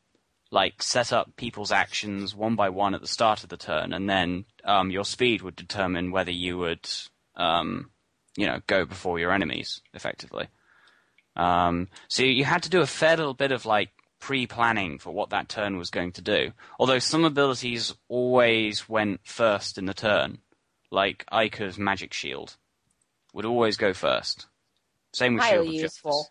[0.52, 4.10] like set up people's actions one by one at the start of the turn, and
[4.10, 6.90] then um, your speed would determine whether you would,
[7.36, 7.92] um,
[8.36, 10.48] you know, go before your enemies effectively.
[11.40, 13.90] Um, so you had to do a fair little bit of like
[14.20, 16.52] pre-planning for what that turn was going to do.
[16.78, 20.40] Although some abilities always went first in the turn,
[20.92, 22.58] like Aika's magic shield
[23.34, 24.48] would always go first.
[25.14, 25.96] Same with Shield Highly of Justice.
[25.96, 26.28] useful.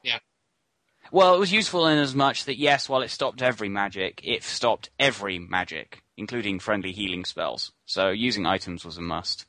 [1.10, 4.42] Well, it was useful in as much that yes, while it stopped every magic, it
[4.44, 7.72] stopped every magic, including friendly healing spells.
[7.86, 9.46] So using items was a must.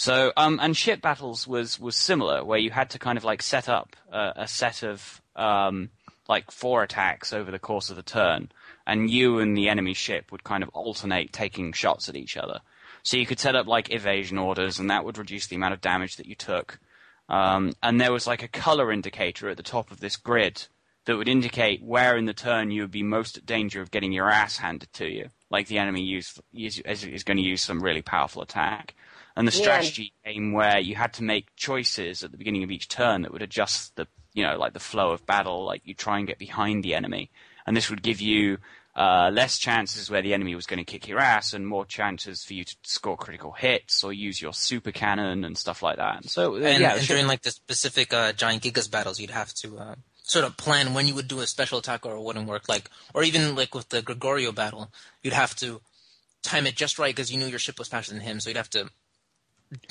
[0.00, 3.42] So, um, and ship battles was was similar, where you had to kind of like
[3.42, 5.90] set up a, a set of um,
[6.26, 8.50] like four attacks over the course of the turn,
[8.86, 12.60] and you and the enemy ship would kind of alternate taking shots at each other.
[13.02, 15.82] So you could set up like evasion orders, and that would reduce the amount of
[15.82, 16.80] damage that you took.
[17.28, 20.66] Um, and there was like a color indicator at the top of this grid
[21.04, 24.12] that would indicate where in the turn you would be most at danger of getting
[24.12, 27.60] your ass handed to you, like the enemy use, use, is, is going to use
[27.60, 28.94] some really powerful attack.
[29.36, 29.60] And the Yeah.
[29.62, 33.32] strategy came where you had to make choices at the beginning of each turn that
[33.32, 35.64] would adjust the, you know, like the flow of battle.
[35.64, 37.30] Like you try and get behind the enemy,
[37.66, 38.58] and this would give you
[38.96, 42.44] uh, less chances where the enemy was going to kick your ass, and more chances
[42.44, 46.24] for you to score critical hits or use your super cannon and stuff like that.
[46.28, 49.54] So uh, And, yeah, and during like the specific uh, giant gigas battles, you'd have
[49.54, 52.48] to uh, sort of plan when you would do a special attack or it wouldn't
[52.48, 52.68] work.
[52.68, 54.92] Like, or even like with the Gregorio battle,
[55.22, 55.80] you'd have to
[56.42, 58.56] time it just right because you knew your ship was faster than him, so you'd
[58.56, 58.90] have to.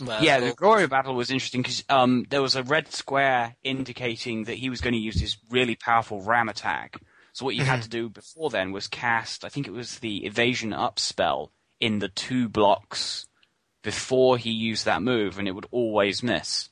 [0.02, 4.44] Uh, yeah, the Gregorio battle was interesting because um, there was a red square indicating
[4.46, 7.00] that he was going to use his really powerful ram attack.
[7.32, 10.26] So what you had to do before then was cast, I think it was the
[10.26, 13.28] evasion up spell in the two blocks
[13.82, 16.70] before he used that move, and it would always miss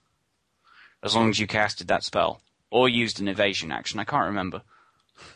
[1.02, 4.00] as long as you casted that spell or used an evasion action.
[4.00, 4.64] I can't remember.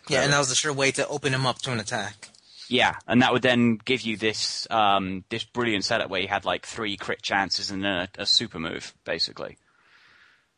[0.09, 2.30] yeah, and that was the sure way to open him up to an attack.
[2.71, 6.45] Yeah, and that would then give you this um, this brilliant setup where you had
[6.45, 9.57] like three crit chances and then a, a super move, basically.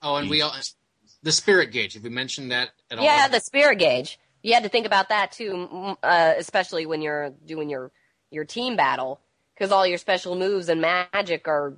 [0.04, 0.54] Oh, and we all
[1.24, 1.96] the spirit gauge.
[1.96, 3.04] Have we mentioned that at all?
[3.04, 4.20] Yeah, the spirit gauge.
[4.44, 7.92] You had to think about that too, uh, especially when you're doing your
[8.30, 9.20] your team battle,
[9.56, 11.74] because all your special moves and magic are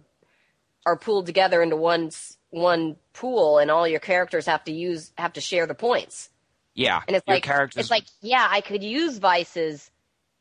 [0.85, 2.11] are pooled together into one
[2.49, 6.29] one pool, and all your characters have to use have to share the points.
[6.73, 7.79] Yeah, And it's your like characters.
[7.79, 9.89] it's like yeah, I could use Vyse's,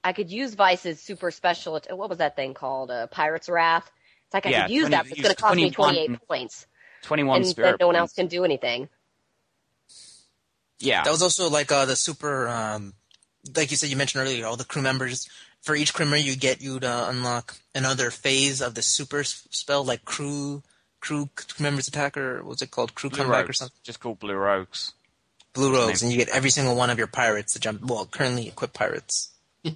[0.05, 1.81] I could use Vyse's super special.
[1.91, 2.91] What was that thing called?
[2.91, 3.91] Uh, Pirate's Wrath.
[4.27, 5.99] It's like I Yeah, could use 20 that, but it's going to cost me twenty
[5.99, 6.67] eight points,
[7.03, 7.69] twenty-one and spirit.
[7.71, 8.89] then no one else can do anything.
[10.81, 12.95] Yeah, That was also like uh, the super, um,
[13.57, 15.29] like you said, you mentioned earlier, all the crew members.
[15.63, 19.83] For each crew member, you get you to unlock another phase of the super spell,
[19.83, 20.63] like crew
[21.01, 21.29] crew
[21.59, 23.77] members attack, or what's it called, crew Blue comeback or something.
[23.83, 24.93] just called Blue Rogues.
[25.55, 27.83] Blue Rogues, and you get every single one of your pirates to jump.
[27.83, 29.31] Well, currently equipped pirates.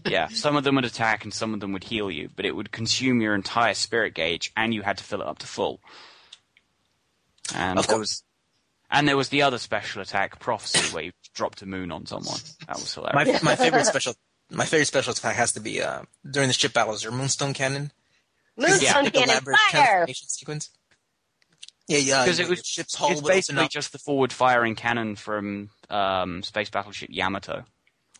[0.04, 2.54] Yeah, some of them would attack and some of them would heal you, but it
[2.54, 5.80] would consume your entire spirit gauge, and you had to fill it up to full.
[7.54, 8.22] And Of there was,
[8.90, 12.38] and there was the other special attack, prophecy, where you dropped a moon on someone.
[12.66, 13.42] That was hilarious.
[13.42, 14.14] My my favorite special
[14.50, 17.02] my favorite special attack has to be uh, during the ship battles.
[17.02, 17.92] Your Moonstone Cannon.
[18.56, 19.10] Moonstone Yeah.
[19.10, 19.54] Cannon fire.
[19.70, 20.70] transformation sequence.
[21.86, 22.24] Yeah, yeah.
[22.24, 25.70] because it was ship's hull it's would open basically just the forward firing cannon from
[25.88, 27.64] um, space battleship Yamato.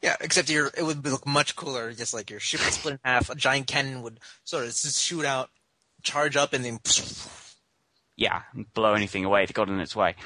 [0.03, 1.93] Yeah, except your it would look much cooler.
[1.93, 3.31] Just like your ship would split in half.
[3.31, 5.51] A giant cannon would sort of just shoot out,
[6.03, 6.79] charge up, and then.
[8.21, 8.43] Yeah,
[8.75, 10.17] blow anything away that got in its way.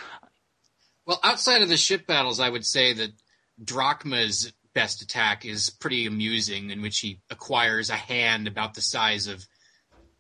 [1.04, 3.10] Well, outside of the ship battles, I would say that
[3.62, 9.26] Drachma's best attack is pretty amusing, in which he acquires a hand about the size
[9.26, 9.46] of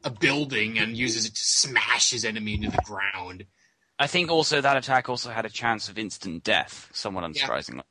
[0.04, 3.46] a building and uses it to smash his enemy into the ground.
[3.98, 7.46] I think also that attack also had a chance of instant death, somewhat Yeah.
[7.48, 7.84] unsurprisingly.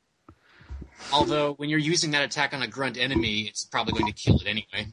[1.12, 4.36] Although, when you're using that attack on a grunt enemy, it's probably going to kill
[4.40, 4.92] it anyway.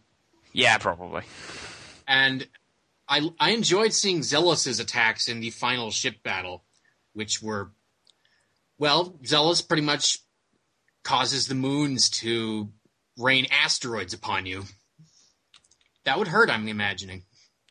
[0.53, 1.23] Yeah, probably.
[2.07, 2.47] And
[3.07, 6.63] I I enjoyed seeing Zelos' attacks in the final ship battle,
[7.13, 7.71] which were
[8.77, 10.19] well, Zelos pretty much
[11.03, 12.69] causes the moons to
[13.17, 14.63] rain asteroids upon you.
[16.05, 17.23] That would hurt, I'm imagining.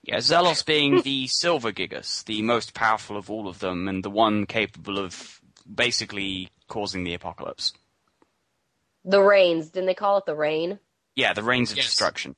[0.03, 4.11] Yeah, Zelos being the Silver Gigas, the most powerful of all of them, and the
[4.11, 5.41] one capable of
[5.73, 7.73] basically causing the apocalypse.
[9.09, 9.71] The rains.
[9.71, 10.79] Didn't they call it the rain?
[11.17, 11.87] Yeah, the rains of Yes.
[11.87, 12.37] Destruction.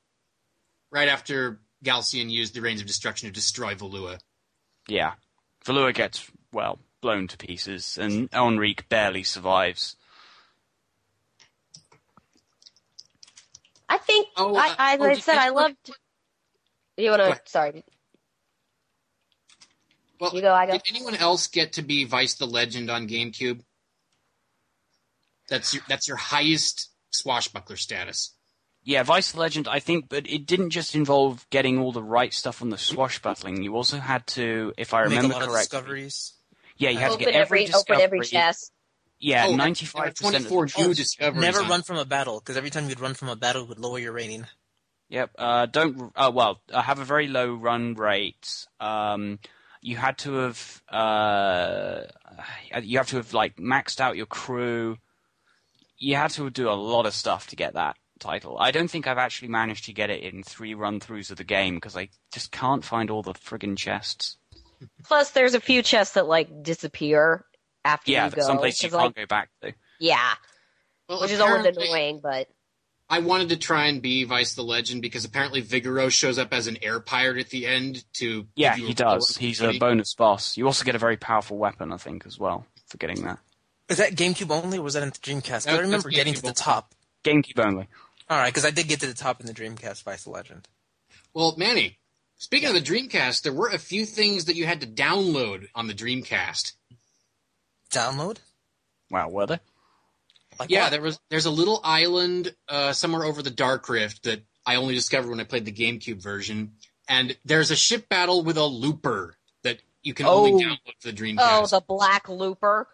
[0.89, 4.19] Right after Galcian used the Rains of Destruction to destroy Valua.
[4.87, 5.13] Yeah.
[5.65, 9.95] Valua gets, well, blown to pieces, and Enrique barely survives.
[13.89, 14.27] I think.
[14.37, 15.91] Oh, I, uh, I, oh, I said I anyone- loved.
[16.97, 17.31] You want Go to?
[17.31, 17.49] ahead.
[17.49, 17.83] Sorry.
[20.19, 20.73] Well, You go, I go.
[20.73, 23.61] did anyone else get to be Vyse the Legend on GameCube?
[25.51, 28.33] That's your, that's your highest swashbuckler status.
[28.83, 32.63] Yeah, Vyse Legend, I think, but it didn't just involve getting all the right stuff
[32.63, 33.61] on the swashbuckling.
[33.61, 36.33] You also had to, if I Make remember lot correctly, discoveries.
[36.77, 37.95] yeah, you had to get every, every, discovery.
[37.97, 38.71] open every chest.
[39.19, 40.47] Yeah, Oh, ninety-five percent.
[40.47, 41.41] Twenty-four new discoveries.
[41.41, 43.77] Never run from a battle, because every time you'd run from a battle, it would
[43.77, 44.47] lower your rating.
[45.09, 45.31] Yep.
[45.37, 46.11] Uh, don't.
[46.15, 48.65] Uh, well, uh, have a very low run rate.
[48.79, 49.37] Um,
[49.81, 50.81] you had to have.
[50.89, 52.03] Uh,
[52.81, 54.97] you have to have like maxed out your crew.
[56.01, 58.57] You had to do a lot of stuff to get that title.
[58.59, 61.75] I don't think I've actually managed to get it in three run-throughs of the game
[61.75, 64.37] because I just can't find all the friggin' chests.
[65.03, 67.45] Plus, there's a few chests that like disappear
[67.85, 68.37] after Yeah, you go.
[68.37, 69.73] Yeah, but some places you 'cause, can't like, go back to.
[69.99, 70.33] Yeah,
[71.07, 72.47] Well, which is always annoying, but
[73.07, 76.65] I wanted to try and be Vyse the Legend because apparently Vigoro shows up as
[76.65, 78.47] an air pirate at the end to.
[78.55, 79.37] Yeah, give you he a does.
[79.37, 80.57] He's a bonus boss.
[80.57, 83.37] You also get a very powerful weapon, I think, as well for getting that.
[83.91, 85.65] Is that GameCube only, or was that in the Dreamcast?
[85.65, 86.55] That- I remember that's getting to GameCube the only.
[86.55, 86.95] top.
[87.23, 87.87] GameCube only.
[88.29, 90.67] All right, because I did get to the top in the Dreamcast Vyse Legend.
[91.33, 91.99] Well, Manny,
[92.37, 95.87] speaking of the Dreamcast, there were a few things that you had to download on
[95.87, 96.73] the Dreamcast.
[97.91, 98.37] Download?
[99.09, 99.59] Wow, were they?
[100.59, 100.89] Like Yeah, what?
[100.91, 101.19] there was.
[101.29, 105.39] There's a little island uh, somewhere over the Dark Rift that I only discovered when
[105.39, 106.73] I played the GameCube version,
[107.09, 110.45] and there's a ship battle with a looper that you can Oh.
[110.45, 111.39] only download for the Dreamcast.
[111.39, 112.87] oh, the black looper.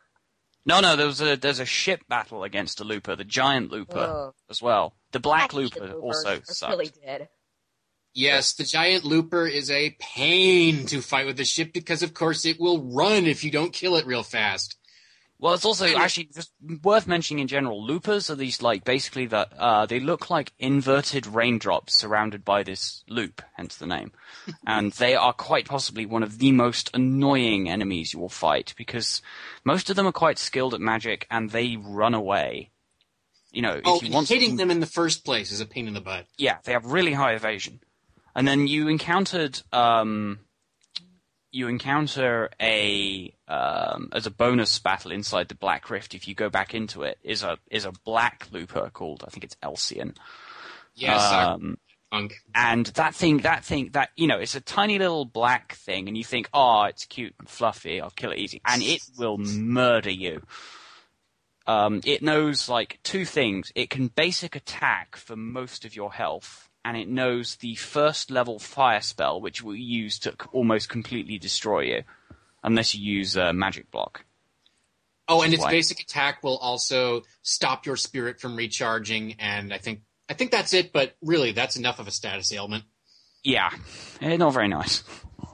[0.68, 3.98] No, no, there was a there's a ship battle against a looper, the giant looper
[3.98, 4.34] Ugh.
[4.50, 4.96] as well.
[5.14, 6.72] The black I looper also I sucked.
[6.72, 7.30] really did.
[8.14, 12.46] Yes, the giant looper is a pain to fight with the ship because, of course,
[12.46, 14.77] it will run if you don't kill it real fast.
[15.40, 16.52] Well, it's also actually just
[16.84, 17.86] worth mentioning in general.
[17.86, 23.04] Loopers are these like basically that uh, they look like inverted raindrops surrounded by this
[23.08, 24.12] loop, hence the name.
[24.68, 29.22] and they are quite possibly one of the most annoying enemies you will fight because
[29.64, 32.72] most of them are quite skilled at magic and they run away
[33.52, 35.66] You know, Oh, if you want hitting to- them in the first place is a
[35.68, 36.26] pain in the butt.
[36.40, 37.80] yeah, they have really high evasion.
[38.36, 40.40] And then you encountered um,
[41.58, 46.14] you encounter a um, as a bonus battle inside the Black Rift.
[46.14, 49.44] If you go back into it, is a is a black looper called I think
[49.44, 50.16] it's Elcian.
[50.94, 51.78] Yes, Um,
[52.56, 56.16] and that thing, that thing, that you know, it's a tiny little black thing, and
[56.18, 60.12] you think, oh, it's cute and fluffy, I'll kill it easy, and it will murder
[60.12, 60.42] you.
[61.66, 63.74] Um, it knows like two things.
[63.76, 68.60] It can basic attack for most of your health, and it knows the first level
[68.60, 72.04] fire spell, which will use to almost completely destroy you,
[72.64, 74.24] unless you use a magic block.
[75.28, 75.72] Oh, and its Why?
[75.72, 80.00] basic attack will also stop your spirit from recharging, and I think
[80.30, 80.94] I think that's it.
[80.94, 82.86] But really, that's enough of a status ailment.
[83.44, 83.70] Yeah,
[84.22, 85.04] eh, not very nice.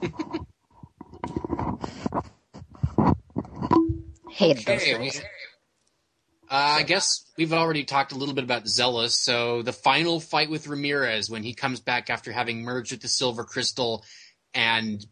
[4.30, 5.16] Hate those Okay, things.
[5.20, 5.22] we-
[6.54, 9.10] Uh, I guess we've already talked a little bit about Zelos.
[9.10, 13.08] So the final fight with Ramirez when he comes back after having merged with the
[13.08, 14.04] Silver Crystal,
[14.54, 15.04] and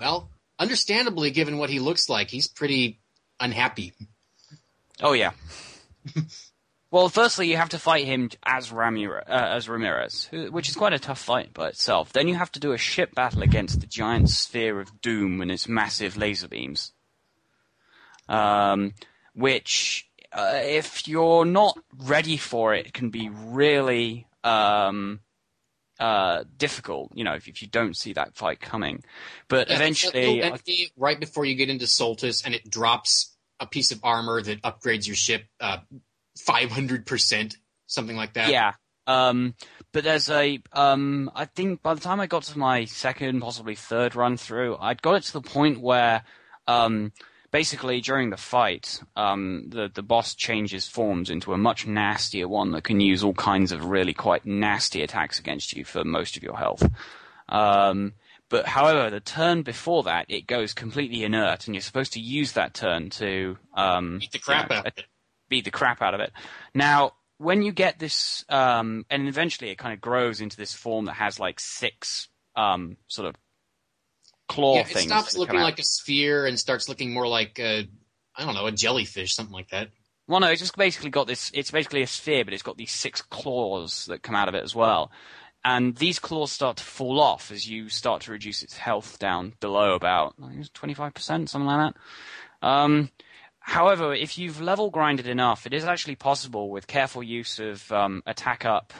[0.00, 0.28] well,
[0.58, 2.98] understandably, given what he looks like, he's pretty
[3.38, 3.92] unhappy.
[5.00, 5.30] Oh yeah.
[6.90, 10.74] well, firstly, you have to fight him as Ramirez, uh, as Ramirez, who, which is
[10.74, 12.12] quite a tough fight by itself.
[12.12, 15.52] Then you have to do a ship battle against the giant sphere of doom and
[15.52, 16.90] its massive laser beams.
[18.28, 18.94] Um,
[19.32, 25.20] which, uh, if you're not ready for it, it can be really um,
[25.98, 27.12] uh, difficult.
[27.14, 29.02] You know, if, if you don't see that fight coming.
[29.48, 33.90] But Yeah, eventually, entity right before you get into Soltis, and it drops a piece
[33.90, 35.46] of armor that upgrades your ship
[36.38, 37.56] five hundred percent,
[37.86, 38.50] something like that.
[38.50, 38.72] Yeah.
[39.06, 39.54] Um,
[39.92, 43.76] but there's a, um, I think by the time I got to my second, possibly
[43.76, 46.24] third run through, I'd got it to the point where,
[46.66, 47.12] um,
[47.56, 52.72] basically during the fight, um, the, the boss changes forms into a much nastier one
[52.72, 56.42] that can use all kinds of really quite nasty attacks against you for most of
[56.42, 56.86] your health.
[57.48, 58.12] Um,
[58.50, 62.52] but however, the turn before that, it goes completely inert, and you're supposed to use
[62.52, 65.04] that turn to, um, Beat the crap you know, out of it.
[65.48, 66.32] beat the crap out of it.
[66.74, 71.06] Now, when you get this, um, and eventually it kind of grows into this form
[71.06, 73.34] that has like six um, sort of
[74.48, 77.88] claw Yeah, it stops looking like a sphere and starts looking more like a,
[78.34, 79.88] I don't know, a jellyfish, something like that.
[80.28, 81.50] Well, no, it's just basically got this.
[81.54, 84.64] It's basically a sphere, but it's got these six claws that come out of it
[84.64, 85.10] as well.
[85.64, 89.54] And these claws start to fall off as you start to reduce its health down
[89.60, 90.34] below about
[90.72, 91.94] twenty five percent, something like
[92.62, 92.66] that.
[92.66, 93.10] Um,
[93.58, 98.22] however, if you've level grinded enough, it is actually possible with careful use of um,
[98.26, 98.92] attack up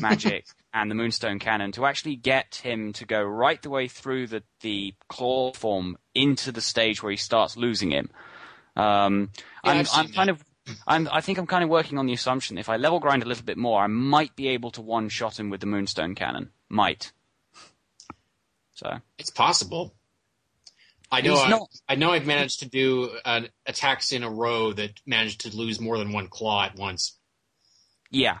[0.00, 4.26] magic and the Moonstone Cannon to actually get him to go right the way through
[4.26, 8.10] the the claw form into the stage where he starts losing him.
[8.76, 9.30] Um,
[9.64, 10.44] Yeah, I'm, I'm kind of,
[10.86, 13.26] I'm, I think I'm kind of working on the assumption if I level grind a
[13.26, 16.50] little bit more, I might be able to one shot him with the Moonstone Cannon.
[16.68, 17.12] Might.
[18.74, 19.94] So It's possible.
[21.10, 21.40] I know.
[21.40, 22.12] I, not- I know.
[22.12, 26.12] I've managed to do uh, attacks in a row that managed to lose more than
[26.12, 27.16] one claw at once.
[28.10, 28.38] yeah,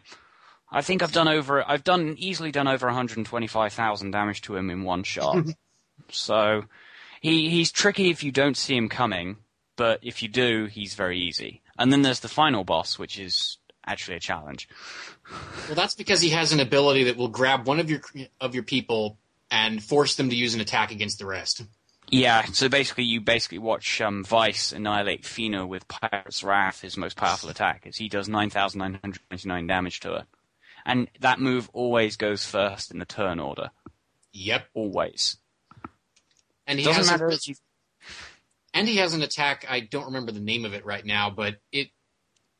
[0.70, 4.82] I think I've done over, I've done easily done over 125,000 damage to him in
[4.82, 5.44] one shot.
[6.10, 6.64] so
[7.20, 9.38] he he's tricky if you don't see him coming,
[9.76, 11.62] but if you do, he's very easy.
[11.78, 14.68] And then there's the final boss, which is actually a challenge.
[15.66, 18.00] Well, that's because he has an ability that will grab one of your
[18.40, 19.18] of your people
[19.50, 21.62] and force them to use an attack against the rest.
[22.10, 27.18] Yeah, so basically you basically watch um, Vyse annihilate Fina with Pirate's Wrath, his most
[27.18, 30.26] powerful attack, as he does 9,999 damage to her.
[30.88, 33.70] And that move always goes first in the turn order.
[34.32, 34.66] Yep.
[34.72, 35.36] Always.
[36.66, 37.54] And he Doesn't has matter if you...
[38.72, 39.66] and he has an attack.
[39.68, 41.88] I don't remember the name of it right now, but it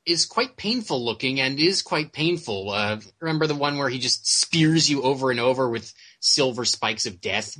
[0.04, 2.70] is quite painful looking and is quite painful.
[2.70, 7.06] Uh, remember the one where he just spears you over and over with silver spikes
[7.06, 7.56] of death?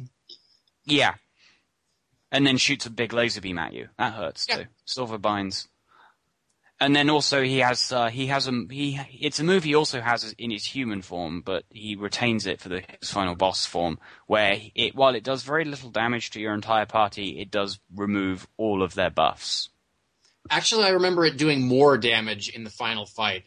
[0.84, 1.14] Yeah.
[2.30, 3.88] And then shoots a big laser beam at you.
[3.96, 4.56] That hurts Yeah.
[4.56, 4.64] too.
[4.84, 5.66] Silver binds.
[6.80, 10.00] And then also he has uh, he has a he it's a move he also
[10.00, 13.98] has in his human form, but he retains it for the his final boss form,
[14.26, 18.46] where it while it does very little damage to your entire party, it does remove
[18.56, 19.70] all of their buffs.
[20.50, 23.44] Actually, I remember it doing more damage in the final fight.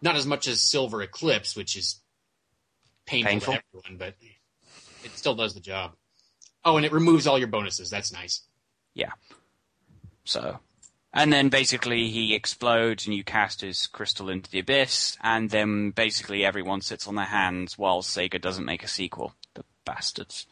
[0.00, 2.00] Not as much as Silver Eclipse, which is
[3.04, 3.54] painful, Painful?
[3.54, 4.14] to everyone, but
[5.04, 5.92] it still does the job.
[6.64, 7.90] Oh, and it removes all your bonuses.
[7.90, 8.42] That's nice.
[8.94, 9.12] Yeah.
[10.24, 10.58] So,
[11.12, 15.90] and then basically he explodes and you cast his crystal into the abyss, and then
[15.90, 19.34] basically everyone sits on their hands while Sega doesn't make a sequel.
[19.54, 20.46] The bastards.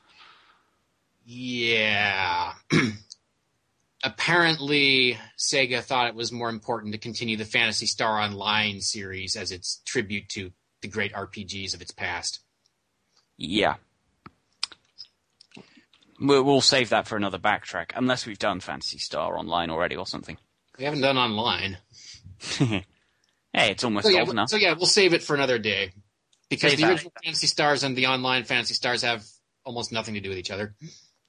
[1.25, 2.53] Yeah.
[4.07, 9.51] apparently Sega thought it was more important to continue the Phantasy Star Online series as
[9.51, 12.41] its tribute to the great RPGs of its past.
[13.37, 13.75] Yeah.
[16.21, 20.07] We'll, we'll save that for another backtrack, unless we've done Phantasy Star Online already or
[20.07, 20.39] something.
[20.79, 21.79] We haven't done online.
[22.59, 22.85] hey,
[23.55, 24.51] it's almost So yeah, old enough.
[24.51, 25.93] so yeah, we'll save it for another day
[26.51, 26.91] because Save the that.
[26.93, 29.25] original Phantasy Stars and the online Phantasy Stars have
[29.65, 30.75] almost nothing to do with each other.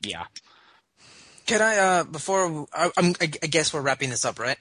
[0.01, 0.25] Yeah.
[1.45, 4.57] Can I, uh, before, I, I'm, I I guess we're wrapping this up, right?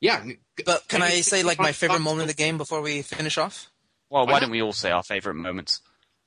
[0.00, 0.24] Yeah.
[0.64, 3.36] But can I I say, like, my favorite moment of the game before we finish
[3.38, 3.70] off?
[4.10, 5.80] Well, Why why don't we all say our favorite moments?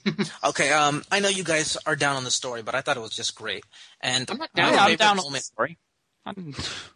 [0.43, 2.99] Okay, um, I know you guys are down on the story, but I thought it
[2.99, 3.63] was just great.
[4.01, 5.79] And I'm not down Yeah, on I'm favorite down on the story.
[6.27, 6.53] I'm-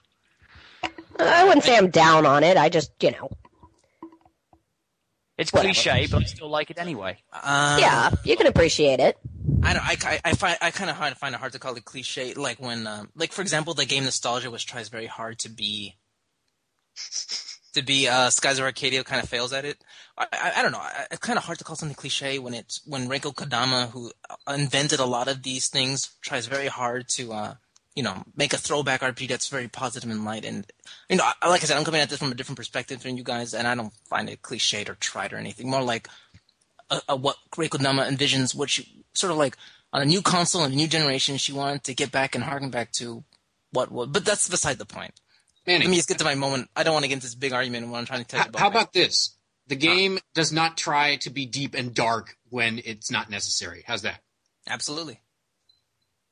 [1.19, 2.57] I wouldn't say I'm down on it.
[2.57, 3.29] I just, you know,
[5.37, 5.73] It's Whatever.
[5.73, 7.17] cliche, but I still like it anyway.
[7.33, 9.17] Um, yeah, you can appreciate it.
[9.63, 9.83] I don't.
[9.85, 12.33] I, I, I find I kind of hard find it hard to call it cliche.
[12.33, 15.95] Like when, um, like for example, the game Nostalgia, which tries very hard to be,
[17.73, 19.77] to be uh, Skies of Arcadia, kind of fails at it.
[20.17, 20.79] I, I, I don't know.
[20.79, 24.11] I, it's kind of hard to call something cliche when it's when Rieko Kodama, who
[24.47, 27.53] invented a lot of these things, tries very hard to, uh,
[27.95, 30.45] you know, make a throwback RPG that's very positive and light.
[30.45, 30.65] And
[31.09, 33.17] you know, I, like I said, I'm coming at this from a different perspective than
[33.17, 35.69] you guys, and I don't find it cliched or trite or anything.
[35.69, 36.07] More like
[36.89, 39.57] a, a, what Rieko Kodama envisions, which sort of like
[39.91, 42.69] on a new console and a new generation, she wanted to get back and harken
[42.69, 43.23] back to
[43.71, 44.07] what was.
[44.07, 45.13] But that's beside the point.
[45.67, 46.69] Manny, Let me just get to my moment.
[46.75, 48.49] I don't want to get into this big argument when I'm trying to tell you
[48.49, 48.59] about.
[48.59, 49.35] how about this?
[49.67, 53.83] The game does not try to be deep and dark when it's not necessary.
[53.85, 54.19] How's that?
[54.67, 55.19] Absolutely.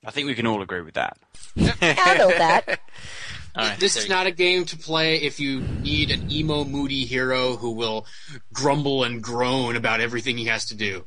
[0.07, 1.17] I think we can all agree with that.
[1.55, 2.79] Yeah, I know that.
[3.57, 3.79] All right.
[3.79, 7.71] this is not a game to play if you need an emo, moody hero who
[7.71, 8.05] will
[8.53, 11.05] grumble and groan about everything he has to do.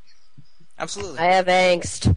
[0.77, 1.19] Absolutely.
[1.21, 2.15] I have angst.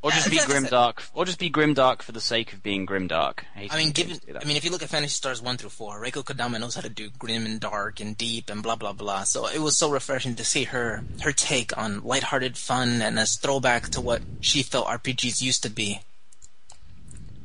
[0.00, 0.70] Or just be Yeah, that's it.
[0.70, 0.98] grimdark.
[1.14, 3.40] Or just be grimdark for the sake of being grimdark.
[3.54, 4.44] hate I mean, given, games do that.
[4.44, 6.80] I mean, if you look at Phantasy Stars one through four, Rieko Kodama knows how
[6.82, 9.24] to do grim and dark and deep and blah blah blah.
[9.24, 13.36] So it was so refreshing to see her her take on lighthearted fun and as
[13.36, 16.00] throwback to what she felt RPGs used to be.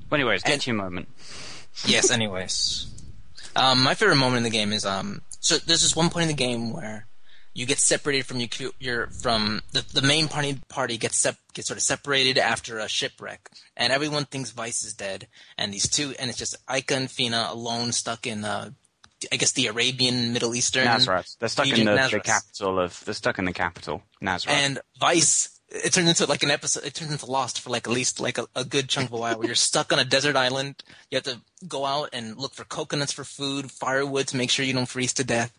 [0.10, 1.08] But anyways, get and- to your moment.
[1.86, 2.12] yes.
[2.12, 2.88] Anyways,
[3.56, 5.22] um, my favorite moment in the game is um.
[5.40, 7.08] So there's this one point in the game where
[7.54, 11.68] you get separated from your your from the the main party party gets sep- gets
[11.68, 15.28] sort of separated after a shipwreck, and everyone thinks Vyse is dead,
[15.58, 18.70] and these two and it's just Aika and Fina alone stuck in uh,
[19.32, 21.36] I guess the Arabian Middle Eastern Nazareth.
[21.40, 23.04] They're stuck in the, the capital of.
[23.06, 24.50] They're stuck in the capital, Nasrad.
[24.50, 25.57] and Vyse.
[25.70, 26.86] It turns into like an episode.
[26.86, 29.18] It turns into Lost for like at least like a, a good chunk of a
[29.18, 30.82] while, where you're stuck on a desert island.
[31.12, 34.64] You have to go out and look for coconuts for food, firewood to make sure
[34.66, 35.52] you don't freeze to death,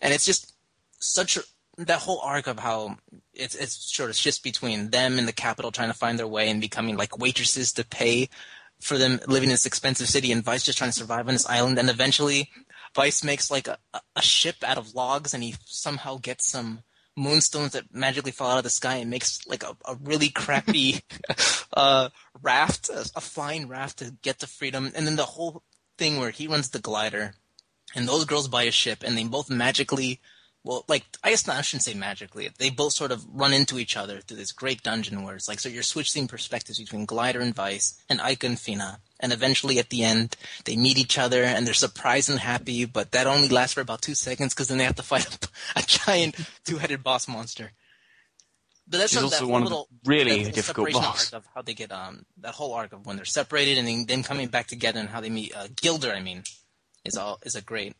[0.00, 0.54] and it's just
[0.98, 1.40] such a
[1.78, 2.96] that whole arc of how
[3.34, 6.48] it's it's sort of shifts between them and the capital trying to find their way
[6.48, 8.28] and becoming like waitresses to pay
[8.80, 11.48] for them living in this expensive city, and Vyse just trying to survive on this
[11.48, 12.50] island, and eventually
[12.94, 16.82] Vyse makes like a, a- a ship out of logs, and he somehow gets some
[17.16, 21.00] moonstones that magically fall out of the sky and makes like a, a really crappy
[21.72, 22.10] uh,
[22.42, 25.62] raft, a, a flying raft to get to freedom, and then the whole
[25.98, 27.34] thing where he runs the glider,
[27.94, 30.20] and those girls buy a ship, and they both magically.
[30.62, 32.48] Well, like I guess not, I shouldn't say magically.
[32.58, 35.60] They both sort of run into each other through this great dungeon where it's like
[35.60, 39.90] so you're switching perspectives between Gilder and Vyse and Aika and Fina, and eventually at
[39.90, 43.74] the end they meet each other and they're surprised and happy, but that only lasts
[43.74, 45.26] for about two seconds because then they have to fight
[45.76, 47.72] a, a giant two-headed boss monster.
[48.88, 50.52] But that's Which is sort of also that one of the little really that little
[50.52, 51.32] difficult separation boss.
[51.32, 54.06] arc of how they get um that whole arc of when they're separated and then,
[54.06, 55.54] then coming back together and how they meet.
[55.56, 56.44] Uh, Gilder, I mean,
[57.04, 57.96] is all is a great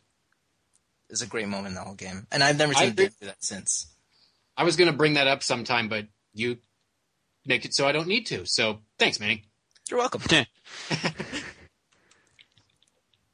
[1.10, 3.42] is a great moment in the whole game, and I've never seen a do that
[3.42, 3.88] since.
[4.56, 6.58] I was going to bring that up sometime, but you
[7.44, 8.46] make it so I don't need to.
[8.46, 9.44] So thanks, Manny.
[9.90, 10.22] You're welcome.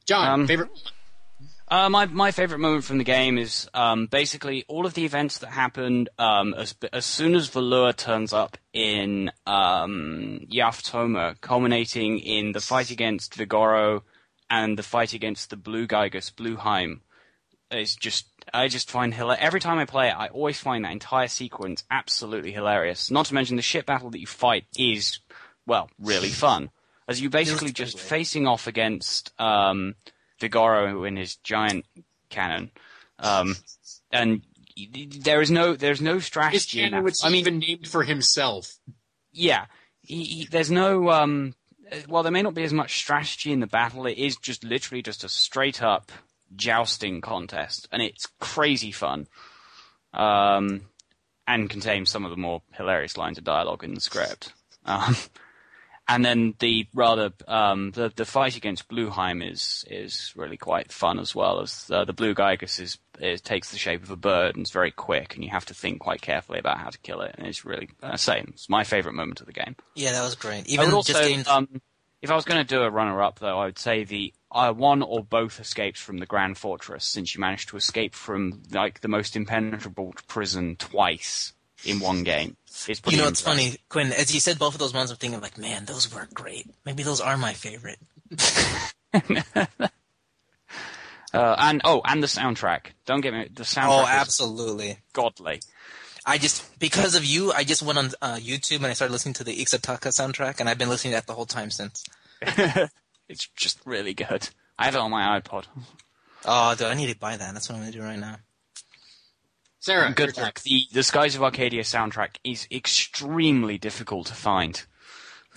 [0.06, 0.70] John, Um, favorite?
[1.68, 5.38] Uh, my my favorite moment from the game is um, basically all of the events
[5.38, 12.52] that happened um, as as soon as Valua turns up in um, Yafutoma, culminating in
[12.52, 14.02] the fight against Vigoro
[14.50, 17.00] and the fight against the Blue Gigas Bluheim.
[17.70, 20.92] Is just I just find hila- every time I play it, I always find that
[20.92, 23.10] entire sequence absolutely hilarious.
[23.10, 25.20] Not to mention the ship battle that you fight is
[25.66, 26.68] well really fun,
[27.12, 29.94] as you basically just facing off against um,
[30.40, 31.84] Vigoro in his giant
[32.30, 32.70] cannon,
[33.18, 33.54] um,
[34.10, 34.42] and
[34.76, 36.80] y- y- there is no there's no strategy.
[36.80, 37.04] in channel, that.
[37.04, 38.74] which I he mean, even named for himself.
[39.32, 39.66] yeah,
[40.02, 41.54] he, he, there's no um,
[42.08, 44.06] well, there may not be as much strategy in the battle.
[44.06, 46.10] It is just literally just a straight up
[46.56, 49.28] jousting contest, and it's crazy fun.
[50.14, 50.82] Um,
[51.46, 54.52] and contains some of the more hilarious lines of dialogue in the script.
[54.84, 55.16] Um,
[56.14, 61.18] and then the rather um, the the fight against Bluheim is is really quite fun
[61.18, 61.60] as well.
[61.60, 64.70] As uh, the blue Gigas is, is takes the shape of a bird and is
[64.70, 67.34] very quick, and you have to think quite carefully about how to kill it.
[67.38, 68.50] And it's really uh, same.
[68.52, 69.76] It's my favorite moment of the game.
[69.94, 70.66] Yeah, that was great.
[70.66, 71.80] Even also, um,
[72.20, 75.02] if I was going to do a runner-up, though, I would say the uh, one
[75.02, 79.08] or both escapes from the Grand Fortress, since you managed to escape from like the
[79.08, 81.52] most impenetrable prison twice
[81.84, 82.56] in one game.
[82.88, 84.12] It's You know, it's funny, Quinn.
[84.12, 86.66] As you said both of those ones, I'm thinking like, man, those were great.
[86.84, 87.98] Maybe those are my favorite.
[91.34, 92.88] Uh, and oh, and the soundtrack.
[93.06, 93.48] Don't get me.
[93.52, 93.88] The soundtrack.
[93.88, 94.98] Oh, is absolutely.
[95.14, 95.60] godly.
[96.26, 99.32] I just because of you, I just went on uh, YouTube and I started listening
[99.34, 102.04] to the Ixataka soundtrack, and I've been listening to that the whole time since.
[103.28, 104.50] It's just really good.
[104.78, 105.64] I have it on my iPod.
[106.44, 107.54] Oh, dude, I need to buy that.
[107.54, 108.36] That's what I'm gonna do right now.
[109.82, 110.60] Sarah, Good luck.
[110.60, 114.80] The the Skies of Arcadia soundtrack is extremely difficult to find.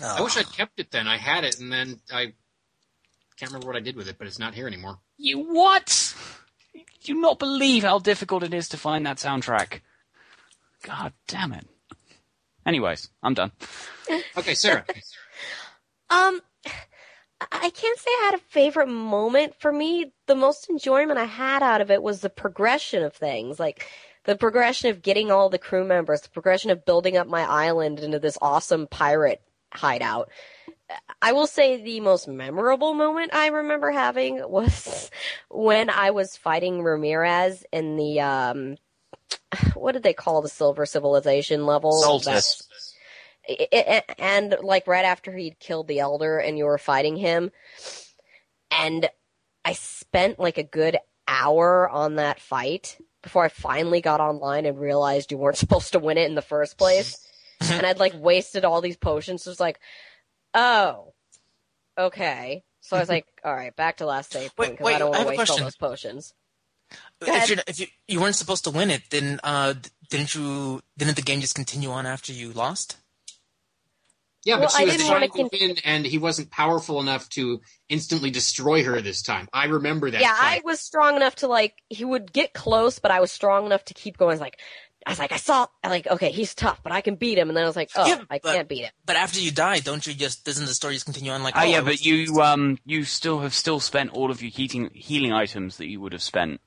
[0.03, 1.07] I wish I'd kept it then.
[1.07, 2.33] I had it, and then I
[3.37, 4.97] can't remember what I did with it, but it's not here anymore.
[5.17, 6.15] You what?
[7.03, 9.81] You not believe how difficult it is to find that soundtrack.
[10.81, 11.67] God damn it.
[12.65, 13.51] Anyways, I'm done.
[14.37, 14.85] Okay, Sarah.
[16.07, 16.39] Um,
[17.51, 19.55] I can't say I had a favorite moment.
[19.59, 23.59] For me, the most enjoyment I had out of it was the progression of things.
[23.59, 23.87] Like,
[24.25, 27.99] the progression of getting all the crew members, the progression of building up my island
[27.99, 29.41] into this awesome pirate
[29.73, 30.29] hideout.
[31.21, 35.09] I will say the most memorable moment I remember having was
[35.49, 38.77] when I was fighting Ramirez in the, um,
[39.73, 41.91] what did they call the Silver Civilization level?
[42.03, 42.67] Soltis.
[44.17, 47.51] And like right after he'd killed the elder and you were fighting him
[48.71, 49.09] and
[49.63, 50.97] i spent like a good
[51.27, 55.99] hour on that fight before i finally got online and realized you weren't supposed to
[55.99, 57.21] win it in the first place.
[57.61, 59.43] And i'd like wasted all these potions.
[59.43, 59.79] So it's like
[60.53, 61.13] oh
[61.97, 62.63] okay.
[62.81, 65.29] So i was like all right back to last save point because i don't want
[65.29, 66.33] to waste all those potions.
[67.21, 69.73] If, you're, if you you weren't supposed to win it, then uh,
[70.09, 70.81] didn't you?
[70.97, 72.97] Didn't the game just continue on after you lost?
[74.45, 77.01] Yeah, Well, but she I was didn't trying wanna to win, and he wasn't powerful
[77.01, 79.47] enough to instantly destroy her this time.
[79.51, 80.21] I remember that.
[80.21, 83.65] yeah, I was strong enough to like he would get close, but I was strong
[83.65, 84.29] enough to keep going.
[84.29, 84.59] I was like,
[85.07, 87.49] I was like, I saw, like, okay, he's tough, but I can beat him.
[87.49, 88.91] And then I was like, oh, Yeah, I but- can't beat him.
[89.05, 90.45] But after you die, don't you just?
[90.45, 91.55] Doesn't the story just continue on like?
[91.57, 95.33] Oh, yeah, but you um you still have still spent all of your heating healing
[95.33, 96.61] items that you would have spent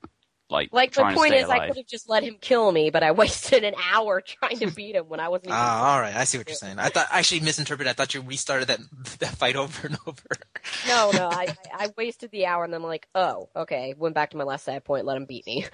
[0.49, 2.89] like Like the point to stay is, I could have just let him kill me,
[2.89, 5.47] but I wasted an hour trying to beat him when I wasn't.
[5.47, 5.57] Even...
[5.57, 6.15] Ah, all right.
[6.15, 6.79] I see what you're saying.
[6.79, 7.89] I thought I actually misinterpreted.
[7.89, 8.79] I thought you restarted that
[9.19, 10.23] that fight over and over.
[10.87, 13.93] no, no, I, I I wasted the hour, and then I'm like, oh, okay.
[13.97, 15.65] Went back to my last save point, let him beat me.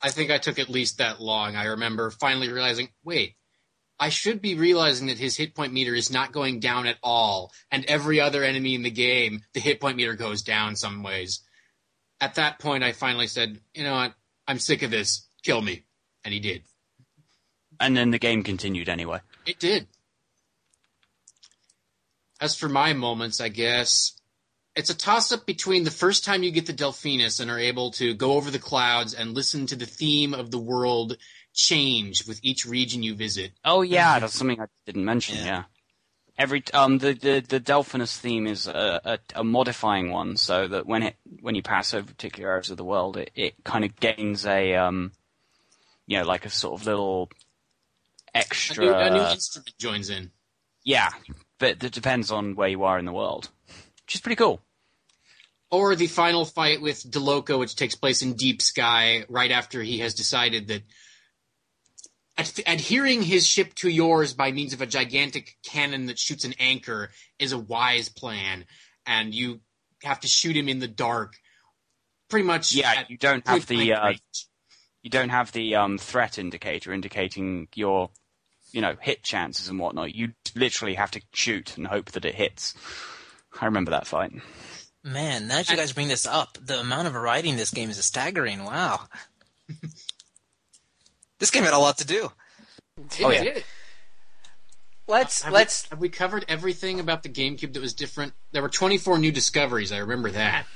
[0.00, 1.56] I think I took at least that long.
[1.56, 3.34] I remember finally realizing, wait,
[3.98, 7.52] I should be realizing that his hit point meter is not going down at all,
[7.70, 11.40] and every other enemy in the game, the hit point meter goes down some ways.
[12.20, 14.14] At that point, I finally said, you know what?
[14.46, 15.28] I'm sick of this.
[15.42, 15.84] Kill me.
[16.24, 16.62] And he did.
[17.80, 19.20] And then the game continued anyway.
[19.46, 19.86] It did.
[22.40, 24.18] As for my moments, I guess
[24.74, 27.90] it's a toss up between the first time you get the Delphinus and are able
[27.92, 31.16] to go over the clouds and listen to the theme of the world
[31.52, 33.52] change with each region you visit.
[33.64, 35.36] Oh yeah, that's something I didn't mention.
[35.38, 35.44] Yeah.
[35.44, 35.62] Yeah.
[36.38, 40.86] Every um the the the Delphinus theme is a, a, a modifying one, so that
[40.86, 43.96] when it when you pass over particular areas of the world, it, it kind of
[43.96, 45.10] gains a um
[46.06, 47.28] you know like a sort of little
[48.34, 48.84] A extra.
[48.84, 50.30] new, a new instrument joins in.
[50.84, 51.10] yeah,
[51.58, 53.50] but it depends on where you are in the world,
[54.06, 54.60] which is pretty cool.
[55.70, 59.98] Or the final fight with DeLoco, which takes place in Deep Sky right after he
[59.98, 60.82] has decided that
[62.38, 66.54] ad- adhering his ship to yours by means of a gigantic cannon that shoots an
[66.58, 68.64] anchor is a wise plan,
[69.04, 69.60] and you
[70.02, 71.36] have to shoot him in the dark.
[72.30, 72.72] Pretty much.
[72.72, 74.12] Yeah, you don't have the uh,
[75.02, 78.10] you don't have the um, threat indicator indicating your,
[78.72, 80.14] you know, hit chances and whatnot.
[80.14, 82.74] You literally have to shoot and hope that it hits.
[83.60, 84.32] I remember that fight.
[85.02, 87.88] Man, now that you guys bring this up, the amount of variety in this game
[87.88, 88.64] is staggering.
[88.64, 89.00] Wow.
[91.38, 92.32] this game had a lot to do.
[92.96, 93.42] It Oh, yeah.
[93.44, 93.64] did.
[95.06, 98.34] Let's Have let's we, have we covered everything about the GameCube that was different?
[98.52, 99.90] There were 24 new discoveries.
[99.90, 100.66] I remember that.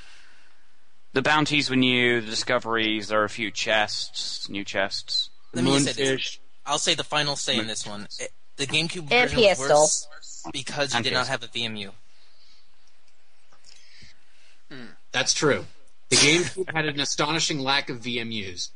[1.12, 2.20] The bounties were new.
[2.22, 3.08] The discoveries.
[3.08, 5.28] There are a few chests, new chests.
[5.52, 6.38] Let me just say this.
[6.64, 8.08] I'll say the final say in this one.
[8.18, 11.90] It- the GameCube And version was worse because you And did not have a VMU.
[14.70, 14.84] Hmm.
[15.10, 15.66] That's true.
[16.10, 18.68] The GameCube had an astonishing lack of VMUs.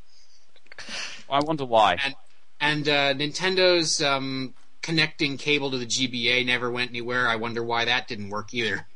[1.31, 1.97] I wonder why.
[2.05, 2.15] And
[2.61, 7.28] and uh, Nintendo's um, connecting cable to the GBA never went anywhere.
[7.28, 8.86] I wonder why that didn't work either.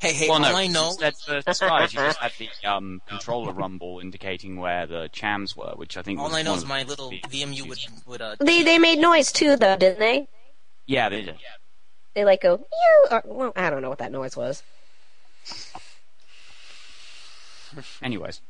[0.00, 0.86] Hey, hey, well, all no, I know.
[0.88, 5.54] instead for the skies, you just had the um, controller rumble indicating where the chams
[5.54, 6.18] were, which I think.
[6.18, 8.36] All was I know is my little VMU would would uh.
[8.40, 10.26] They they made noise too, though, didn't they?
[10.86, 11.36] Yeah, they did.
[12.14, 13.06] They like go, you.
[13.10, 14.62] Or, well, I don't know what that noise was.
[18.02, 18.40] Anyways,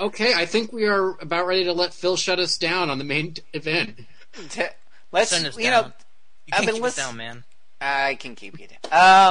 [0.00, 3.04] Okay, I think we are about ready to let Phil shut us down on the
[3.04, 3.98] main event.
[5.10, 5.72] Let's, Send us you down.
[5.72, 5.92] know, You
[6.52, 7.44] I've can't been keep listen- down, man.
[7.80, 8.90] I can keep you down.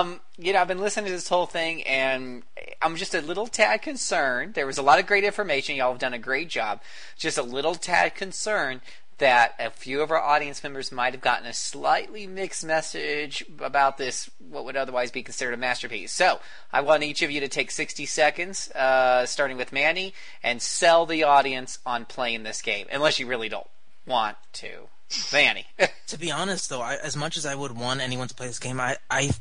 [0.09, 2.43] Um, you know, I've been listening to this whole thing, and
[2.81, 4.53] I'm just a little tad concerned.
[4.53, 5.75] There was a lot of great information.
[5.75, 6.81] Y'all have done a great job.
[7.17, 8.79] Just a little tad concerned
[9.19, 13.97] that a few of our audience members might have gotten a slightly mixed message about
[13.97, 16.11] this, what would otherwise be considered a masterpiece.
[16.11, 16.39] So,
[16.71, 20.13] I want each of you to take 60 seconds, uh, starting with Manny,
[20.43, 23.67] and sell the audience on playing this game, unless you really don't
[24.05, 24.87] want to.
[25.33, 25.65] Manny.
[26.07, 28.59] To be honest, though, I, as much as I would want anyone to play this
[28.59, 29.31] game, I, I,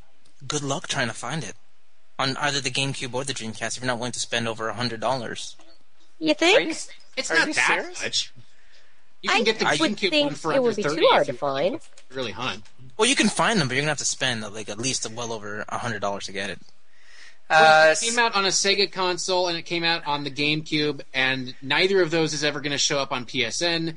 [0.49, 1.55] good luck trying to find it
[2.19, 3.77] on either the GameCube or the Dreamcast.
[3.77, 5.55] If you're not willing to spend over a hundred dollars,
[6.19, 6.59] You think?
[6.61, 6.75] you-
[7.17, 8.03] It's not that serious?
[8.03, 8.33] much.
[9.27, 10.97] You can I get the would GameCube think one for it under would be 30
[10.97, 11.81] too hard to you find.
[12.13, 12.63] really hunt.
[12.97, 15.33] well, you can find them, but you're gonna have to spend like at least well
[15.33, 16.61] over a hundred dollars to get it.
[17.49, 21.01] Uh, it came out on a Sega console and it came out on the GameCube,
[21.15, 23.97] and neither of those is ever going to show up on PSN.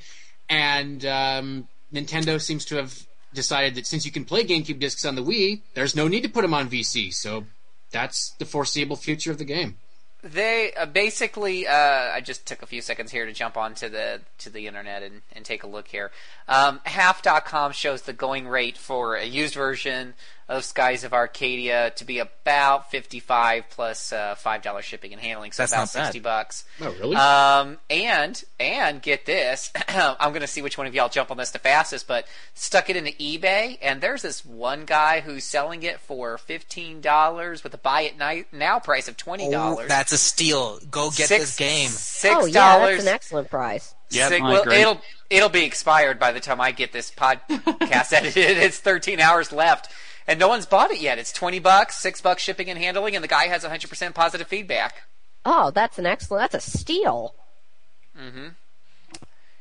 [0.50, 5.16] And um, Nintendo seems to have decided that since you can play GameCube discs on
[5.16, 7.14] the Wii, there's no need to put them on VC.
[7.14, 7.46] So
[7.92, 9.78] that's the foreseeable future of the game.
[10.22, 11.66] They uh, basically.
[11.66, 15.02] Uh, I just took a few seconds here to jump onto the to the internet
[15.02, 16.12] and, and take a look here.
[16.48, 20.16] Um, Half.com shows the going rate for a used version
[20.50, 25.22] of Skies of Arcadia to be about fifty five plus uh, five dollars shipping and
[25.22, 26.06] handling, so That's about not bad.
[26.08, 26.66] sixty bucks.
[26.82, 27.16] Oh, really?
[27.16, 31.38] Um, and and get this, I'm going to see which one of y'all jump on
[31.38, 32.08] this the fastest.
[32.08, 37.00] But stuck it into eBay, and there's this one guy who's selling it for fifteen
[37.00, 39.88] dollars with a buy it ni- now price of twenty dollars.
[39.88, 40.80] that's a steal.
[40.90, 41.90] Go get Six- this game.
[41.90, 42.96] Six oh yeah, dollars.
[42.98, 43.94] that's an excellent price.
[44.10, 44.78] Yep, Six- well, agree.
[44.78, 45.00] it'll
[45.30, 48.58] it'll be expired by the time I get this podcast edited.
[48.58, 49.92] It's 13 hours left,
[50.30, 51.18] and no one's bought it yet.
[51.18, 55.02] It's 20 bucks, six bucks shipping and handling, and the guy has 100% positive feedback.
[55.44, 56.52] Oh, that's an excellent.
[56.52, 57.34] That's a steal.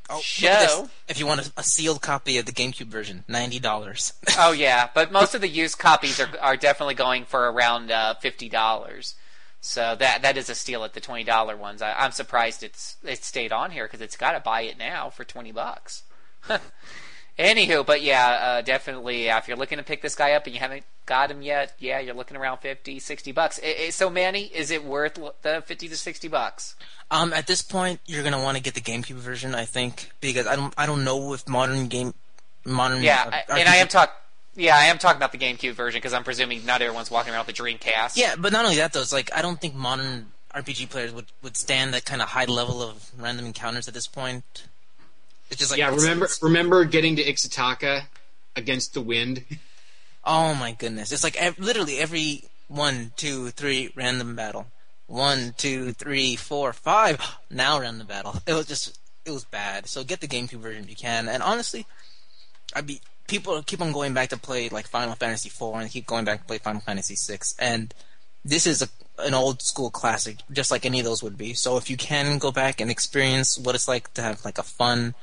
[0.09, 0.47] Oh, look Show.
[0.47, 0.89] at this.
[1.07, 4.13] If you want a, a sealed copy of the GameCube version, ninety dollars.
[4.37, 8.15] Oh yeah, but most of the used copies are are definitely going for around uh,
[8.15, 9.15] fifty dollars.
[9.61, 11.81] So that that is a steal at the twenty dollar ones.
[11.81, 15.09] I, I'm surprised it's it stayed on here because it's got to buy it now
[15.09, 16.03] for twenty bucks.
[17.39, 19.29] Anywho, but yeah, uh, definitely.
[19.29, 21.73] Uh, if you're looking to pick this guy up and you haven't got him yet,
[21.79, 23.59] yeah, you're looking around 50, 60 bucks.
[23.63, 26.75] I- I- so, Manny, is it worth the fifty to sixty bucks?
[27.09, 30.47] Um, at this point, you're gonna want to get the GameCube version, I think, because
[30.47, 32.13] I don't, I don't know if modern game,
[32.65, 33.01] modern.
[33.03, 34.15] Yeah, uh, I, and I am RPG talk.
[34.55, 37.47] Yeah, I am talking about the GameCube version because I'm presuming not everyone's walking around
[37.47, 38.17] with the Dreamcast.
[38.17, 41.27] Yeah, but not only that though, it's like I don't think modern RPG players would,
[41.41, 44.65] would stand that kind of high level of random encounters at this point.
[45.49, 48.03] It's just like yeah, remember remember getting to Ixa'taka
[48.55, 49.45] against the wind?
[50.25, 51.13] Oh my goodness!
[51.13, 54.67] It's like ev- literally every one, two, three random battle.
[55.07, 57.19] One, two, three, four, five.
[57.49, 58.35] Now random battle.
[58.45, 59.87] It was just it was bad.
[59.87, 61.29] So get the GameCube version if you can.
[61.29, 61.85] And honestly,
[62.75, 66.05] I be people keep on going back to play like Final Fantasy IV and keep
[66.05, 67.39] going back to play Final Fantasy VI.
[67.57, 67.93] And
[68.45, 68.89] this is a
[69.19, 71.53] an old school classic, just like any of those would be.
[71.53, 74.63] So if you can go back and experience what it's like to have like a
[74.63, 75.15] fun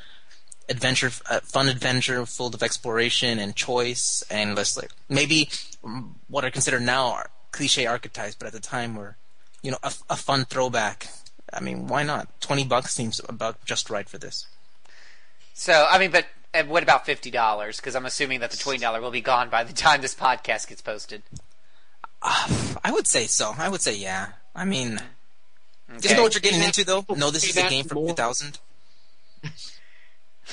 [0.69, 5.49] adventure, uh, fun adventure full of exploration and choice, and let's like maybe
[6.29, 9.17] what are considered now are cliche archetypes, but at the time were,
[9.63, 11.09] you know, a, a fun throwback.
[11.53, 12.29] I mean, why not?
[12.41, 14.47] Twenty bucks seems about just right for this.
[15.55, 17.77] So, I mean, but uh, what about fifty dollars?
[17.77, 20.69] Because I'm assuming that the twenty dollar will be gone by the time this podcast
[20.69, 21.23] gets posted.
[22.23, 23.55] I would say so.
[23.57, 24.29] I would say yeah.
[24.55, 25.01] I mean,
[25.95, 26.17] just Okay.
[26.17, 27.05] know what you're getting into, though.
[27.17, 28.59] No, this is a game from 2000.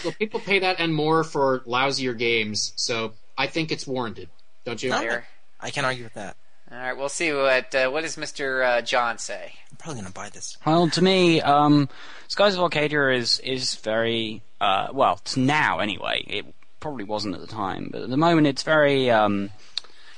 [0.04, 4.30] Well, people pay that and more for lousier games, so I think it's warranted.
[4.66, 4.90] Don't you?
[4.90, 5.00] No.
[5.00, 5.28] There.
[5.60, 6.36] I can't argue with that.
[6.72, 9.54] All right, we'll see what uh, what does Mister uh, John say.
[9.70, 10.58] I'm probably gonna buy this.
[10.66, 11.88] Well, to me, um,
[12.28, 15.20] Skies of Arcadia is is very uh, well.
[15.22, 16.24] It's now anyway.
[16.26, 16.46] It
[16.80, 19.12] probably wasn't at the time, but at the moment, it's very.
[19.12, 19.52] Um,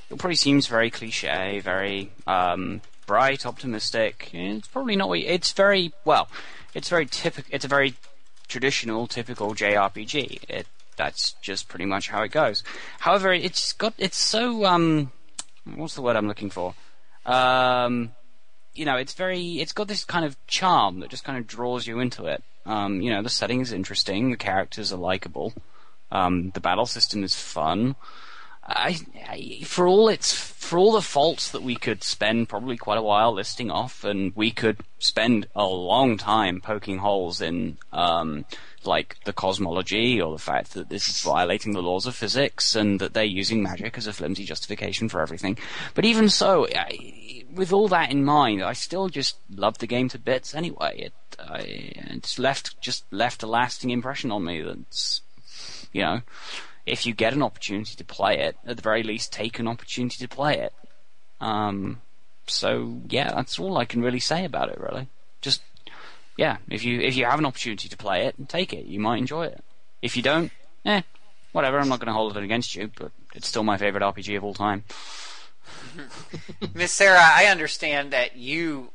[0.08, 4.30] it probably seems very cliche, very um, bright, optimistic.
[4.32, 5.12] It's probably not.
[5.12, 6.28] It's very well.
[6.72, 7.50] It's very typical.
[7.52, 7.94] It's a very
[8.48, 10.48] traditional, typical JRPG.
[10.48, 10.66] It
[10.96, 12.64] that's just pretty much how it goes.
[13.00, 15.12] However, it's got it's so um,
[15.74, 16.74] what's the word I'm looking for?
[17.24, 18.12] Um,
[18.74, 21.86] you know, it's very, it's got this kind of charm that just kind of draws
[21.86, 22.42] you into it.
[22.64, 25.52] Um, you know, the setting is interesting, the characters are likable.
[26.10, 27.96] Um, the battle system is fun.
[28.68, 28.98] I,
[29.28, 33.02] I, for all its for all the faults that we could spend probably quite a
[33.02, 38.44] while listing off, and we could spend a long time poking holes in, um,
[38.84, 43.00] like the cosmology or the fact that this is violating the laws of physics and
[43.00, 45.56] that they're using magic as a flimsy justification for everything.
[45.94, 50.08] But even so, I, with all that in mind, I still just love the game
[50.08, 50.98] to bits anyway.
[50.98, 51.12] It,
[51.48, 54.62] it's left just left a lasting impression on me.
[54.62, 55.20] That's
[55.92, 56.22] you know
[56.86, 60.16] if you get an opportunity to play it, at the very least, take an opportunity
[60.18, 60.72] to play it.
[61.40, 62.00] Um,
[62.46, 64.80] so yeah, that's all I can really say about it.
[64.80, 65.08] Really,
[65.42, 65.62] just
[66.36, 68.86] yeah, if you if you have an opportunity to play it, take it.
[68.86, 69.62] You might enjoy it.
[70.00, 70.52] If you don't,
[70.84, 71.02] eh,
[71.52, 71.78] whatever.
[71.78, 74.44] I'm not going to hold it against you, but it's still my favorite RPG of
[74.44, 74.84] all time.
[76.74, 78.90] Miss Sarah, I understand that you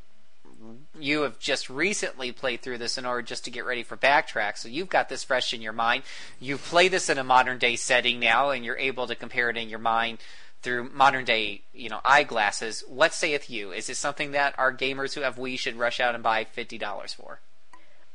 [0.98, 4.56] you have just recently played through this in order just to get ready for backtrack,
[4.56, 6.02] so you've got this fresh in your mind.
[6.40, 9.56] You play this in a modern day setting now, and you're able to compare it
[9.56, 10.18] in your mind
[10.62, 12.84] through modern day, you know, eyeglasses.
[12.86, 13.72] What saith you?
[13.72, 16.78] Is it something that our gamers who have Wii should rush out and buy fifty
[16.78, 17.40] dollars for?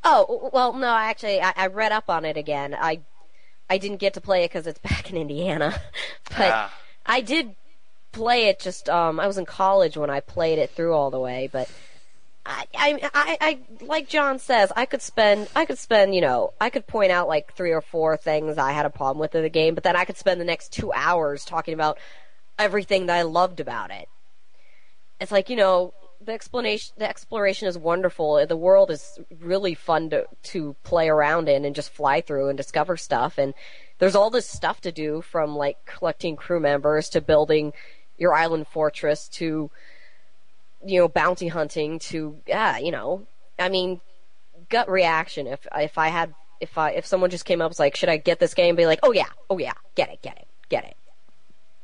[0.03, 2.73] Oh well, no, actually, I, I read up on it again.
[2.79, 3.01] I
[3.69, 5.81] I didn't get to play it because it's back in Indiana,
[6.29, 6.73] but Ah.
[7.05, 7.55] I did
[8.13, 8.59] play it.
[8.61, 11.69] Just um, I was in college when I played it through all the way, but.
[12.47, 12.65] I,
[13.13, 16.87] I, I, like John says, I could spend, I could spend, you know, I could
[16.87, 19.75] point out like three or four things I had a problem with in the game,
[19.75, 21.97] but then I could spend the next two hours talking about
[22.57, 24.07] everything that I loved about it.
[25.19, 28.45] It's like, you know, the explanation, the exploration is wonderful.
[28.45, 32.57] The world is really fun to, to play around in and just fly through and
[32.57, 33.37] discover stuff.
[33.37, 33.53] And
[33.99, 37.73] there's all this stuff to do from like collecting crew members to building
[38.17, 39.69] your island fortress to,
[40.85, 43.25] you know, bounty hunting to, yeah, you know,
[43.57, 44.01] I mean,
[44.69, 45.47] gut reaction.
[45.47, 48.09] If, if I had, if I, if someone just came up and was like, should
[48.09, 48.75] I get this game?
[48.75, 50.97] Be like, oh yeah, oh yeah, get it, get it, get it.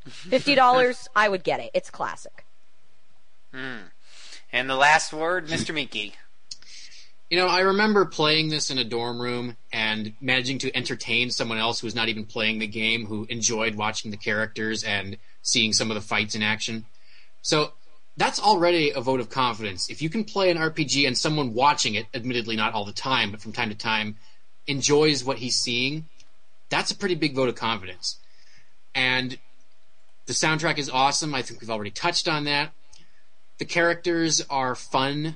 [0.09, 1.71] Fifty dollars, I would get it.
[1.73, 2.45] It's classic.
[3.53, 3.87] Hmm.
[4.51, 5.73] And the last word, Mr.
[5.73, 6.13] Minky.
[7.29, 11.57] You know, I remember playing this in a dorm room and managing to entertain someone
[11.57, 15.73] else who was not even playing the game, who enjoyed watching the characters and seeing
[15.73, 16.85] some of the fights in action.
[17.41, 17.73] So
[18.17, 19.89] that's already a vote of confidence.
[19.89, 23.31] If you can play an RPG and someone watching it, admittedly not all the time,
[23.31, 24.17] but from time to time,
[24.67, 26.05] enjoys what he's seeing,
[26.69, 28.17] that's a pretty big vote of confidence.
[28.93, 29.37] And
[30.25, 31.33] the soundtrack is awesome.
[31.33, 32.71] I think we've already touched on that.
[33.57, 35.35] The characters are fun.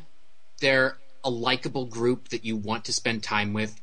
[0.62, 3.80] They're a likable group that you want to spend time with.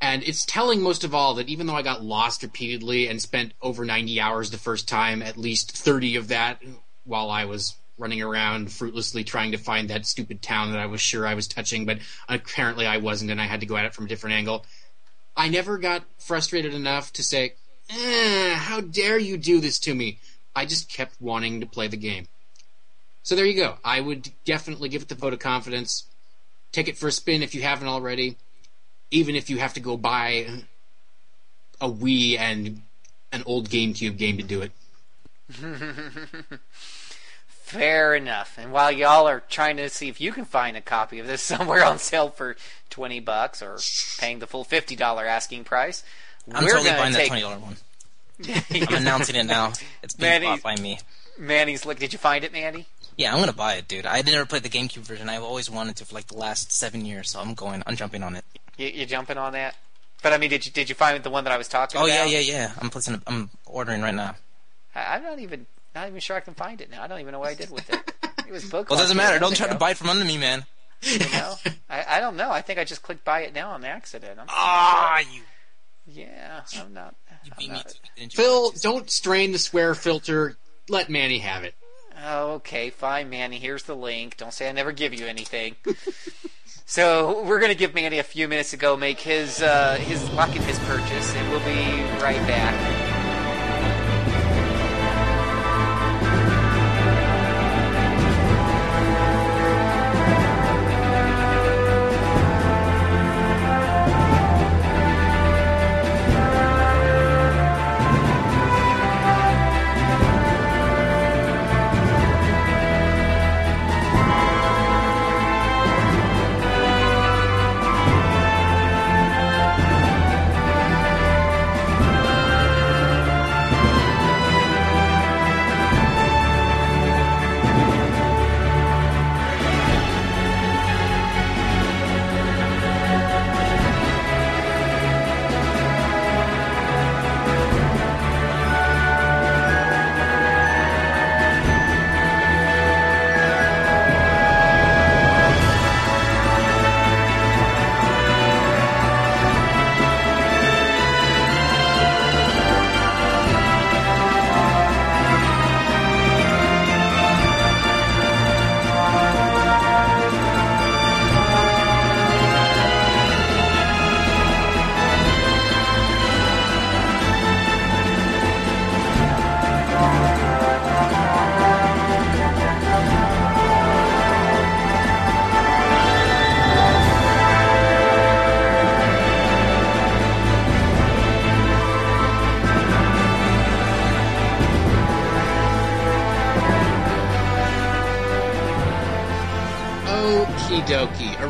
[0.00, 3.54] And it's telling most of all that even though I got lost repeatedly and spent
[3.62, 6.60] over 90 hours the first time, at least 30 of that
[7.04, 11.00] while I was running around fruitlessly trying to find that stupid town that I was
[11.00, 11.98] sure I was touching, but
[12.28, 14.64] apparently I wasn't and I had to go at it from a different angle.
[15.36, 17.54] I never got frustrated enough to say,
[17.90, 20.18] eh, how dare you do this to me?
[20.56, 22.26] I just kept wanting to play the game.
[23.22, 23.76] So there you go.
[23.84, 26.04] I would definitely give it the vote of confidence.
[26.72, 28.36] Take it for a spin if you haven't already.
[29.10, 30.46] Even if you have to go buy
[31.80, 32.82] a Wii and
[33.32, 34.72] an old GameCube game to do it.
[37.46, 38.58] Fair enough.
[38.58, 41.42] And while y'all are trying to see if you can find a copy of this
[41.52, 42.56] somewhere on sale for
[42.90, 43.78] twenty bucks or
[44.18, 46.04] paying the full fifty dollar asking price,
[46.52, 47.76] I'm we're totally buying that take twenty dollar one.
[48.88, 49.72] I'm announcing it now.
[50.02, 50.98] It's being Manny- bought by me.
[51.38, 51.98] Manny's look.
[51.98, 52.86] Did you find it, Manny?
[53.16, 54.06] Yeah, I'm gonna buy it, dude.
[54.06, 55.28] I never played the GameCube version.
[55.28, 57.82] I've always wanted to for like the last seven years, so I'm going.
[57.86, 58.44] I'm jumping on it.
[58.76, 59.76] You, you jumping on that?
[60.22, 62.04] But I mean, did you did you find the one that I was talking Oh
[62.06, 62.12] about?
[62.12, 62.72] Oh yeah, yeah, yeah.
[62.80, 63.20] I'm placing.
[63.26, 64.36] I'm ordering right now.
[64.94, 67.02] I, I'm not even not even sure I can find it now.
[67.02, 68.12] I don't even know what I did with it.
[68.46, 68.72] It was bookmarked.
[68.90, 69.38] Well, it doesn't matter.
[69.38, 70.64] Don't try to ago, buy it from under me, man.
[71.02, 71.54] You know,
[71.90, 72.50] I, I don't know.
[72.50, 74.38] I think I just clicked buy it now on accident.
[74.40, 75.42] I'm Ah, you.
[76.06, 77.14] yeah, I'm not.
[77.44, 78.32] You I'm beat me not- to it.
[78.32, 80.56] Phil, don't strain the swear filter.
[80.88, 81.74] Let Manny have it.
[82.26, 83.58] Oh, okay, fine, Manny.
[83.58, 84.36] Here's the link.
[84.36, 85.76] Don't say I never give you anything.
[86.86, 90.54] so we're gonna give Manny a few minutes to go make his uh, his lock
[90.54, 93.03] in his purchase, and we'll be right back.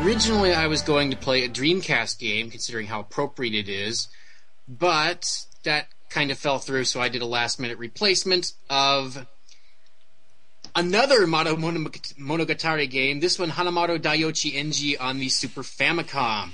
[0.05, 4.07] Originally, I was going to play a Dreamcast game, considering how appropriate it is,
[4.67, 9.25] but that kind of fell through, so I did a last minute replacement of
[10.75, 16.51] another Madou Monogatari game, this one Hanamaru Daiyouchienji on the Super Famicom,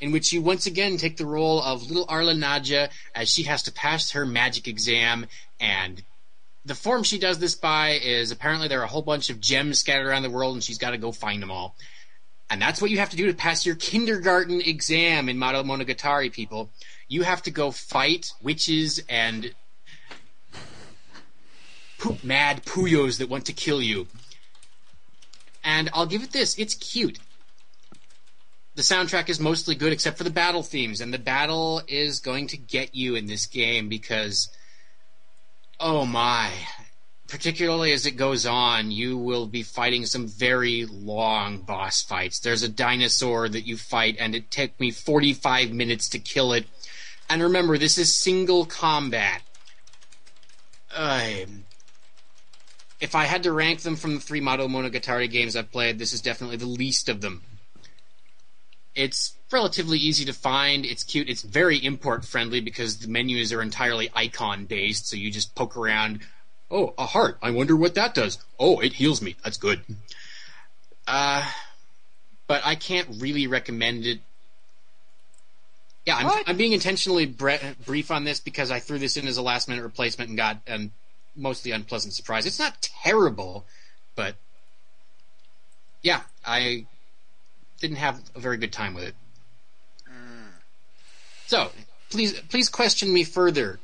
[0.00, 3.64] in which you once again take the role of little Arla Nadja as she has
[3.64, 5.26] to pass her magic exam,
[5.60, 6.02] and
[6.64, 9.78] the form she does this by is apparently there are a whole bunch of gems
[9.78, 11.76] scattered around the world, and she's got to go find them all.
[12.50, 16.32] And that's what you have to do to pass your kindergarten exam in Madou Monogatari,
[16.32, 16.70] people.
[17.06, 19.54] You have to go fight witches and
[21.98, 24.06] poop mad puyos that want to kill you.
[25.62, 27.18] And I'll give it this, it's cute.
[28.76, 32.46] The soundtrack is mostly good except for the battle themes, and the battle is going
[32.48, 34.48] to get you in this game because
[35.80, 36.52] oh my.
[37.28, 42.40] Particularly as it goes on, you will be fighting some very long boss fights.
[42.40, 46.66] There's a dinosaur that you fight, and it took me 45 minutes to kill it.
[47.28, 49.42] And remember, this is single combat.
[50.96, 51.64] Um,
[52.98, 56.14] if I had to rank them from the three Madou Monogatari games I've played, this
[56.14, 57.42] is definitely the least of them.
[58.94, 60.84] It's relatively easy to find.
[60.84, 61.28] It's cute.
[61.28, 65.08] It's very import friendly because the menus are entirely icon based.
[65.08, 66.20] So you just poke around.
[66.70, 67.38] Oh, a heart.
[67.42, 68.38] I wonder what that does.
[68.58, 69.36] Oh, it heals me.
[69.42, 69.80] That's good.
[71.06, 71.48] Uh,
[72.46, 74.20] but I can't really recommend it.
[76.04, 79.36] Yeah, I'm, I'm being intentionally bre- brief on this because I threw this in as
[79.36, 80.88] a last minute replacement and got a
[81.36, 82.46] mostly unpleasant surprise.
[82.46, 83.66] It's not terrible,
[84.14, 84.34] but
[86.02, 86.86] yeah, I
[87.80, 89.14] didn't have a very good time with it.
[91.46, 91.70] So
[92.10, 93.78] please, please question me further.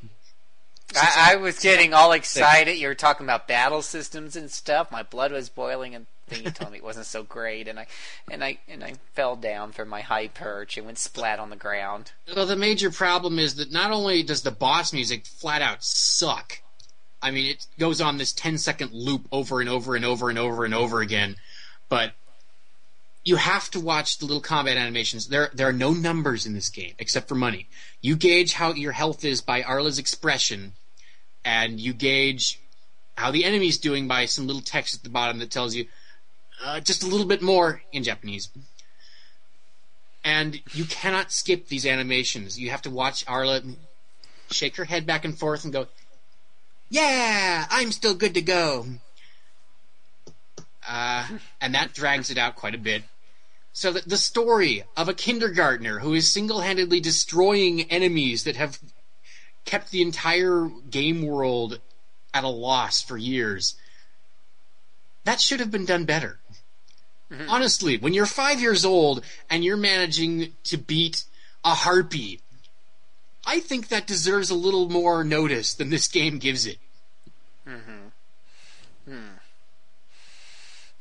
[0.95, 2.77] I, I was getting all excited.
[2.77, 4.91] You were talking about battle systems and stuff.
[4.91, 7.87] My blood was boiling, and then you told me it wasn't so great, and I
[8.29, 11.55] and I and I fell down from my high perch and went splat on the
[11.55, 12.11] ground.
[12.35, 16.61] Well, the major problem is that not only does the boss music flat out suck,
[17.21, 20.37] I mean, it goes on this 10 second loop over and over and over and
[20.37, 21.35] over and over again,
[21.89, 22.13] but
[23.25, 25.27] you have to watch the little combat animations.
[25.27, 27.67] There, there are no numbers in this game except for money.
[27.99, 30.73] You gauge how your health is by Arla's expression,
[31.45, 32.59] and you gauge
[33.15, 35.85] how the enemy's doing by some little text at the bottom that tells you
[36.63, 38.49] uh, just a little bit more in Japanese.
[40.23, 42.59] And you cannot skip these animations.
[42.59, 43.61] You have to watch Arla
[44.49, 45.87] shake her head back and forth and go,
[46.89, 48.87] "Yeah, I'm still good to go."
[50.87, 51.27] Uh,
[51.61, 53.03] and that drags it out quite a bit.
[53.71, 58.79] So that the story of a kindergartner who is single-handedly destroying enemies that have
[59.65, 61.79] kept the entire game world
[62.33, 63.75] at a loss for years.
[65.23, 66.39] That should have been done better.
[67.49, 71.25] Honestly, when you're five years old and you're managing to beat
[71.63, 72.39] a harpy,
[73.45, 76.77] I think that deserves a little more notice than this game gives it.
[77.67, 79.11] Mm-hmm.
[79.11, 79.15] Hmm.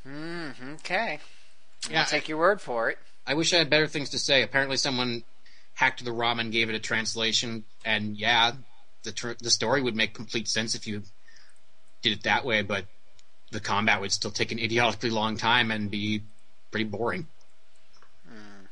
[0.08, 0.72] Mm-hmm.
[0.74, 1.20] okay.
[1.90, 2.98] Yeah, I'll take your word for it.
[3.26, 4.42] I wish I had better things to say.
[4.42, 5.24] Apparently, someone
[5.84, 8.52] hacked the ROM and gave it a translation, and yeah,
[9.02, 11.02] the tr- the story would make complete sense if you
[12.00, 12.86] did it that way, but
[13.50, 16.22] the combat would still take an idiotically long time and be
[16.70, 17.26] pretty boring.
[18.26, 18.64] Hmm.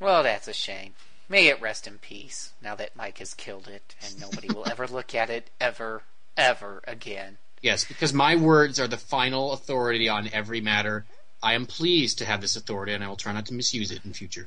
[0.00, 0.94] Well, that's a shame.
[1.28, 4.86] May it rest in peace now that Mike has killed it and nobody will ever
[4.86, 6.04] look at it ever,
[6.38, 7.36] ever again.
[7.60, 11.04] Yes, because my words are the final authority on every matter.
[11.42, 14.04] I am pleased to have this authority, and I will try not to misuse it
[14.04, 14.46] in future.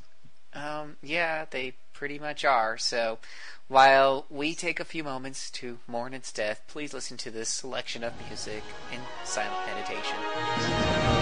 [0.53, 2.77] Um, yeah, they pretty much are.
[2.77, 3.19] So,
[3.67, 8.03] while we take a few moments to mourn its death, please listen to this selection
[8.03, 11.18] of music in silent meditation.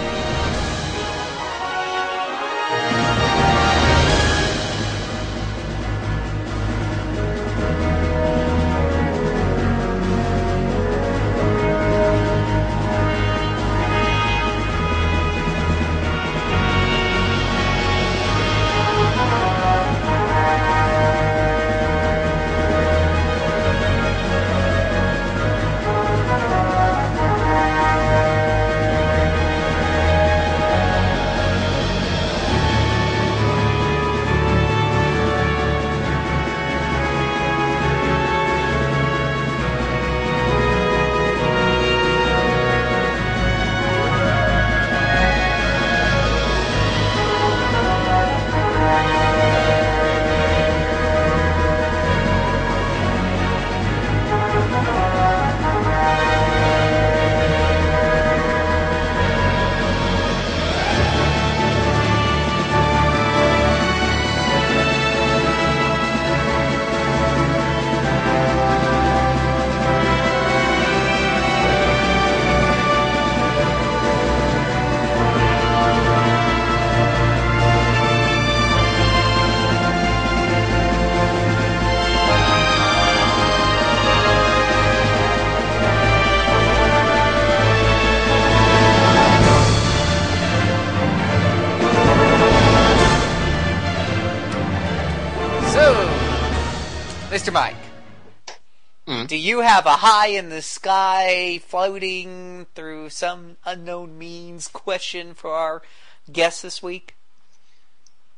[99.48, 105.82] You have a high in the sky floating through some unknown means question for our
[106.30, 107.14] guest this week?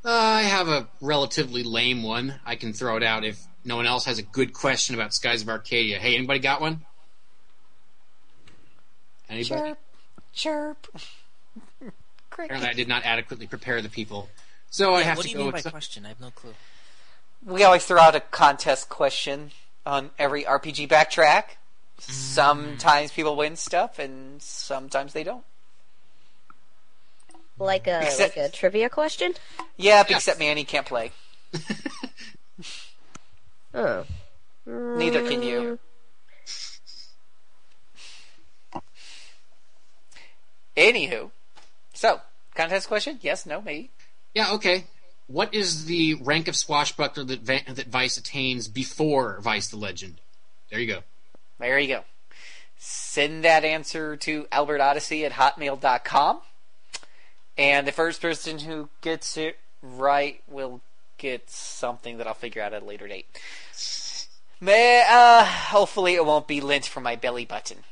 [0.04, 2.36] Uh, I have a relatively lame one.
[2.46, 5.42] I can throw it out if no one else has a good question about Skies
[5.42, 5.98] of Arcadia.
[5.98, 6.82] Hey, anybody got one?
[9.28, 9.74] Anybody?
[10.32, 10.86] Chirp.
[10.86, 10.86] chirp.
[12.32, 14.28] Apparently, I did not adequately prepare the people.
[14.70, 16.06] So I Yeah, have what do you mean by some- question?
[16.06, 16.54] I have no clue.
[17.44, 19.50] We always throw out a contest question
[19.86, 21.44] on every RPG backtrack.
[22.00, 22.10] Mm.
[22.10, 25.44] Sometimes people win stuff, and sometimes they don't.
[27.58, 29.34] Like a Except- like a trivia question.
[29.76, 31.12] Yep, except Manny can't play.
[33.72, 34.04] Oh.
[34.66, 35.78] Neither can you.
[40.76, 41.30] Anywho,
[41.92, 42.20] so
[42.54, 43.18] contest question?
[43.22, 43.90] Yes, no, maybe.
[44.34, 44.84] Yeah, okay.
[45.30, 50.20] What is the rank of swashbuckler that Va- that Vyse attains before Vyse the Legend?
[50.70, 51.02] There you go.
[51.60, 52.04] There you go.
[52.76, 56.40] Send that answer to albertodyssey at hotmail.com.
[57.56, 60.80] And the first person who gets it right will
[61.16, 63.26] get something that I'll figure out at a later date.
[64.60, 67.84] May, uh, hopefully it won't be lint from my belly button.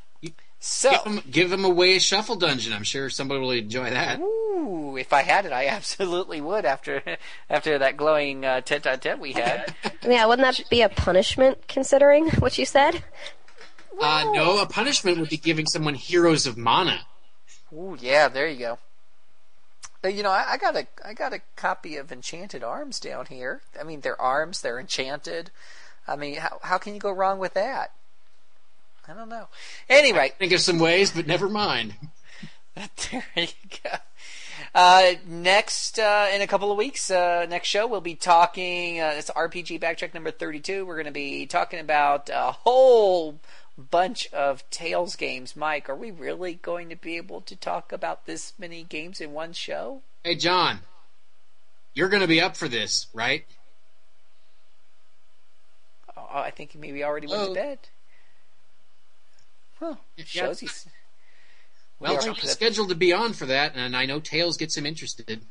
[0.61, 2.73] So, Give him, give him away a shuffle dungeon.
[2.73, 4.19] I'm sure somebody will enjoy that.
[4.19, 7.03] ooh, if I had it, I absolutely would after
[7.49, 9.75] after that glowing uh, tete-a-tete we had.
[10.03, 13.03] Yeah, wouldn't that be a punishment considering what you said?
[14.01, 17.01] Uh, no, a punishment would be giving someone heroes of mana.
[17.73, 18.78] Ooh, yeah, there you go.
[20.05, 23.27] Uh, You know, I, I got a I got a copy of Enchanted Arms down
[23.27, 23.62] here.
[23.78, 25.51] I mean, they're arms, they're enchanted.
[26.07, 27.93] I mean, how how can you go wrong with that?
[29.09, 29.49] I don't know.
[29.89, 31.95] Anyway, Think of some ways, but never mind.
[32.77, 33.47] there you
[33.83, 33.91] go.
[34.75, 39.01] Uh, next, uh, in a couple of weeks, uh, next show, we'll be talking.
[39.01, 40.85] Uh, it's RPG Backtrack number 32.
[40.85, 43.41] We're going to be talking about a whole
[43.78, 45.57] bunch of Tales games.
[45.57, 49.33] Mike, are we really going to be able to talk about this many games in
[49.33, 50.03] one show?
[50.23, 50.81] Hey, John,
[51.95, 53.47] you're going to be up for this, right?
[56.17, 57.49] Oh, I think he maybe already went Oh.
[57.49, 57.78] to bed.
[59.78, 59.94] Huh.
[60.16, 60.24] Yeah.
[60.26, 60.89] Shows he's.
[62.00, 64.86] Well, Yeah, John's scheduled to be on for that, and I know Tales gets him
[64.86, 65.42] interested.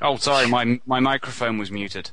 [0.00, 2.10] Oh, sorry, my my microphone was muted.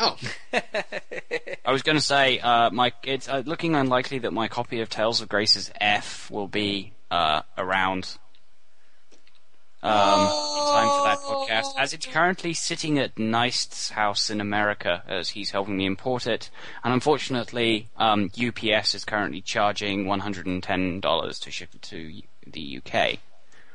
[0.00, 0.16] Oh,
[0.52, 4.88] I was going to say, uh, my it's uh, looking unlikely that my copy of
[4.88, 8.16] Tales of Graces F will be uh, around
[9.82, 15.02] um, in time for that podcast, as it's currently sitting at Neist's house in America,
[15.06, 16.50] as he's helping me import it.
[16.82, 21.82] And unfortunately, um, UPS is currently charging one hundred and ten dollars to ship it
[21.82, 23.18] to the UK.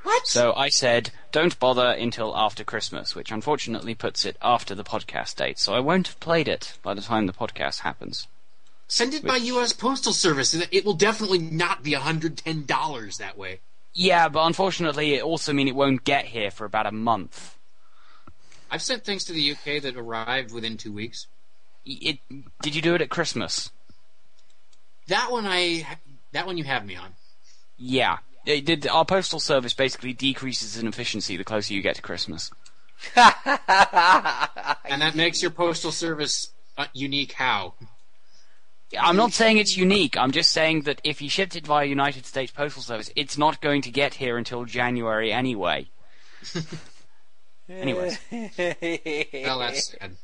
[0.04, 0.28] what?
[0.28, 5.36] So I said, don't bother until after Christmas, which unfortunately puts it after the podcast
[5.38, 5.60] date.
[5.60, 8.28] So I won't have played it by the time the podcast happens.
[8.88, 9.74] Send it by U.S.
[9.74, 10.54] Postal Service.
[10.54, 13.60] and It will definitely not be $110 that way.
[13.94, 17.58] Yeah, but unfortunately, it also means it won't get here for about a month.
[18.72, 21.28] I've sent things to the UK that arrived within two weeks.
[21.86, 22.20] It,
[22.62, 23.72] did you do it at Christmas?
[25.08, 25.86] That one I,
[26.32, 27.14] that one you have me on.
[27.78, 28.18] Yeah.
[28.46, 32.52] It did, our postal service basically decreases in efficiency the closer you get to Christmas.
[34.94, 37.74] And that makes your postal service uh, unique how?
[39.00, 40.18] I'm not saying it's unique.
[40.18, 43.62] I'm just saying that if you shipped it via United States Postal Service, it's not
[43.62, 45.88] going to get here until January anyway.
[47.70, 50.16] Anyways, Well, that's sad.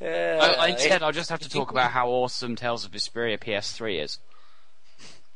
[0.00, 3.38] Uh, I, I- instead I'll just have to talk about how awesome Tales of Vesperia
[3.38, 4.18] PS3 is.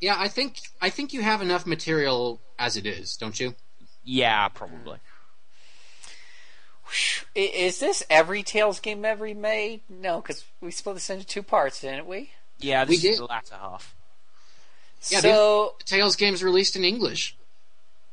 [0.00, 3.54] Yeah, I think I think you have enough material as it is, don't you?
[4.04, 4.98] Yeah, probably.
[7.34, 9.80] Is this every Tales game ever made?
[9.88, 12.30] No, because we split this into two parts, didn't we?
[12.64, 13.18] Yeah, We this is did.
[13.18, 13.94] the latter half.
[15.10, 17.36] Yeah, so, Tales games released in English.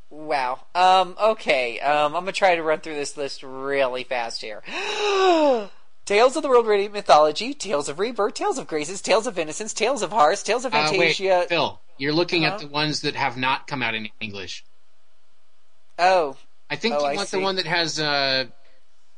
[0.10, 0.60] wow.
[0.76, 1.80] Um, okay.
[1.80, 4.62] Um, I'm gonna try to run through this list really fast here.
[6.06, 9.72] Tales of the World Radiant Mythology, Tales of Rebirth, Tales of Graces, Tales of Innocence,
[9.74, 12.56] Tales of Hearts, Tales of Uh, wait, Phil, you're looking Uh-huh.
[12.56, 14.66] at the ones that have not come out in English.
[16.00, 16.36] oh,
[16.70, 18.46] I think Oh, you want the one that has uh,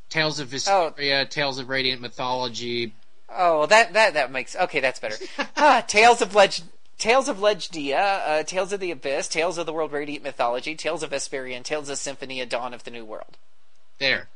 [0.10, 2.94] Tales of Vesperia, Tales of Radiant Mythology.
[3.36, 4.80] Oh, well, that that that makes okay.
[4.80, 5.16] That's better.
[5.58, 9.74] ah, Tales of Legend, Tales of Legendia, uh, Tales of the Abyss, Tales of the
[9.74, 13.38] World Radiant Mythology, Tales of Vesperian, Tales of Symphonia, Dawn of the New World.
[14.00, 14.28] There.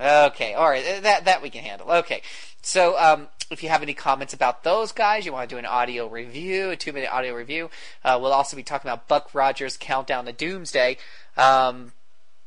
[0.00, 1.90] Okay, all right, uh, that that we can handle.
[1.90, 2.22] Okay,
[2.62, 5.66] so um, if you have any comments about those guys, you want to do an
[5.66, 7.70] audio review, a two-minute audio review.
[8.04, 10.96] Uh, we'll also be talking about Buck Rogers' Countdown to Doomsday.
[11.36, 11.92] Um,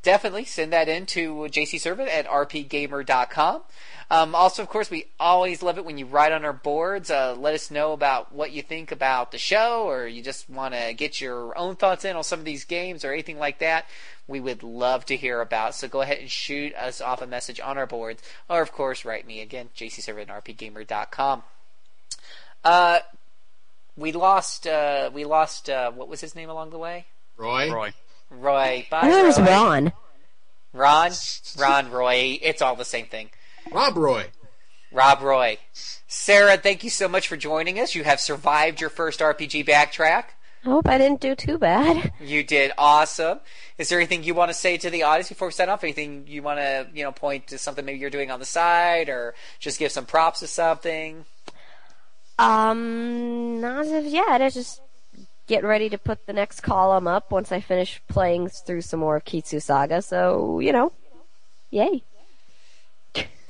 [0.03, 3.61] definitely send that in to jcservant at rpgamer.com.
[4.10, 7.11] Um, also, of course, we always love it when you write on our boards.
[7.11, 10.74] Uh, let us know about what you think about the show, or you just want
[10.74, 13.86] to get your own thoughts in on some of these games or anything like that.
[14.26, 15.76] We would love to hear about.
[15.76, 19.03] So go ahead and shoot us off a message on our boards, or of course,
[19.03, 21.44] write me again, jcservant at rpgamer.com.
[22.64, 23.00] Uh,
[23.98, 24.68] we lost.
[24.68, 25.69] Uh, we lost.
[25.69, 27.06] Uh, what was his name along the way?
[27.36, 27.72] Roy.
[27.72, 27.94] Roy.
[28.30, 28.88] Roy.
[28.90, 29.92] Bye, I thought it was Ron.
[30.74, 31.11] Ron.
[31.58, 31.92] Ron.
[31.92, 32.40] Roy.
[32.42, 33.30] It's all the same thing.
[33.72, 34.26] Rob Roy.
[34.92, 35.58] Rob Roy.
[36.08, 37.96] Sarah, thank you so much for joining us.
[37.96, 40.24] You have survived your first RPG backtrack.
[40.66, 42.12] I hope I didn't do too bad.
[42.20, 43.40] You did awesome.
[43.78, 45.84] Is there anything you want to say to the audience before we sign off?
[45.84, 49.08] Anything you want to, you know, point to something maybe you're doing on the side,
[49.08, 51.26] or just give some props to something?
[52.40, 54.42] Um, not as of yet.
[54.42, 54.82] I just
[55.48, 59.18] get ready to put the next column up once I finish playing through some more
[59.18, 60.02] of Kitsu Saga.
[60.02, 60.92] So you know,
[61.70, 62.04] yay.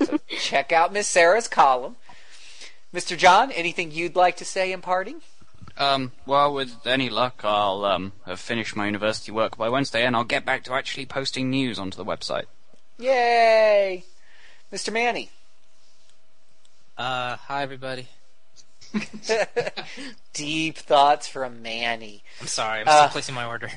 [0.03, 1.95] So check out Miss Sarah's column.
[2.93, 3.17] Mr.
[3.17, 5.22] John, anything you'd like to say in parting?
[5.77, 10.16] Um, well, with any luck, I'll um, have finished my university work by Wednesday, and
[10.16, 12.45] I'll get back to actually posting news onto the website.
[12.98, 14.03] Yay!
[14.74, 14.92] Mr.
[14.92, 15.30] Manny.
[16.98, 18.08] Uh, hi everybody.
[20.34, 22.24] Deep thoughts from Manny.
[22.42, 23.69] I'm sorry, I'm Uh, still placing my order.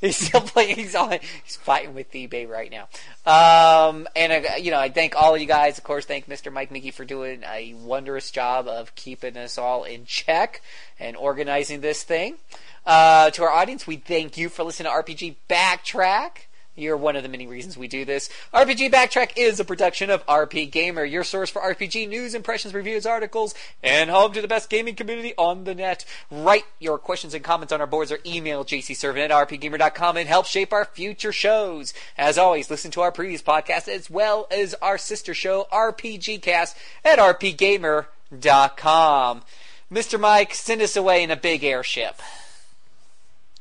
[0.00, 0.76] He's still playing.
[0.76, 1.18] He's on.
[1.44, 2.88] He's fighting with eBay right now.
[3.26, 5.78] Um, and uh, you know, I thank all of you guys.
[5.78, 6.52] Of course, thank Mr.
[6.52, 10.62] Mike Mickey for doing a wondrous job of keeping us all in check
[10.98, 12.36] and organizing this thing.
[12.84, 16.46] Uh, to our audience, we thank you for listening to RPG Backtrack.
[16.76, 18.28] You're one of the many reasons we do this.
[18.52, 23.54] RPG Backtrack is a production of RPGamer, your source for RPG news, impressions, reviews, articles,
[23.82, 26.04] and home to the best gaming community on the net.
[26.30, 30.44] Write your questions and comments on our boards or email jcservant at rpgamer.com and help
[30.44, 31.94] shape our future shows.
[32.18, 36.76] As always, listen to our previous podcast as well as our sister show, RPG Cast,
[37.04, 38.06] at rpgamer.com.
[39.90, 40.20] Mr.
[40.20, 42.20] Mike, send us away in a big airship.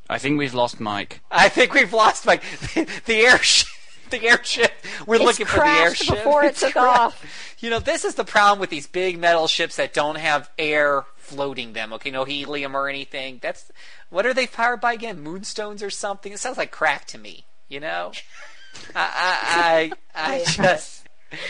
[0.10, 1.22] I think we've lost Mike.
[1.32, 2.44] I think we've lost Mike.
[3.06, 3.68] the airship.
[4.12, 4.72] The airship.
[5.08, 7.00] We're It's looking for the crashed airship before it It's took crashed.
[7.00, 7.56] off.
[7.60, 11.06] You know, this is the problem with these big metal ships that don't have air
[11.18, 11.92] floating them.
[11.94, 13.40] Okay, no helium or anything.
[13.42, 13.72] That's
[14.12, 15.22] what are they powered by again?
[15.22, 16.32] Moonstones or something?
[16.32, 17.48] It sounds like crack to me.
[17.68, 18.12] You know.
[18.96, 21.05] I I I, I just.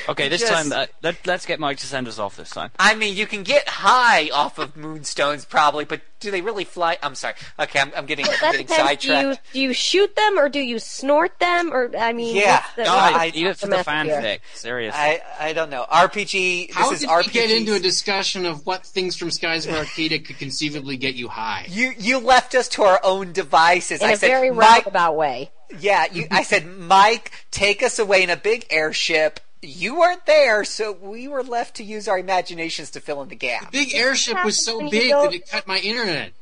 [0.10, 2.72] Okay, this Just- time uh, let, let's get Mike to send us off this time.
[2.80, 6.98] I mean, you can get high off of moonstones probably, but do they really fly?
[7.04, 7.36] I'm sorry.
[7.60, 9.02] Okay, I'm, I'm getting, I'm That getting depends.
[9.04, 9.54] Do you, sidetracked.
[9.54, 11.72] do you shoot them or do you snort them?
[11.72, 12.62] Or I mean, Yeah.
[12.62, 14.22] what's the, No, what's I- the Eat it for the method here?
[14.22, 14.40] fanfic.
[14.56, 15.00] Seriously.
[15.00, 15.86] I I don't know.
[15.92, 16.72] RPG.
[16.72, 17.32] How this did is we RPG.
[17.34, 21.28] get into a discussion of what things from Skies of Arcadia could conceivably get you
[21.28, 21.66] high?
[21.70, 24.02] You you left us to our own devices.
[24.02, 25.52] in I a said, very Mike, roundabout way.
[25.80, 26.06] yeah.
[26.12, 29.40] You, I said, Mike, take us away in a big airship.
[29.66, 33.35] You weren't there, so we were left to use our imaginations to fill in the
[33.35, 33.72] gap.
[33.72, 36.34] The big airship was so big that it cut my internet.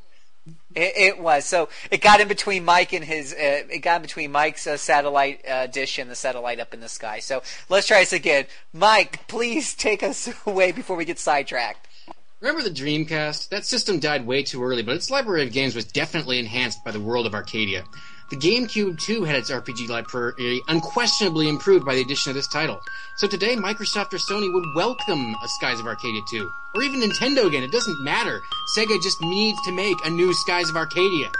[0.74, 3.32] It, it was so it got in between Mike and his.
[3.32, 6.80] Uh, it got in between Mike's uh, satellite uh, dish and the satellite up in
[6.80, 7.20] the sky.
[7.20, 8.46] So let's try this again.
[8.72, 11.88] Mike, please take us away before we get sidetracked.
[12.40, 13.48] Remember the Dreamcast?
[13.48, 16.90] That system died way too early, but its library of games was definitely enhanced by
[16.90, 17.84] the world of Arcadia.
[18.30, 22.80] The GameCube too had its RPG library unquestionably improved by the addition of this title.
[23.16, 26.50] So today, Microsoft or Sony would welcome a Skies of Arcadia 2.
[26.74, 28.40] Or even Nintendo again, it doesn't matter.
[28.74, 31.30] Sega just needs to make a new Skies of Arcadia.